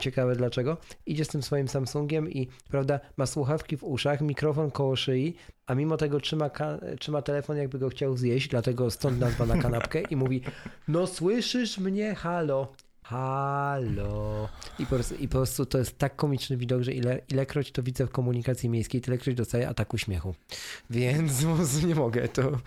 Ciekawe 0.00 0.36
dlaczego. 0.36 0.76
Idzie 1.06 1.24
z 1.24 1.28
tym 1.28 1.42
swoim 1.42 1.68
Samsungiem 1.68 2.30
i 2.30 2.48
prawda, 2.68 3.00
ma 3.16 3.26
słuchawki 3.26 3.76
w 3.76 3.84
uszach, 3.84 4.20
mikrofon 4.20 4.70
koło 4.70 4.96
szyi, 4.96 5.36
a 5.66 5.74
mimo 5.74 5.96
tego 5.96 6.20
trzyma, 6.20 6.50
trzyma 7.00 7.22
telefon, 7.22 7.56
jakby 7.56 7.78
go 7.78 7.88
chciał 7.88 8.16
zjeść, 8.16 8.48
dlatego 8.48 8.90
stąd 8.90 9.20
nazwa 9.20 9.46
na 9.46 9.62
kanapkę 9.62 10.00
i 10.00 10.16
mówi: 10.16 10.42
No 10.88 11.06
słyszysz 11.06 11.78
mnie, 11.78 12.14
halo. 12.14 12.72
Halo. 13.04 14.48
I 14.78 14.86
po, 14.86 14.94
prostu, 14.94 15.14
I 15.14 15.28
po 15.28 15.32
prostu 15.32 15.66
to 15.66 15.78
jest 15.78 15.98
tak 15.98 16.16
komiczny 16.16 16.56
widok, 16.56 16.82
że 16.82 16.92
ile, 16.92 17.20
ilekroć 17.32 17.72
to 17.72 17.82
widzę 17.82 18.06
w 18.06 18.10
komunikacji 18.10 18.68
miejskiej, 18.68 19.00
tylekroć 19.00 19.36
dostaję 19.36 19.68
ataku 19.68 19.98
śmiechu. 19.98 20.34
Więc 20.90 21.44
nie 21.88 21.94
mogę. 21.94 22.28
To... 22.28 22.58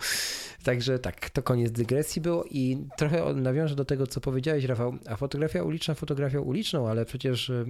Także 0.62 0.98
tak, 0.98 1.30
to 1.30 1.42
koniec 1.42 1.72
dygresji 1.72 2.22
był 2.22 2.44
i 2.50 2.86
trochę 2.96 3.34
nawiążę 3.34 3.74
do 3.74 3.84
tego, 3.84 4.06
co 4.06 4.20
powiedziałeś, 4.20 4.64
Rafał. 4.64 4.98
A 5.06 5.16
fotografia 5.16 5.62
uliczna 5.62 5.94
fotografią 5.94 6.40
uliczną, 6.40 6.88
ale 6.88 7.04
przecież 7.04 7.50
y, 7.50 7.66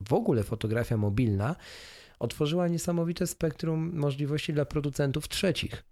w 0.00 0.12
ogóle 0.12 0.42
fotografia 0.42 0.96
mobilna 0.96 1.56
otworzyła 2.18 2.68
niesamowite 2.68 3.26
spektrum 3.26 3.96
możliwości 3.98 4.52
dla 4.52 4.64
producentów 4.64 5.28
trzecich. 5.28 5.84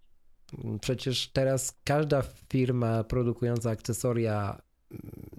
Przecież 0.80 1.28
teraz 1.28 1.80
każda 1.84 2.22
firma 2.48 3.04
produkująca 3.04 3.70
akcesoria 3.70 4.62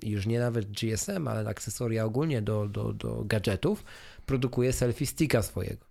już 0.03 0.25
nie 0.25 0.39
nawet 0.39 0.71
GSM, 0.71 1.27
ale 1.27 1.49
akcesoria 1.49 2.05
ogólnie 2.05 2.41
do, 2.41 2.67
do, 2.67 2.93
do 2.93 3.23
gadżetów, 3.25 3.83
produkuje 4.25 4.73
selfie 4.73 5.05
sticka 5.05 5.41
swojego. 5.41 5.85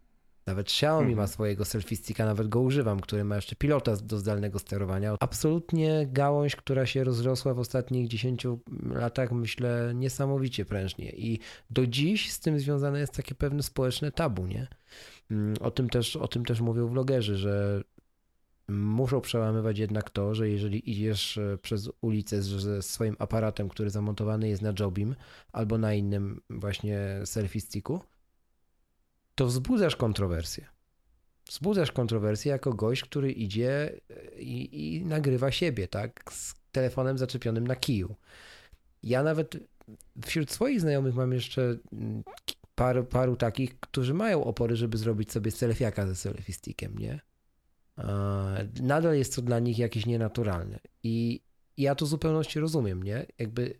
Nawet 0.47 0.67
Xiaomi 0.67 1.01
mhm. 1.01 1.17
ma 1.17 1.27
swojego 1.27 1.65
selfie 1.65 1.97
sticka, 1.97 2.25
nawet 2.25 2.49
go 2.49 2.61
używam, 2.61 3.01
który 3.01 3.25
ma 3.25 3.37
jeszcze 3.37 3.57
pilota 3.57 3.97
do 3.97 4.19
zdalnego 4.19 4.59
sterowania. 4.59 5.17
Absolutnie 5.21 6.09
gałąź, 6.13 6.57
która 6.57 6.87
się 6.87 7.05
rozrosła 7.05 7.55
w 7.55 7.59
ostatnich 7.59 8.09
10 8.09 8.47
latach, 8.91 9.33
myślę, 9.33 9.93
niesamowicie 9.95 10.65
prężnie. 10.65 11.11
I 11.11 11.39
do 11.71 11.87
dziś 11.87 12.33
z 12.33 12.41
tym 12.41 12.61
związane 12.61 13.01
jest 13.01 13.13
takie 13.13 13.35
pewne 13.35 13.63
społeczne 13.63 14.13
tabu, 14.13 14.47
nie? 14.47 14.67
Mm, 15.31 15.55
o 15.61 15.71
tym 15.71 15.89
też, 15.89 16.17
o 16.17 16.29
tym 16.29 16.45
też 16.45 16.61
mówią 16.61 16.89
vlogerzy, 16.89 17.37
że 17.37 17.83
muszą 18.69 19.21
przełamywać 19.21 19.79
jednak 19.79 20.11
to, 20.11 20.35
że 20.35 20.49
jeżeli 20.49 20.91
idziesz 20.91 21.39
e, 21.39 21.59
przez 21.63 21.91
ulicę 22.01 22.43
ze 22.43 22.83
swoim 22.83 23.17
aparatem, 23.19 23.69
który 23.69 23.91
zamontowany 23.91 24.49
jest 24.49 24.63
na 24.63 24.73
Jobim 24.81 25.15
albo 25.53 25.79
na 25.79 25.95
innym 25.95 26.41
właśnie 26.51 27.21
selfie 27.25 27.61
sticku, 27.61 28.01
to 29.35 29.47
wzbudzasz 29.47 29.97
kontrowersję. 29.97 30.67
Wzbudzasz 31.49 31.93
kontrowersję 31.93 32.53
jako 32.53 32.73
gość, 32.73 33.03
który 33.05 33.33
idzie 33.33 34.01
e, 34.11 34.41
i, 34.41 34.97
i 34.97 35.05
nagrywa 35.05 35.51
siebie, 35.51 35.89
tak, 35.89 36.33
z 36.33 36.55
telefonem 36.73 37.19
zaczepionym 37.19 37.67
na 37.67 37.77
kiju. 37.77 38.15
Ja 39.03 39.23
nawet 39.23 39.57
wśród 40.27 40.51
swoich 40.51 40.81
znajomych 40.81 41.15
mam 41.15 41.33
jeszcze 41.33 41.77
mm, 41.93 42.23
paru, 42.75 43.05
paru 43.05 43.37
takich, 43.37 43.81
którzy 43.81 44.15
mają 44.15 44.45
opory, 44.45 44.77
żeby 44.77 44.99
zrobić 44.99 45.33
sobie 45.33 45.51
selfiaka 45.51 46.07
ze 46.07 46.17
selfie 46.17 46.53
stickiem, 46.53 46.99
nie? 46.99 47.21
E, 47.99 48.69
nadal 48.83 49.17
jest 49.17 49.37
to 49.37 49.43
dla 49.43 49.59
nich 49.59 49.79
jakieś 49.79 50.07
nienaturalne. 50.07 50.79
I 51.03 51.41
ja 51.77 51.95
to 51.95 52.07
w 52.07 52.09
zupełności 52.09 52.61
rozumiem, 52.61 53.03
nie? 53.03 53.27
Jakby 53.39 53.79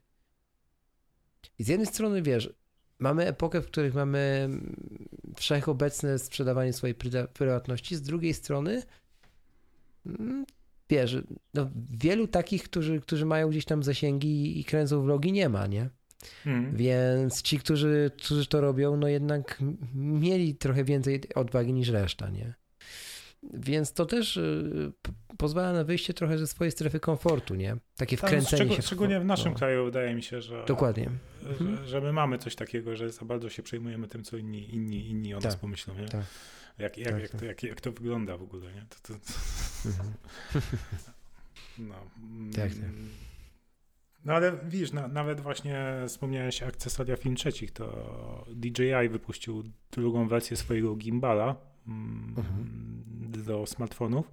z 1.59 1.69
jednej 1.69 1.87
strony, 1.87 2.23
wiesz, 2.23 2.55
mamy 2.99 3.27
epokę, 3.27 3.63
w 3.63 3.67
której 3.67 3.93
mamy 3.93 4.49
wszechobecne 5.37 6.19
sprzedawanie 6.19 6.73
swojej 6.73 6.95
prywatności, 7.33 7.97
z 7.97 8.03
drugiej 8.03 8.35
strony 8.35 8.83
mm, 10.07 10.45
wiesz, 10.91 11.17
no, 11.55 11.71
wielu 11.91 12.29
takich, 12.29 12.63
którzy, 12.63 13.01
którzy 13.01 13.27
mają 13.27 13.51
gdzieś 13.51 13.65
tam 13.65 13.83
zasięgi 13.83 14.61
i 14.61 14.65
kręcą 14.65 15.03
vlogi 15.03 15.33
nie 15.33 15.49
ma, 15.49 15.67
nie? 15.67 15.91
Hmm. 16.45 16.77
Więc 16.77 17.43
ci, 17.43 17.59
którzy, 17.59 18.11
którzy 18.19 18.47
to 18.47 18.61
robią, 18.61 18.97
no 18.97 19.09
jednak 19.09 19.63
mieli 19.95 20.55
trochę 20.55 20.85
więcej 20.85 21.21
odwagi 21.35 21.73
niż 21.73 21.89
reszta, 21.89 22.31
nie? 22.31 22.55
Więc 23.53 23.93
to 23.93 24.07
też 24.07 24.37
y, 24.37 24.93
pozwala 25.39 25.73
na 25.73 25.85
wyjście 25.85 26.15
trochę 26.15 26.39
ze 26.39 26.47
swojej 26.47 26.71
strefy 26.71 27.01
komfortu, 27.01 27.55
nie? 27.55 27.77
Takie 27.97 28.17
tak, 28.17 28.31
wkręcenie 28.31 28.67
Tam, 28.67 28.77
się. 28.77 28.83
Szczególnie 28.83 29.21
w 29.21 29.25
naszym 29.25 29.53
no. 29.53 29.59
kraju 29.59 29.85
wydaje 29.85 30.15
mi 30.15 30.23
się, 30.23 30.41
że. 30.41 30.65
Dokładnie. 30.67 31.11
Że, 31.43 31.49
mhm. 31.49 31.87
że, 31.87 32.01
my 32.01 32.13
mamy 32.13 32.39
coś 32.39 32.55
takiego, 32.55 32.97
że 32.97 33.11
za 33.11 33.25
bardzo 33.25 33.51
się 33.51 33.63
przejmujemy 33.63 34.09
tym, 34.09 34.25
co 34.25 34.37
inni, 34.37 34.75
inni, 34.75 35.11
inni 35.11 35.35
o 35.35 35.39
tak. 35.39 35.45
nas 35.45 35.57
pomyślą, 35.57 35.95
nie? 35.95 36.09
Tak. 36.09 36.25
Jak, 36.79 36.99
jak, 36.99 37.09
tak, 37.13 37.23
jak, 37.23 37.31
to, 37.31 37.39
tak. 37.39 37.49
jak, 37.49 37.63
jak 37.63 37.81
to 37.81 37.93
wygląda 37.93 38.37
w 38.37 38.43
ogóle, 38.43 38.73
nie? 38.73 38.87
To, 38.89 38.97
to... 39.09 39.15
Mhm. 39.89 40.15
No. 41.79 41.95
Tak, 42.57 42.71
tak. 42.75 42.91
No 44.25 44.33
ale 44.33 44.59
widzisz, 44.65 44.93
na, 44.93 45.09
nawet 45.09 45.41
właśnie 45.41 45.87
wspomniałeś 46.09 46.63
akcesoria 46.63 47.17
film 47.17 47.37
trzecich, 47.37 47.73
to 47.73 48.47
DJI 48.55 49.09
wypuścił 49.11 49.65
drugą 49.93 50.29
wersję 50.29 50.57
swojego 50.57 50.97
gimbala 50.97 51.45
mm, 51.45 51.57
mhm. 51.87 53.45
do 53.47 53.67
smartfonów 53.67 54.31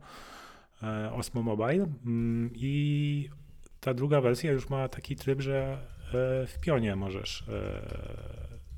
e, 0.83 1.13
Osmo 1.13 1.43
Mobile 1.43 1.87
mm, 2.05 2.49
i 2.55 3.29
ta 3.79 3.93
druga 3.93 4.21
wersja 4.21 4.51
już 4.51 4.69
ma 4.69 4.89
taki 4.89 5.15
tryb, 5.15 5.41
że 5.41 5.87
e, 6.13 6.47
w 6.47 6.59
pionie 6.61 6.95
możesz 6.95 7.41
e, 7.47 7.87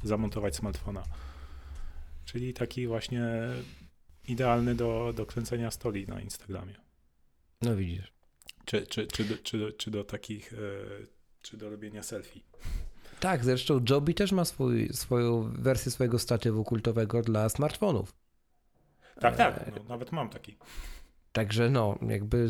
zamontować 0.04 0.56
smartfona. 0.56 1.04
Czyli 2.26 2.54
taki 2.54 2.88
właśnie 2.88 3.24
idealny 4.28 4.76
do, 4.76 5.14
do 5.16 5.26
kręcenia 5.26 5.72
stoli 5.72 6.08
na 6.08 6.22
Instagramie. 6.22 6.76
No 7.62 7.76
widzisz. 7.76 8.14
Czy, 8.66 8.88
czy, 8.88 9.08
czy, 9.08 9.24
do, 9.24 9.38
czy, 9.38 9.58
do, 9.58 9.72
czy 9.72 9.92
do 9.92 10.04
takich, 10.04 10.54
czy 11.42 11.58
do 11.58 11.70
robienia 11.70 12.04
selfie. 12.04 12.40
Tak, 13.20 13.46
zresztą 13.46 13.82
Joby 13.90 14.14
też 14.14 14.32
ma 14.32 14.46
swój, 14.46 14.90
swoją 14.94 15.52
wersję 15.54 15.92
swojego 15.92 16.20
statywu 16.20 16.64
kultowego 16.64 17.22
dla 17.22 17.50
smartfonów. 17.50 18.23
Tak, 19.24 19.38
tak, 19.38 19.72
no, 19.76 19.84
nawet 19.90 20.12
mam 20.12 20.30
taki. 20.30 20.58
Także 21.32 21.70
no, 21.70 22.00
jakby 22.10 22.50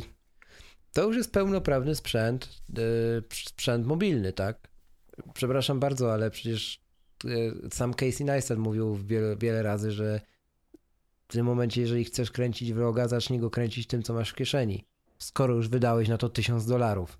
to 0.93 1.03
już 1.03 1.17
jest 1.17 1.31
pełnoprawny 1.31 1.95
sprzęt, 1.95 2.61
yy, 2.77 3.23
sprzęt 3.31 3.87
mobilny, 3.87 4.33
tak? 4.33 4.67
Przepraszam 5.33 5.79
bardzo, 5.79 6.13
ale 6.13 6.31
przecież 6.31 6.83
yy, 7.23 7.69
sam 7.71 7.93
Casey 7.93 8.25
Neistat 8.25 8.57
mówił 8.57 8.95
wiele, 8.95 9.35
wiele 9.35 9.63
razy, 9.63 9.91
że 9.91 10.21
w 11.27 11.33
tym 11.33 11.45
momencie, 11.45 11.81
jeżeli 11.81 12.05
chcesz 12.05 12.31
kręcić 12.31 12.73
wroga, 12.73 13.07
zacznij 13.07 13.39
go 13.39 13.49
kręcić 13.49 13.87
tym, 13.87 14.03
co 14.03 14.13
masz 14.13 14.29
w 14.29 14.35
kieszeni 14.35 14.85
skoro 15.23 15.53
już 15.53 15.69
wydałeś 15.69 16.07
na 16.07 16.17
to 16.17 16.29
tysiąc 16.29 16.65
dolarów. 16.65 17.19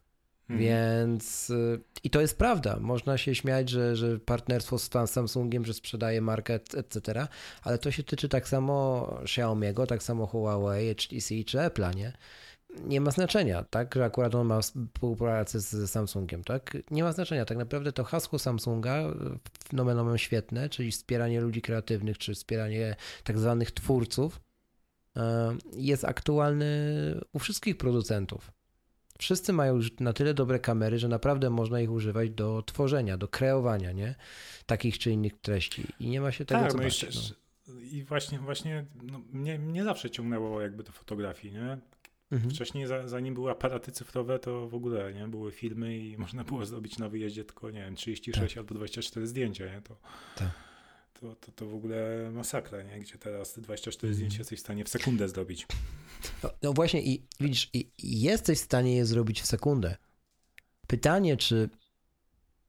Mhm. 0.54 0.60
Więc 0.60 1.49
y, 1.49 1.80
i 2.04 2.10
to 2.10 2.22
jest 2.22 2.38
prawda. 2.38 2.78
Można 2.80 3.18
się 3.18 3.36
śmiać, 3.36 3.70
że, 3.70 3.95
że 3.95 4.20
partnerstwo 4.20 4.80
z 4.80 4.89
Samsungiem, 5.06 5.66
że 5.66 5.74
sprzedaje 5.74 6.22
markę, 6.22 6.54
etc., 6.54 7.28
ale 7.64 7.78
to 7.78 7.91
się 7.91 8.04
tyczy 8.04 8.30
tak 8.30 8.47
samo 8.47 9.06
Xiaomi'ego, 9.24 9.86
tak 9.86 10.04
samo 10.04 10.28
Huawei, 10.28 10.95
HTC 10.95 11.43
czy 11.45 11.58
Apple'a, 11.58 11.95
nie? 11.95 12.14
Nie 12.86 13.01
ma 13.01 13.12
znaczenia, 13.12 13.64
tak, 13.70 13.95
że 13.95 14.06
akurat 14.06 14.36
on 14.36 14.47
ma 14.47 14.62
współpracę 14.62 15.60
z 15.60 15.91
Samsungiem, 15.91 16.43
tak? 16.43 16.78
Nie 16.91 17.04
ma 17.04 17.12
znaczenia. 17.12 17.45
Tak 17.45 17.58
naprawdę 17.58 17.91
to 17.91 18.04
hasło 18.04 18.39
Samsunga, 18.39 18.99
y, 18.99 19.76
nomen 19.76 19.99
omen 19.99 20.18
świetne, 20.18 20.70
czyli 20.70 20.91
wspieranie 20.91 21.41
ludzi 21.41 21.62
kreatywnych, 21.62 22.18
czy 22.18 22.34
wspieranie 22.34 22.95
tak 23.24 23.39
zwanych 23.39 23.72
twórców, 23.72 24.39
E, 25.18 25.56
jest 25.76 26.06
aktualny 26.06 26.66
u 27.34 27.39
wszystkich 27.39 27.78
producentów. 27.78 28.51
Wszyscy 29.24 29.53
mają 29.53 29.76
już 29.76 29.99
na 29.99 30.13
tyle 30.13 30.34
dobre 30.34 30.59
kamery, 30.59 30.99
że 30.99 31.07
naprawdę 31.07 31.49
można 31.49 31.82
ich 31.82 31.91
używać 31.91 32.30
do 32.30 32.63
tworzenia, 32.65 33.17
do 33.17 33.28
kreowania, 33.28 33.91
nie? 33.91 34.15
Takich 34.65 34.99
czy 34.99 35.11
innych 35.11 35.41
treści. 35.41 35.84
I 35.99 36.07
nie 36.07 36.21
ma 36.21 36.32
się 36.32 36.45
tego 36.45 36.61
tak, 36.61 36.71
co 36.71 36.78
no 36.78 36.84
bać. 36.84 37.03
I, 37.03 37.07
no. 37.67 37.80
I 37.80 38.03
właśnie, 38.03 38.39
właśnie 38.39 38.86
no, 39.03 39.21
mnie, 39.34 39.59
mnie 39.59 39.84
zawsze 39.84 40.09
ciągnęło 40.09 40.61
jakby 40.61 40.84
do 40.84 40.91
fotografii, 40.91 41.53
nie? 41.53 41.78
Mhm. 42.32 42.51
Wcześniej, 42.51 42.86
zanim 43.05 43.34
były 43.34 43.51
aparaty 43.51 43.91
cyfrowe, 43.91 44.39
to 44.39 44.69
w 44.69 44.76
ogóle 44.76 45.13
nie 45.13 45.28
były 45.28 45.51
filmy 45.51 45.97
i 45.97 46.17
można 46.24 46.43
było 46.43 46.65
zrobić 46.65 46.97
na 46.97 47.09
wyjeździe 47.09 47.45
tylko, 47.45 47.71
nie 47.71 47.80
wiem, 47.80 47.95
36 47.95 48.53
tak. 48.53 48.57
albo 48.57 48.76
24 48.76 49.28
zdjęcia, 49.28 49.65
nie? 49.65 49.82
To, 49.82 49.97
tak 50.36 50.72
to, 51.24 51.36
to, 51.36 51.51
to 51.51 51.65
w 51.65 51.76
ogóle 51.76 52.30
masakra, 52.32 52.84
nie? 52.84 52.99
gdzie 52.99 53.17
teraz 53.17 53.59
24 53.59 54.07
mm. 54.07 54.15
zdjęć 54.15 54.38
jesteś 54.38 54.59
w 54.59 54.61
stanie 54.61 54.84
w 54.84 54.89
sekundę 54.89 55.30
zrobić. 55.30 55.67
No, 56.43 56.49
no 56.61 56.74
właśnie 56.74 57.01
i 57.01 57.26
widzisz, 57.39 57.69
i, 57.74 57.91
jesteś 58.03 58.59
w 58.59 58.63
stanie 58.63 58.95
je 58.95 59.05
zrobić 59.05 59.41
w 59.41 59.45
sekundę. 59.45 59.97
Pytanie, 60.88 61.38
czy 61.38 61.69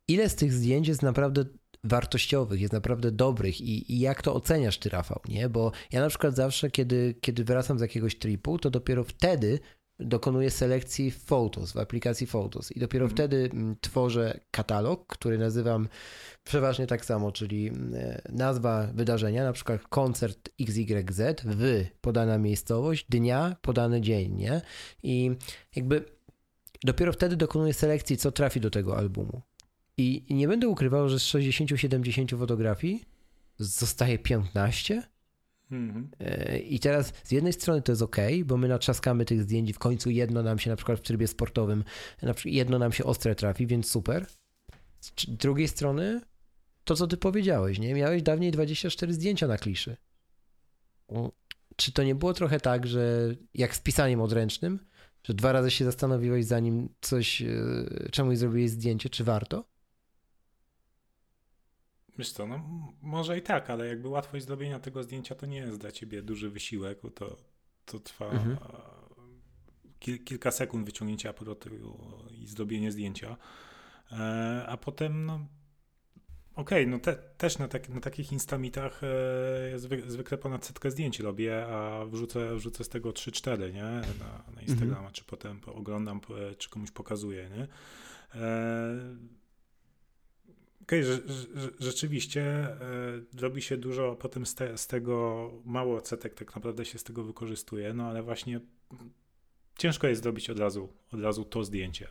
ile 0.08 0.28
z 0.28 0.34
tych 0.34 0.52
zdjęć 0.52 0.88
jest 0.88 1.02
naprawdę 1.02 1.44
wartościowych, 1.84 2.60
jest 2.60 2.72
naprawdę 2.72 3.10
dobrych 3.10 3.60
i, 3.60 3.92
i, 3.92 4.00
jak 4.00 4.22
to 4.22 4.34
oceniasz 4.34 4.78
ty, 4.78 4.88
Rafał, 4.88 5.20
nie? 5.28 5.48
Bo 5.48 5.72
ja 5.92 6.00
na 6.00 6.08
przykład 6.08 6.36
zawsze, 6.36 6.70
kiedy, 6.70 7.14
kiedy 7.20 7.44
wracam 7.44 7.78
z 7.78 7.82
jakiegoś 7.82 8.18
tripu, 8.18 8.58
to 8.58 8.70
dopiero 8.70 9.04
wtedy 9.04 9.58
dokonuję 10.00 10.50
selekcji 10.50 11.10
Photos 11.10 11.72
w 11.72 11.76
aplikacji 11.76 12.26
Photos 12.26 12.72
i 12.72 12.80
dopiero 12.80 13.04
mhm. 13.04 13.16
wtedy 13.16 13.50
mm, 13.52 13.76
tworzę 13.80 14.40
katalog, 14.50 15.06
który 15.06 15.38
nazywam 15.38 15.88
przeważnie 16.44 16.86
tak 16.86 17.04
samo, 17.04 17.32
czyli 17.32 17.68
mm, 17.68 17.94
e, 17.94 18.22
nazwa 18.28 18.88
wydarzenia, 18.94 19.44
na 19.44 19.52
przykład 19.52 19.82
koncert 19.88 20.50
XYZ 20.60 21.20
w 21.44 21.84
podana 22.00 22.38
miejscowość, 22.38 23.06
dnia, 23.08 23.56
podany 23.62 24.00
dzień, 24.00 24.34
nie? 24.34 24.60
I 25.02 25.30
jakby 25.76 26.04
dopiero 26.84 27.12
wtedy 27.12 27.36
dokonuję 27.36 27.74
selekcji, 27.74 28.16
co 28.16 28.32
trafi 28.32 28.60
do 28.60 28.70
tego 28.70 28.96
albumu. 28.96 29.42
I 29.96 30.24
nie 30.30 30.48
będę 30.48 30.68
ukrywał, 30.68 31.08
że 31.08 31.18
z 31.18 31.22
60-70 31.22 32.38
fotografii 32.38 33.04
zostaje 33.58 34.18
15, 34.18 35.02
Mhm. 35.70 36.10
E, 36.20 36.58
I 36.58 36.78
teraz 36.78 37.12
z 37.24 37.32
jednej 37.32 37.52
strony 37.52 37.82
to 37.82 37.92
jest 37.92 38.02
ok, 38.02 38.16
bo 38.44 38.56
my 38.56 38.68
natrzaskamy 38.68 39.24
tych 39.24 39.42
zdjęć 39.42 39.72
w 39.72 39.78
końcu 39.78 40.10
jedno 40.10 40.42
nam 40.42 40.58
się 40.58 40.70
na 40.70 40.76
przykład 40.76 40.98
w 40.98 41.02
trybie 41.02 41.26
sportowym, 41.26 41.84
jedno 42.44 42.78
nam 42.78 42.92
się 42.92 43.04
ostre 43.04 43.34
trafi, 43.34 43.66
więc 43.66 43.90
super. 43.90 44.26
Z 45.00 45.12
drugiej 45.26 45.68
strony 45.68 46.20
to, 46.84 46.96
co 46.96 47.06
ty 47.06 47.16
powiedziałeś, 47.16 47.78
nie? 47.78 47.94
Miałeś 47.94 48.22
dawniej 48.22 48.50
24 48.52 49.12
zdjęcia 49.12 49.46
na 49.46 49.58
kliszy. 49.58 49.96
Czy 51.76 51.92
to 51.92 52.02
nie 52.02 52.14
było 52.14 52.34
trochę 52.34 52.60
tak, 52.60 52.86
że 52.86 53.34
jak 53.54 53.76
z 53.76 53.80
pisaniem 53.80 54.20
odręcznym, 54.20 54.78
że 55.24 55.34
dwa 55.34 55.52
razy 55.52 55.70
się 55.70 55.84
zastanowiłeś 55.84 56.44
zanim 56.44 56.88
coś, 57.00 57.42
e, 57.42 57.48
czemuś 58.10 58.38
zrobiłeś 58.38 58.70
zdjęcie, 58.70 59.10
czy 59.10 59.24
warto? 59.24 59.73
Wiesz 62.18 62.32
co, 62.32 62.46
no 62.46 62.60
może 63.02 63.38
i 63.38 63.42
tak, 63.42 63.70
ale 63.70 63.86
jakby 63.86 64.08
łatwość 64.08 64.44
zrobienia 64.44 64.80
tego 64.80 65.02
zdjęcia 65.02 65.34
to 65.34 65.46
nie 65.46 65.58
jest 65.58 65.78
dla 65.78 65.92
ciebie 65.92 66.22
duży 66.22 66.50
wysiłek, 66.50 66.98
bo 67.02 67.10
to, 67.10 67.36
to 67.84 68.00
trwa 68.00 68.30
mhm. 68.30 68.56
kil, 69.98 70.24
kilka 70.24 70.50
sekund 70.50 70.86
wyciągnięcia 70.86 71.30
aparatu 71.30 71.70
i 72.30 72.46
zrobienie 72.46 72.92
zdjęcia. 72.92 73.36
E, 74.12 74.64
a 74.68 74.76
potem, 74.76 75.26
no 75.26 75.34
okej, 76.54 76.82
okay, 76.82 76.86
no 76.86 76.98
te, 76.98 77.14
też 77.14 77.58
na, 77.58 77.68
tak, 77.68 77.88
na 77.88 78.00
takich 78.00 78.32
instamitach 78.32 79.00
e, 79.04 79.78
zwy, 79.78 80.02
zwykle 80.06 80.38
ponad 80.38 80.66
setkę 80.66 80.90
zdjęć 80.90 81.20
robię, 81.20 81.66
a 81.66 82.04
wrzucę, 82.04 82.56
wrzucę 82.56 82.84
z 82.84 82.88
tego 82.88 83.10
3-4, 83.10 83.72
nie? 83.72 83.82
Na, 83.82 84.52
na 84.54 84.62
Instagrama, 84.62 84.96
mhm. 84.96 85.12
czy 85.12 85.24
potem 85.24 85.60
oglądam, 85.66 86.20
czy 86.58 86.70
komuś 86.70 86.90
pokazuję, 86.90 87.50
nie? 87.50 87.68
E, 88.40 89.34
Okej, 90.84 91.02
okay, 91.02 91.70
rzeczywiście 91.80 92.42
e, 92.42 92.78
robi 93.40 93.62
się 93.62 93.76
dużo 93.76 94.16
potem 94.16 94.46
z, 94.46 94.54
te, 94.54 94.78
z, 94.78 94.86
tego, 94.86 95.50
mało 95.64 95.96
odsetek 95.96 96.34
tak 96.34 96.54
naprawdę 96.54 96.84
się 96.84 96.98
z 96.98 97.04
tego 97.04 97.24
wykorzystuje, 97.24 97.94
no 97.94 98.04
ale 98.04 98.22
właśnie 98.22 98.60
ciężko 99.78 100.06
jest 100.06 100.22
zrobić 100.22 100.50
od 100.50 100.58
razu, 100.58 100.88
od 101.12 101.20
razu 101.20 101.44
to 101.44 101.64
zdjęcie. 101.64 102.08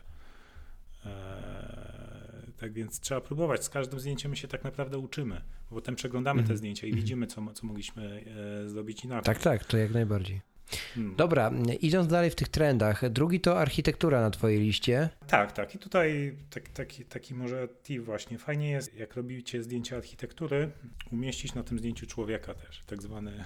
E, 1.06 2.52
tak 2.56 2.72
więc 2.72 3.00
trzeba 3.00 3.20
próbować. 3.20 3.64
Z 3.64 3.68
każdym 3.68 4.00
zdjęciem 4.00 4.30
my 4.30 4.36
się 4.36 4.48
tak 4.48 4.64
naprawdę 4.64 4.98
uczymy, 4.98 5.40
bo 5.70 5.76
potem 5.76 5.96
przeglądamy 5.96 6.38
mm. 6.38 6.44
te 6.46 6.52
mhm. 6.52 6.58
zdjęcia 6.58 6.86
i 6.86 6.90
mm. 6.90 7.00
widzimy, 7.00 7.26
co, 7.26 7.52
co 7.52 7.66
mogliśmy 7.66 8.24
e, 8.64 8.68
zrobić 8.68 9.04
inaczej. 9.04 9.34
Tak, 9.34 9.42
tak, 9.42 9.64
to 9.64 9.76
jak 9.76 9.90
najbardziej. 9.90 10.53
Hmm. 10.94 11.16
Dobra, 11.16 11.52
idąc 11.80 12.08
dalej 12.08 12.30
w 12.30 12.34
tych 12.34 12.48
trendach, 12.48 13.10
drugi 13.10 13.40
to 13.40 13.60
architektura 13.60 14.20
na 14.20 14.30
twojej 14.30 14.60
liście. 14.60 15.08
Tak, 15.26 15.52
tak. 15.52 15.74
I 15.74 15.78
tutaj 15.78 16.36
tak, 16.50 16.68
taki, 16.68 17.04
taki 17.04 17.34
może 17.34 17.68
tip 17.82 18.02
właśnie. 18.02 18.38
Fajnie 18.38 18.70
jest, 18.70 18.94
jak 18.94 19.14
robicie 19.14 19.62
zdjęcia 19.62 19.96
architektury, 19.96 20.70
umieścić 21.12 21.54
na 21.54 21.62
tym 21.62 21.78
zdjęciu 21.78 22.06
człowieka 22.06 22.54
też, 22.54 22.82
tak 22.86 23.02
zwany, 23.02 23.44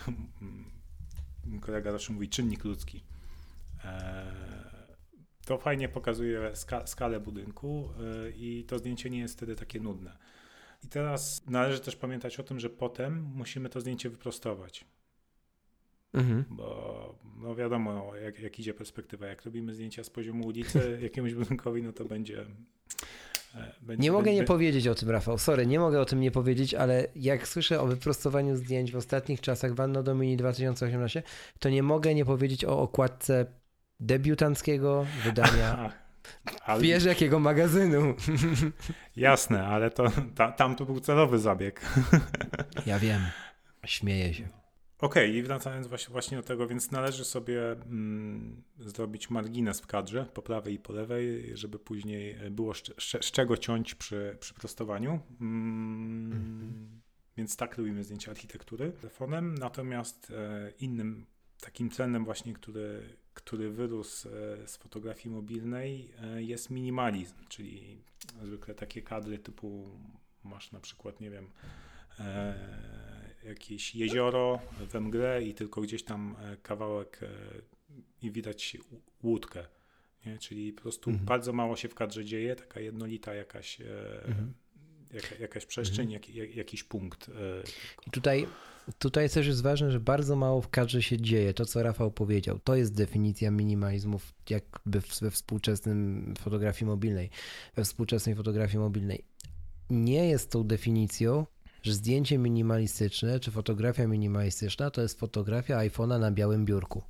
kolega 1.61 1.93
zawsze 1.93 2.13
mówi, 2.13 2.29
czynnik 2.29 2.65
ludzki. 2.65 3.05
E, 3.85 4.33
to 5.47 5.59
fajnie 5.59 5.89
pokazuje 5.89 6.57
ska 6.57 6.87
skalę 6.87 7.21
budynku 7.21 7.91
e, 8.27 8.31
i 8.31 8.65
to 8.65 8.79
zdjęcie 8.79 9.11
nie 9.11 9.19
jest 9.19 9.37
wtedy 9.37 9.57
takie 9.57 9.81
nudne. 9.81 10.19
I 10.85 10.89
teraz 10.89 11.47
należy 11.47 11.81
też 11.81 11.97
pamiętać 11.97 12.41
o 12.41 12.43
tym, 12.43 12.61
że 12.61 12.71
potem 12.71 13.31
musimy 13.35 13.69
to 13.69 13.81
zdjęcie 13.81 14.11
wyprostować. 14.11 14.85
Mhm. 16.15 16.45
Bo 16.51 17.15
no 17.41 17.55
wiadomo, 17.55 18.17
jak, 18.17 18.41
jak 18.41 18.59
idzie 18.59 18.75
perspektywa. 18.75 19.27
Jak 19.27 19.45
robimy 19.45 19.75
zdjęcia 19.75 20.05
z 20.05 20.11
poziomu 20.11 20.47
ulicy 20.47 20.99
jakiemuś 21.03 21.35
budynkowi, 21.35 21.83
no 21.83 21.93
to 21.93 22.05
będzie. 22.05 22.41
E, 23.55 23.75
będzie 23.83 24.03
nie 24.03 24.13
mogę 24.13 24.25
będzie... 24.25 24.41
nie 24.41 24.47
powiedzieć 24.47 24.89
o 24.89 24.95
tym, 24.95 25.11
Rafał. 25.11 25.39
Sorry, 25.39 25.67
nie 25.67 25.81
mogę 25.81 26.01
o 26.01 26.05
tym 26.05 26.21
nie 26.21 26.31
powiedzieć, 26.31 26.75
ale 26.75 27.07
jak 27.17 27.49
słyszę 27.49 27.81
o 27.81 27.87
wyprostowaniu 27.87 28.57
zdjęć 28.57 28.93
w 28.93 28.97
ostatnich 28.97 29.41
czasach 29.41 29.75
w 29.75 29.81
Anno 29.81 30.03
Domini 30.03 30.37
2018, 30.37 31.23
to 31.59 31.71
nie 31.71 31.83
mogę 31.83 32.15
nie 32.15 32.25
powiedzieć 32.25 32.65
o 32.65 32.81
okładce 32.81 33.47
debiutanckiego 34.01 35.07
wydania. 35.25 35.93
Ale... 36.65 36.83
Wiesz 36.83 37.05
jakiego 37.05 37.39
magazynu. 37.39 38.15
Jasne, 39.17 39.67
ale 39.67 39.91
to 39.91 40.13
ta, 40.35 40.53
tam 40.53 40.77
to 40.77 40.85
był 40.85 41.01
celowy 41.01 41.39
zabieg. 41.39 41.81
Ja 42.87 42.99
wiem. 42.99 43.21
Śmieję 43.87 44.35
się. 44.35 44.58
Okej, 45.01 45.31
okay, 45.31 45.39
i 45.39 45.43
wracając 45.43 45.87
właśnie, 45.87 46.13
właśnie 46.13 46.37
do 46.37 46.43
tego, 46.43 46.67
więc 46.67 46.91
należy 46.91 47.25
sobie 47.25 47.73
mm, 47.73 48.63
zrobić 48.79 49.31
margines 49.31 49.81
w 49.81 49.87
kadrze 49.87 50.27
po 50.35 50.43
prawej 50.43 50.75
i 50.75 50.79
po 50.79 50.93
lewej, 50.93 51.57
żeby 51.57 51.79
później 51.79 52.37
było 52.51 52.75
z, 52.75 52.83
z 52.99 53.31
czego 53.31 53.57
ciąć 53.57 53.95
przy, 53.95 54.37
przy 54.41 54.55
prostowaniu. 54.55 55.21
Mm, 55.41 56.33
mm. 56.33 57.01
Więc 57.37 57.57
tak 57.57 57.77
robimy 57.77 58.05
zdjęcia 58.05 58.31
architektury 58.31 58.93
telefonem. 58.93 59.55
Natomiast 59.55 60.31
e, 60.31 60.73
innym 60.81 61.27
takim 61.61 61.91
trendem 61.91 62.25
właśnie, 62.25 62.55
który, 62.55 63.17
który 63.35 63.71
wyrósł 63.71 64.29
e, 64.29 64.33
z 64.67 64.77
fotografii 64.77 65.35
mobilnej 65.35 66.13
e, 66.23 66.43
jest 66.43 66.71
minimalizm, 66.71 67.35
czyli 67.49 68.03
zwykle 68.43 68.75
takie 68.75 69.03
kadry 69.03 69.39
typu 69.39 69.89
masz 70.45 70.73
na 70.73 70.81
przykład, 70.81 71.21
nie 71.21 71.31
wiem, 71.31 71.51
jakieś 73.45 73.95
jezioro 73.95 74.59
we 74.93 75.01
mgle 75.01 75.43
i 75.43 75.55
tylko 75.55 75.81
gdzieś 75.81 76.03
tam 76.03 76.37
kawałek 76.63 77.21
i 78.23 78.31
widać 78.31 78.77
łódkę. 79.23 79.65
Nie? 80.27 80.39
Czyli 80.39 80.73
po 80.73 80.83
prostu 80.83 81.11
mhm. 81.11 81.27
bardzo 81.27 81.53
mało 81.53 81.77
się 81.77 81.89
w 81.89 81.95
kadrze 81.95 82.25
dzieje, 82.25 82.57
taka 82.57 82.81
jednolita 82.81 83.35
jakaś 83.35 83.81
mhm 83.81 84.55
jaka, 85.13 85.35
jakaś 85.41 85.67
przestrzeń, 85.67 86.15
mhm. 86.15 86.23
jak, 86.23 86.35
jak, 86.35 86.57
jakiś 86.57 86.85
punkt. 86.85 87.29
E, 87.29 87.33
I 88.07 88.11
tutaj, 88.11 88.47
tutaj 88.99 89.31
też 89.31 89.47
jest 89.47 89.63
ważne, 89.63 89.91
że 89.91 90.01
bardzo 90.01 90.37
mało 90.37 90.63
w 90.63 90.69
kadrze 90.69 91.03
się 91.03 91.21
dzieje. 91.21 91.55
To, 91.55 91.65
co 91.65 91.83
Rafał 91.83 92.11
powiedział, 92.11 92.59
to 92.65 92.77
jest 92.77 92.95
definicja 92.95 93.51
minimalizmu 93.51 94.21
jakby 94.51 95.01
we 95.21 95.31
współczesnym 95.31 96.35
fotografii 96.39 96.87
mobilnej, 96.87 97.31
we 97.77 97.85
współczesnej 97.85 98.35
fotografii 98.35 98.79
mobilnej. 98.79 99.25
Nie 99.91 100.29
jest 100.29 100.51
tą 100.51 100.65
definicją, 100.65 101.47
że 101.89 101.95
zdjęcie 101.95 102.39
minimalistyczne 102.39 103.41
czy 103.41 103.51
fotografia 103.51 104.07
minimalistyczna 104.07 104.91
to 104.91 105.03
jest 105.03 105.19
fotografia 105.19 105.79
iPhone'a 105.79 106.21
na 106.21 106.31
białym 106.31 106.65
biurku. 106.65 107.03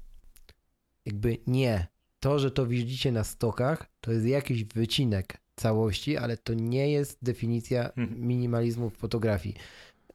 Jakby 1.07 1.39
nie. 1.47 1.87
To, 2.21 2.39
że 2.39 2.51
to 2.51 2.67
widzicie 2.67 3.13
na 3.13 3.25
stokach, 3.25 3.87
to 4.01 4.13
jest 4.13 4.27
jakiś 4.27 4.65
wycinek 4.65 5.41
całości, 5.57 6.17
ale 6.17 6.37
to 6.37 6.55
nie 6.55 6.93
jest 6.93 7.19
definicja 7.23 7.89
mhm. 7.89 8.21
minimalizmu 8.21 8.91
w 8.91 8.97
fotografii. 8.97 9.55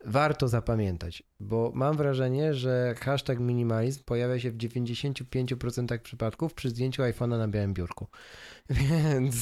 Warto 0.06 0.48
zapamiętać, 0.48 1.24
bo 1.40 1.72
mam 1.76 1.98
wrażenie, 1.98 2.54
że 2.54 2.96
hashtag 3.00 3.40
minimalizm 3.40 4.04
pojawia 4.04 4.40
się 4.40 4.52
w 4.52 4.58
95% 4.58 6.00
przypadków 6.00 6.54
przy 6.54 6.70
zdjęciu 6.70 7.02
iPhone'a 7.02 7.38
na 7.38 7.48
białym 7.48 7.74
biurku. 7.74 8.08
Więc 8.70 9.36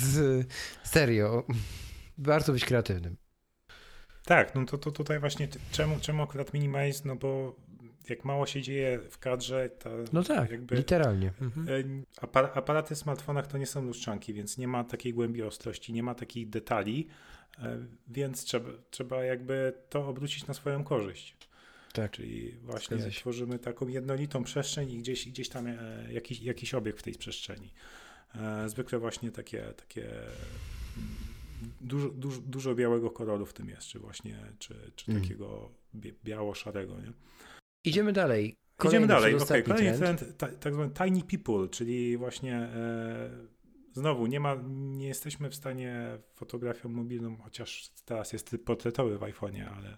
serio, 0.84 1.44
warto 2.18 2.54
być 2.54 2.66
kreatywnym. 2.66 3.21
Tak, 4.26 4.56
no 4.56 4.66
to, 4.66 4.78
to 4.78 4.92
tutaj 4.92 5.20
właśnie 5.20 5.48
czemu, 5.72 6.00
czemu 6.00 6.24
akurat 6.24 6.54
minimalizm? 6.54 7.08
No 7.08 7.16
bo 7.16 7.56
jak 8.10 8.26
mało 8.26 8.46
się 8.46 8.62
dzieje 8.62 9.00
w 9.10 9.20
kadrze, 9.20 9.70
to. 9.70 9.90
No 10.14 10.24
tak, 10.24 10.52
jakby, 10.52 10.76
literalnie. 10.76 11.32
Mhm. 11.42 11.68
E, 11.70 12.58
aparaty 12.58 12.96
w 12.96 12.98
smartfonach 12.98 13.48
to 13.48 13.58
nie 13.58 13.66
są 13.66 13.82
lustrzanki, 13.86 14.34
więc 14.34 14.58
nie 14.58 14.68
ma 14.68 14.84
takiej 14.84 15.14
głębi 15.14 15.44
ostrości, 15.44 15.94
nie 15.94 16.04
ma 16.04 16.16
takich 16.16 16.50
detali, 16.50 17.08
e, 17.60 17.78
więc 18.08 18.44
trzeba, 18.44 18.70
trzeba 18.90 19.24
jakby 19.24 19.74
to 19.90 20.08
obrócić 20.08 20.48
na 20.48 20.54
swoją 20.54 20.84
korzyść. 20.84 21.38
Tak. 21.94 22.12
Czyli 22.12 22.52
właśnie 22.52 22.98
tworzymy 22.98 23.60
taką 23.60 23.88
jednolitą 23.88 24.44
przestrzeń 24.44 24.92
i 24.92 24.98
gdzieś, 24.98 25.30
gdzieś 25.30 25.50
tam 25.50 25.68
e, 25.68 25.78
jakiś, 26.12 26.42
jakiś 26.42 26.74
obiekt 26.74 27.00
w 27.00 27.04
tej 27.04 27.14
przestrzeni. 27.14 27.74
Zwykle 28.66 29.00
właśnie 29.00 29.32
takie, 29.32 29.62
takie 29.62 30.10
dużo, 31.82 32.10
dużo, 32.10 32.42
dużo 32.42 32.76
białego 32.76 33.12
koloru 33.12 33.46
w 33.46 33.54
tym 33.54 33.70
jest, 33.70 33.88
czy 33.88 34.00
właśnie, 34.00 34.40
czy, 34.60 34.92
czy 34.96 35.12
mm. 35.12 35.24
takiego 35.24 35.72
biało-szarego, 36.24 37.02
nie? 37.02 37.14
Idziemy 37.84 38.14
dalej. 38.14 38.56
Kolejny, 38.78 39.06
Idziemy 39.06 39.08
dalej. 39.08 39.36
Okay. 39.36 39.64
Kolejny 39.64 39.98
trend, 39.98 40.38
trend 40.38 40.60
tak 40.60 40.74
zwany 40.74 40.92
tiny 40.92 41.24
people, 41.24 41.70
czyli 41.70 42.18
właśnie 42.18 42.56
e, 42.56 43.30
znowu 43.94 44.28
nie 44.28 44.40
ma, 44.40 44.56
nie 44.70 45.08
jesteśmy 45.08 45.50
w 45.50 45.56
stanie 45.56 46.20
fotografią 46.34 46.90
mobilną, 46.90 47.38
chociaż 47.38 47.90
teraz 48.06 48.34
jest 48.34 48.56
portretowy 48.66 49.18
w 49.18 49.22
iPhone'ie, 49.22 49.68
ale, 49.78 49.98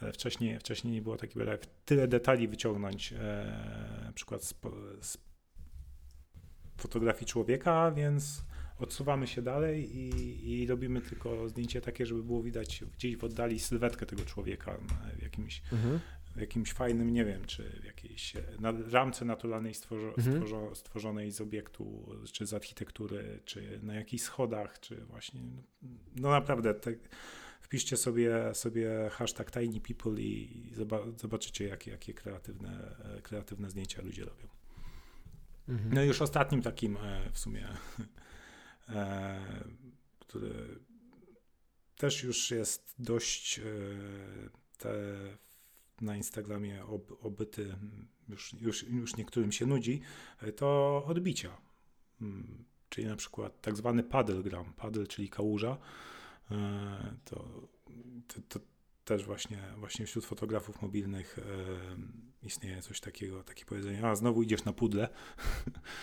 ale 0.00 0.12
wcześniej, 0.12 0.58
wcześniej 0.58 0.92
nie 0.92 1.02
było 1.02 1.16
takiego, 1.16 1.44
tyle 1.84 2.08
detali 2.08 2.48
wyciągnąć, 2.48 3.12
e, 3.12 4.02
na 4.04 4.12
przykład 4.12 4.44
z, 4.44 4.54
z 5.00 5.18
fotografii 6.76 7.26
człowieka, 7.26 7.90
więc 7.90 8.44
odsuwamy 8.78 9.26
się 9.26 9.42
dalej 9.42 9.96
i, 9.96 10.62
i, 10.62 10.66
robimy 10.66 11.00
tylko 11.00 11.48
zdjęcie 11.48 11.80
takie, 11.80 12.06
żeby 12.06 12.22
było 12.22 12.42
widać 12.42 12.84
gdzieś 12.94 13.16
w 13.16 13.24
oddali 13.24 13.60
sylwetkę 13.60 14.06
tego 14.06 14.24
człowieka 14.24 14.78
w 15.18 15.22
jakimś 15.22 15.62
mhm 15.72 16.00
w 16.36 16.40
jakimś 16.40 16.72
fajnym, 16.72 17.12
nie 17.12 17.24
wiem, 17.24 17.44
czy 17.44 17.80
w 17.82 17.84
jakiejś 17.84 18.32
na, 18.60 18.72
ramce 18.90 19.24
naturalnej 19.24 19.74
stworzo, 19.74 20.08
mhm. 20.08 20.36
stworzo, 20.36 20.74
stworzonej 20.74 21.30
z 21.32 21.40
obiektu, 21.40 22.06
czy 22.32 22.46
z 22.46 22.54
architektury, 22.54 23.40
czy 23.44 23.80
na 23.82 23.94
jakichś 23.94 24.22
schodach, 24.22 24.80
czy 24.80 24.96
właśnie, 25.04 25.40
no, 25.42 25.62
no 26.16 26.30
naprawdę, 26.30 26.74
te, 26.74 26.92
wpiszcie 27.60 27.96
sobie, 27.96 28.54
sobie 28.54 28.90
hashtag 29.12 29.50
tiny 29.50 29.80
people 29.80 30.20
i 30.20 30.72
zobaczycie, 31.16 31.68
jakie, 31.68 31.90
jakie 31.90 32.14
kreatywne, 32.14 32.96
kreatywne 33.22 33.70
zdjęcia 33.70 34.02
ludzie 34.02 34.24
robią. 34.24 34.48
Mhm. 35.68 35.94
No 35.94 36.02
i 36.02 36.06
już 36.06 36.22
ostatnim 36.22 36.62
takim 36.62 36.96
e, 36.96 37.30
w 37.32 37.38
sumie, 37.38 37.68
który 40.18 40.78
też 41.96 42.22
już 42.22 42.50
jest 42.50 42.94
dość 42.98 43.60
te 44.78 44.92
na 46.00 46.16
Instagramie 46.16 46.84
ob, 46.84 47.24
obyty, 47.24 47.76
już, 48.28 48.52
już, 48.60 48.82
już 48.82 49.16
niektórym 49.16 49.52
się 49.52 49.66
nudzi, 49.66 50.00
to 50.56 51.02
odbicia. 51.06 51.56
Mm, 52.20 52.64
czyli 52.88 53.06
na 53.06 53.16
przykład 53.16 53.60
tak 53.60 53.76
zwany 53.76 54.02
paddlegram, 54.02 54.72
paddle, 54.76 55.06
czyli 55.06 55.28
kałuża. 55.28 55.78
E, 56.50 57.16
to, 57.24 57.68
to, 58.28 58.40
to 58.48 58.60
też 59.04 59.24
właśnie, 59.24 59.62
właśnie 59.76 60.06
wśród 60.06 60.24
fotografów 60.24 60.82
mobilnych 60.82 61.38
e, 61.38 61.42
istnieje 62.46 62.82
coś 62.82 63.00
takiego, 63.00 63.42
takie 63.42 63.64
powiedzenie, 63.64 64.04
a 64.04 64.14
znowu 64.14 64.42
idziesz 64.42 64.64
na 64.64 64.72
pudle, 64.72 65.08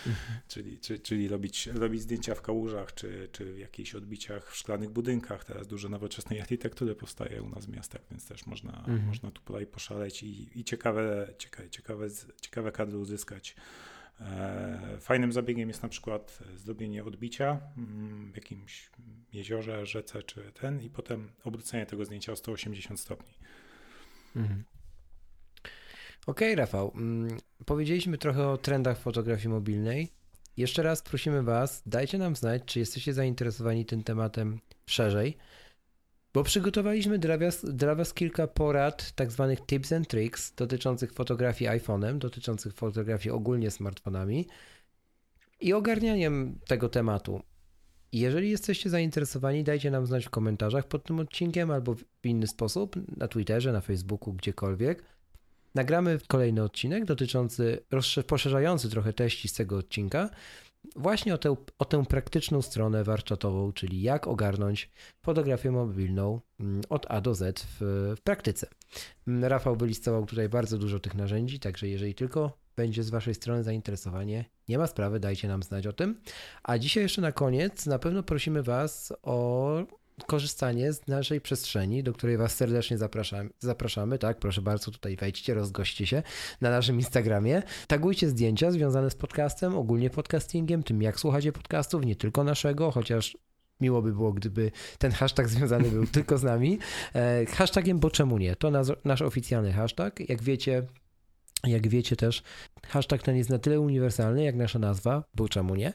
mhm. 0.06 0.40
czyli, 0.48 0.78
czy, 0.78 0.98
czyli 0.98 1.28
robić, 1.28 1.66
robić 1.66 2.02
zdjęcia 2.02 2.34
w 2.34 2.42
kałużach, 2.42 2.94
czy, 2.94 3.28
czy 3.32 3.54
w 3.54 3.58
jakichś 3.58 3.94
odbiciach 3.94 4.52
w 4.52 4.56
szklanych 4.56 4.90
budynkach. 4.90 5.44
Teraz 5.44 5.66
dużo 5.66 5.88
nowoczesnej 5.88 6.40
architektury 6.40 6.94
powstaje 6.94 7.42
u 7.42 7.48
nas 7.48 7.66
w 7.66 7.68
miastach, 7.68 8.00
więc 8.10 8.28
też 8.28 8.46
można, 8.46 8.78
mhm. 8.78 9.06
można 9.06 9.30
tu 9.30 9.42
tutaj 9.42 9.66
poszaleć 9.66 10.22
i, 10.22 10.60
i 10.60 10.64
ciekawe, 10.64 11.34
ciekawe, 11.38 11.70
ciekawe, 11.70 12.06
ciekawe 12.40 12.72
kadry 12.72 12.98
uzyskać. 12.98 13.56
E, 14.20 14.98
fajnym 15.00 15.32
zabiegiem 15.32 15.68
jest 15.68 15.82
na 15.82 15.88
przykład 15.88 16.38
zrobienie 16.56 17.04
odbicia 17.04 17.60
mm, 17.76 18.32
w 18.32 18.36
jakimś 18.36 18.90
jeziorze, 19.32 19.86
rzece 19.86 20.22
czy 20.22 20.52
ten 20.52 20.82
i 20.82 20.90
potem 20.90 21.30
obrócenie 21.44 21.86
tego 21.86 22.04
zdjęcia 22.04 22.32
o 22.32 22.36
180 22.36 23.00
stopni. 23.00 23.34
Mhm. 24.36 24.64
Okej, 26.26 26.48
okay, 26.48 26.56
Rafał. 26.56 26.92
Mm, 26.94 27.38
powiedzieliśmy 27.66 28.18
trochę 28.18 28.48
o 28.48 28.58
trendach 28.58 28.98
fotografii 28.98 29.48
mobilnej. 29.48 30.08
Jeszcze 30.56 30.82
raz 30.82 31.02
prosimy 31.02 31.42
Was, 31.42 31.82
dajcie 31.86 32.18
nam 32.18 32.36
znać, 32.36 32.62
czy 32.66 32.78
jesteście 32.78 33.12
zainteresowani 33.14 33.84
tym 33.84 34.02
tematem 34.02 34.60
szerzej, 34.86 35.36
bo 36.34 36.42
przygotowaliśmy 36.42 37.18
dla 37.18 37.38
Was, 37.38 37.64
dla 37.64 37.94
was 37.94 38.14
kilka 38.14 38.46
porad, 38.46 39.12
tak 39.12 39.32
zwanych 39.32 39.66
tips 39.66 39.92
and 39.92 40.08
tricks 40.08 40.54
dotyczących 40.54 41.12
fotografii 41.12 41.70
iPhone'em, 41.70 42.18
dotyczących 42.18 42.74
fotografii 42.74 43.30
ogólnie 43.30 43.70
smartfonami 43.70 44.46
i 45.60 45.72
ogarnianiem 45.72 46.58
tego 46.66 46.88
tematu. 46.88 47.42
Jeżeli 48.12 48.50
jesteście 48.50 48.90
zainteresowani, 48.90 49.64
dajcie 49.64 49.90
nam 49.90 50.06
znać 50.06 50.26
w 50.26 50.30
komentarzach 50.30 50.88
pod 50.88 51.04
tym 51.04 51.20
odcinkiem 51.20 51.70
albo 51.70 51.94
w 51.94 52.04
inny 52.24 52.46
sposób, 52.46 52.96
na 53.16 53.28
Twitterze, 53.28 53.72
na 53.72 53.80
Facebooku, 53.80 54.32
gdziekolwiek. 54.32 55.04
Nagramy 55.74 56.18
kolejny 56.28 56.62
odcinek 56.62 57.04
dotyczący, 57.04 57.84
poszerzający 58.26 58.90
trochę 58.90 59.12
treści 59.12 59.48
z 59.48 59.52
tego 59.52 59.76
odcinka, 59.76 60.30
właśnie 60.96 61.34
o 61.34 61.38
tę, 61.38 61.56
o 61.78 61.84
tę 61.84 62.04
praktyczną 62.04 62.62
stronę 62.62 63.04
warsztatową, 63.04 63.72
czyli 63.72 64.02
jak 64.02 64.26
ogarnąć 64.26 64.90
fotografię 65.22 65.70
mobilną 65.70 66.40
mm, 66.60 66.82
od 66.88 67.06
A 67.08 67.20
do 67.20 67.34
Z 67.34 67.60
w, 67.60 67.76
w 68.18 68.20
praktyce. 68.20 68.66
Mm, 69.28 69.44
Rafał 69.44 69.76
wylistował 69.76 70.26
tutaj 70.26 70.48
bardzo 70.48 70.78
dużo 70.78 71.00
tych 71.00 71.14
narzędzi, 71.14 71.60
także 71.60 71.88
jeżeli 71.88 72.14
tylko 72.14 72.58
będzie 72.76 73.02
z 73.02 73.10
Waszej 73.10 73.34
strony 73.34 73.64
zainteresowanie, 73.64 74.44
nie 74.68 74.78
ma 74.78 74.86
sprawy, 74.86 75.20
dajcie 75.20 75.48
nam 75.48 75.62
znać 75.62 75.86
o 75.86 75.92
tym. 75.92 76.20
A 76.62 76.78
dzisiaj 76.78 77.02
jeszcze 77.02 77.22
na 77.22 77.32
koniec 77.32 77.86
na 77.86 77.98
pewno 77.98 78.22
prosimy 78.22 78.62
Was 78.62 79.12
o 79.22 79.78
korzystanie 80.26 80.92
z 80.92 81.06
naszej 81.06 81.40
przestrzeni, 81.40 82.02
do 82.02 82.12
której 82.12 82.36
Was 82.36 82.54
serdecznie 82.54 82.98
zapraszamy, 82.98 83.50
zapraszamy. 83.58 84.18
Tak, 84.18 84.38
proszę 84.38 84.62
bardzo, 84.62 84.90
tutaj 84.90 85.16
wejdźcie, 85.16 85.54
rozgoście 85.54 86.06
się 86.06 86.22
na 86.60 86.70
naszym 86.70 86.96
Instagramie. 86.96 87.62
Tagujcie 87.86 88.28
zdjęcia 88.28 88.70
związane 88.70 89.10
z 89.10 89.14
podcastem, 89.14 89.76
ogólnie 89.76 90.10
podcastingiem, 90.10 90.82
tym 90.82 91.02
jak 91.02 91.20
słuchacie 91.20 91.52
podcastów, 91.52 92.04
nie 92.04 92.16
tylko 92.16 92.44
naszego, 92.44 92.90
chociaż 92.90 93.36
miło 93.80 94.02
by 94.02 94.12
było, 94.12 94.32
gdyby 94.32 94.70
ten 94.98 95.12
hashtag 95.12 95.48
związany 95.48 95.90
był 95.90 96.06
tylko 96.16 96.38
z 96.38 96.42
nami. 96.42 96.78
E, 97.14 97.46
hashtagiem, 97.46 97.98
bo 97.98 98.10
czemu 98.10 98.38
nie? 98.38 98.56
To 98.56 98.70
nasz, 98.70 98.88
nasz 99.04 99.22
oficjalny 99.22 99.72
hashtag. 99.72 100.28
Jak 100.28 100.42
wiecie, 100.42 100.82
jak 101.64 101.88
wiecie 101.88 102.16
też, 102.16 102.42
hashtag 102.86 103.22
ten 103.22 103.36
jest 103.36 103.50
na 103.50 103.58
tyle 103.58 103.80
uniwersalny, 103.80 104.44
jak 104.44 104.54
nasza 104.56 104.78
nazwa, 104.78 105.24
bo 105.34 105.48
czemu 105.48 105.74
nie, 105.74 105.92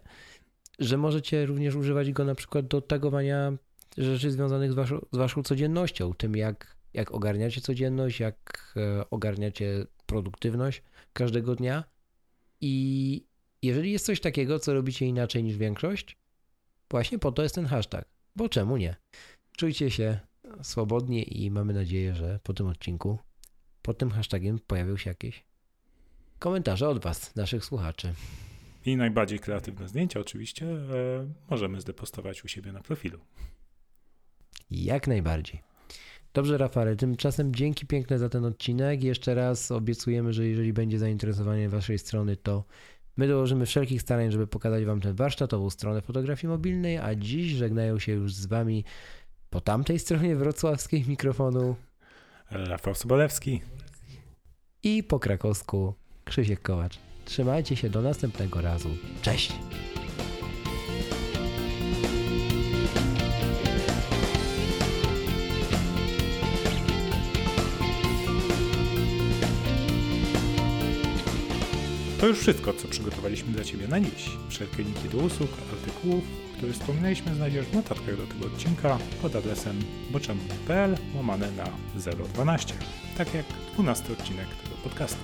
że 0.80 0.98
możecie 0.98 1.46
również 1.46 1.76
używać 1.76 2.12
go 2.12 2.26
na 2.26 2.36
przykład 2.36 2.68
do 2.68 2.82
tagowania 2.82 3.58
rzeczy 3.98 4.32
związanych 4.32 4.72
z 4.72 4.76
waszą, 4.76 5.06
z 5.12 5.18
waszą 5.18 5.44
codziennością, 5.44 6.14
tym 6.14 6.36
jak, 6.36 6.78
jak 6.94 7.12
ogarniacie 7.12 7.62
codzienność, 7.62 8.20
jak 8.20 8.74
e, 8.78 9.10
ogarniacie 9.10 9.86
produktywność 10.06 10.84
każdego 11.14 11.56
dnia. 11.56 11.84
I 12.62 13.26
jeżeli 13.62 13.92
jest 13.92 14.06
coś 14.06 14.20
takiego, 14.20 14.60
co 14.60 14.74
robicie 14.74 15.06
inaczej 15.06 15.44
niż 15.44 15.58
większość, 15.58 16.18
właśnie 16.92 17.20
po 17.20 17.32
to 17.32 17.44
jest 17.44 17.56
ten 17.56 17.66
hashtag. 17.66 18.06
Bo 18.36 18.50
czemu 18.50 18.78
nie? 18.78 18.96
Czujcie 19.58 19.92
się 19.92 20.20
swobodnie 20.62 21.24
i 21.24 21.52
mamy 21.52 21.74
nadzieję, 21.74 22.16
że 22.16 22.40
po 22.44 22.54
tym 22.54 22.68
odcinku, 22.68 23.18
pod 23.82 23.98
tym 23.98 24.12
hashtagiem 24.12 24.60
pojawią 24.68 24.98
się 24.98 25.10
jakieś 25.10 25.44
komentarze 26.40 26.90
od 26.90 27.04
Was, 27.04 27.36
naszych 27.36 27.66
słuchaczy. 27.66 28.14
I 28.86 28.98
najbardziej 28.98 29.40
kreatywne 29.40 29.88
zdjęcia 29.88 30.20
oczywiście 30.20 30.66
e, 30.66 30.78
możemy 31.50 31.82
zdepostować 31.82 32.44
u 32.44 32.48
siebie 32.48 32.72
na 32.72 32.82
profilu. 32.82 33.20
Jak 34.72 35.08
najbardziej. 35.08 35.62
Dobrze, 36.34 36.58
Rafale, 36.58 36.96
tymczasem 36.96 37.56
dzięki 37.56 37.86
piękne 37.86 38.20
za 38.20 38.30
ten 38.30 38.46
odcinek. 38.46 39.04
Jeszcze 39.04 39.36
raz 39.36 39.72
obiecujemy, 39.72 40.34
że 40.34 40.48
jeżeli 40.48 40.74
będzie 40.74 41.00
zainteresowanie 41.00 41.70
waszej 41.70 42.00
strony, 42.00 42.36
to 42.38 42.64
my 43.18 43.28
dołożymy 43.28 43.66
wszelkich 43.66 44.02
starań, 44.02 44.32
żeby 44.32 44.48
pokazać 44.48 44.86
wam 44.86 45.02
tę 45.02 45.14
warsztatową 45.14 45.70
stronę 45.70 46.02
fotografii 46.02 46.52
mobilnej, 46.52 46.98
a 46.98 47.16
dziś 47.16 47.52
żegnają 47.52 48.00
się 48.00 48.12
już 48.12 48.34
z 48.34 48.46
wami 48.46 48.84
po 49.50 49.62
tamtej 49.62 50.00
stronie 50.00 50.36
wrocławskiej 50.36 51.06
mikrofonu 51.08 51.76
Rafał 52.52 52.96
Sobolewski 52.96 53.62
i 54.84 55.04
po 55.04 55.20
krakowsku 55.20 55.94
Krzysiek 56.26 56.62
Kołacz. 56.62 57.00
Trzymajcie 57.26 57.76
się 57.76 57.90
do 57.90 58.02
następnego 58.02 58.62
razu. 58.62 58.90
Cześć! 59.22 59.54
To 72.20 72.28
już 72.28 72.40
wszystko, 72.40 72.74
co 72.74 72.88
przygotowaliśmy 72.88 73.54
dla 73.54 73.64
Ciebie 73.64 73.88
na 73.88 74.00
dziś. 74.00 74.30
Wszelkie 74.50 74.84
linki 74.84 75.10
do 75.10 75.18
usług, 75.18 75.50
artykułów, 75.72 76.24
o 76.54 76.58
których 76.58 76.76
wspominaliśmy, 76.76 77.36
znajdziesz 77.36 77.66
w 77.66 77.74
notatkach 77.74 78.18
do 78.18 78.28
tego 78.28 78.46
odcinka 78.46 78.98
pod 79.22 79.36
adresem 79.36 79.80
boczem.pl 80.12 80.98
łamane 81.16 81.52
na 81.52 81.66
012, 82.34 82.74
tak 83.18 83.34
jak 83.34 83.46
12 83.74 84.14
odcinek 84.14 84.46
tego 84.64 84.76
podcastu. 84.84 85.20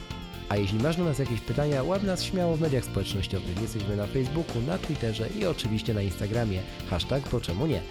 A 0.50 0.58
jeśli 0.58 0.80
masz 0.80 0.98
do 0.98 1.04
nas 1.04 1.20
jakieś 1.20 1.42
pytania, 1.42 1.84
łap 1.84 2.04
nas 2.04 2.24
śmiało 2.24 2.58
w 2.58 2.62
mediach 2.62 2.86
społecznościowych. 2.86 3.62
Jesteśmy 3.62 3.96
na 3.96 4.08
Facebooku, 4.08 4.62
na 4.62 4.78
Twitterze 4.78 5.30
i 5.40 5.46
oczywiście 5.46 5.94
na 5.94 6.02
Instagramie. 6.02 6.60
Hashtag 6.90 7.24
po 7.24 7.42
czemu 7.42 7.68
nie. 7.68 7.82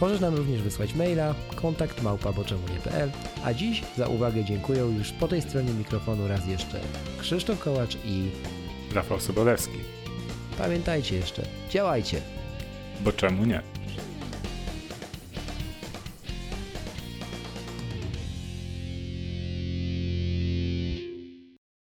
Możesz 0.00 0.20
nam 0.20 0.34
również 0.34 0.62
wysłać 0.62 0.94
maila 0.94 1.34
kontakt 1.56 2.02
małpa.boczemu.pl 2.02 3.10
A 3.44 3.54
dziś 3.54 3.82
za 3.96 4.06
uwagę 4.08 4.44
dziękuję 4.44 4.80
już 4.80 5.12
po 5.12 5.28
tej 5.28 5.42
stronie 5.42 5.72
mikrofonu 5.72 6.28
raz 6.28 6.46
jeszcze 6.46 6.80
Krzysztof 7.18 7.58
Kołacz 7.58 7.96
i 8.04 8.30
Rafał 8.94 9.20
Sobolewski. 9.20 9.78
pamiętajcie 10.58 11.16
jeszcze, 11.16 11.42
działajcie! 11.70 12.20
Bo 13.00 13.12
czemu 13.12 13.44
nie? 13.44 13.62